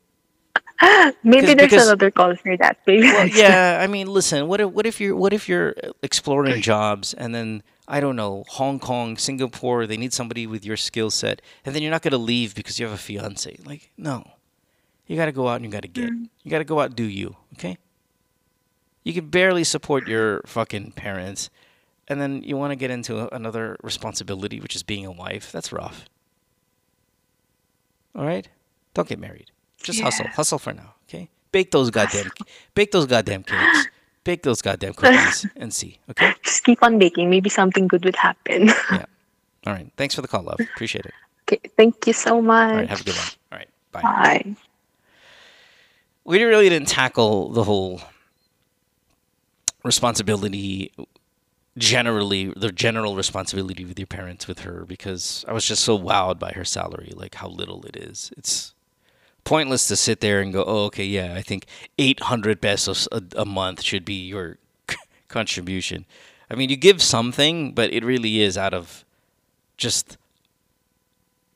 [1.24, 2.78] Maybe there's because- another call for that.
[2.88, 3.80] Maybe Well, yeah.
[3.82, 4.48] I mean, listen.
[4.48, 8.16] What if what if you're what if you're uh, exploring jobs and then I don't
[8.16, 9.86] know Hong Kong, Singapore.
[9.86, 12.86] They need somebody with your skill set, and then you're not gonna leave because you
[12.86, 13.58] have a fiance.
[13.66, 14.26] Like no,
[15.08, 16.10] you got to go out and you got to get.
[16.10, 16.30] Mm.
[16.44, 17.36] You got to go out and do you.
[17.53, 17.78] Okay.
[19.03, 21.49] You can barely support your fucking parents,
[22.08, 25.52] and then you want to get into another responsibility, which is being a wife.
[25.52, 26.06] That's rough.
[28.16, 28.48] All right,
[28.94, 29.52] don't get married.
[29.84, 30.94] Just hustle, hustle for now.
[31.08, 32.32] Okay, bake those goddamn,
[32.76, 33.88] bake those goddamn cakes,
[34.24, 35.99] bake those goddamn cookies, and see.
[36.10, 36.34] Okay.
[36.44, 37.30] Just keep on baking.
[37.30, 38.68] Maybe something good would happen.
[38.68, 39.06] Yeah.
[39.68, 39.91] All right.
[39.98, 40.60] Thanks for the call, love.
[40.60, 41.14] Appreciate it.
[41.44, 42.72] okay, thank you so much.
[42.72, 42.90] All right.
[42.90, 43.28] Have a good one.
[43.52, 43.70] All right.
[43.91, 44.02] Bye.
[44.02, 44.56] Bye.
[46.24, 48.02] we really didn't tackle the whole
[49.84, 50.91] responsibility
[51.78, 56.38] generally the general responsibility with your parents with her because I was just so wowed
[56.38, 58.74] by her salary like how little it is it's
[59.43, 61.65] pointless to sit there and go oh okay yeah I think
[61.97, 64.57] 800 pesos a, a month should be your
[65.27, 66.05] contribution
[66.49, 69.05] I mean you give something but it really is out of
[69.77, 70.18] just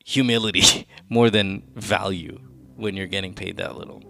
[0.04, 2.40] humility more than value
[2.76, 4.04] when you're getting paid that little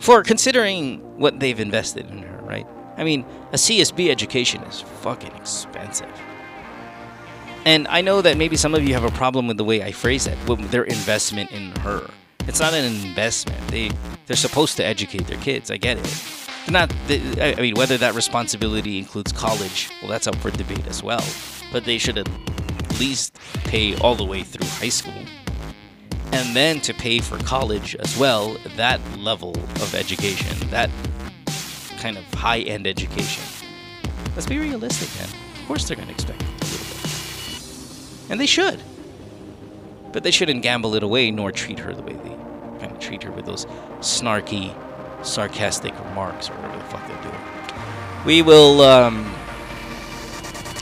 [0.00, 2.66] for considering what they've invested in her, right?
[2.96, 6.10] I mean, a CSB education is fucking expensive.
[7.66, 9.92] And I know that maybe some of you have a problem with the way I
[9.92, 12.10] phrase that, with their investment in her.
[12.46, 13.60] It's not an investment.
[13.68, 13.90] They
[14.26, 15.70] they're supposed to educate their kids.
[15.70, 16.24] I get it.
[16.66, 16.94] They're not.
[17.06, 21.24] They, I mean, whether that responsibility includes college, well, that's up for debate as well.
[21.72, 22.28] But they should at
[22.98, 25.14] least pay all the way through high school
[26.32, 30.90] and then to pay for college as well, that level of education, that
[31.98, 33.42] kind of high end education.
[34.34, 35.28] Let's be realistic, man.
[35.60, 38.30] Of course, they're going to expect a little bit.
[38.30, 38.80] And they should.
[40.12, 42.29] But they shouldn't gamble it away nor treat her the way they
[43.00, 43.66] treat her with those
[44.00, 44.74] snarky,
[45.24, 48.24] sarcastic remarks or whatever the fuck they're doing.
[48.24, 49.24] we will um,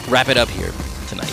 [0.09, 0.73] wrap it up here
[1.09, 1.27] tonight.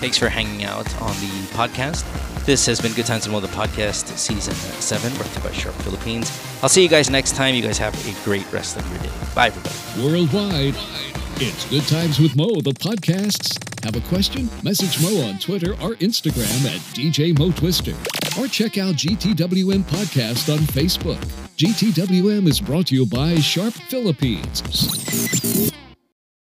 [0.00, 2.04] Thanks for hanging out on the podcast.
[2.44, 5.52] This has been Good Times and More, the podcast, season seven, brought to you by
[5.52, 6.28] Sharp Philippines.
[6.60, 7.54] I'll see you guys next time.
[7.54, 9.10] You guys have a great rest of your day.
[9.32, 10.04] Bye, everybody.
[10.04, 10.74] Worldwide,
[11.36, 13.58] it's Good Times with Mo, the podcasts.
[13.84, 14.48] Have a question?
[14.64, 17.92] Message Mo on Twitter or Instagram at DJ Mo Twister.
[18.40, 21.22] Or check out GTWM Podcast on Facebook.
[21.56, 24.62] GTWM is brought to you by Sharp Philippines.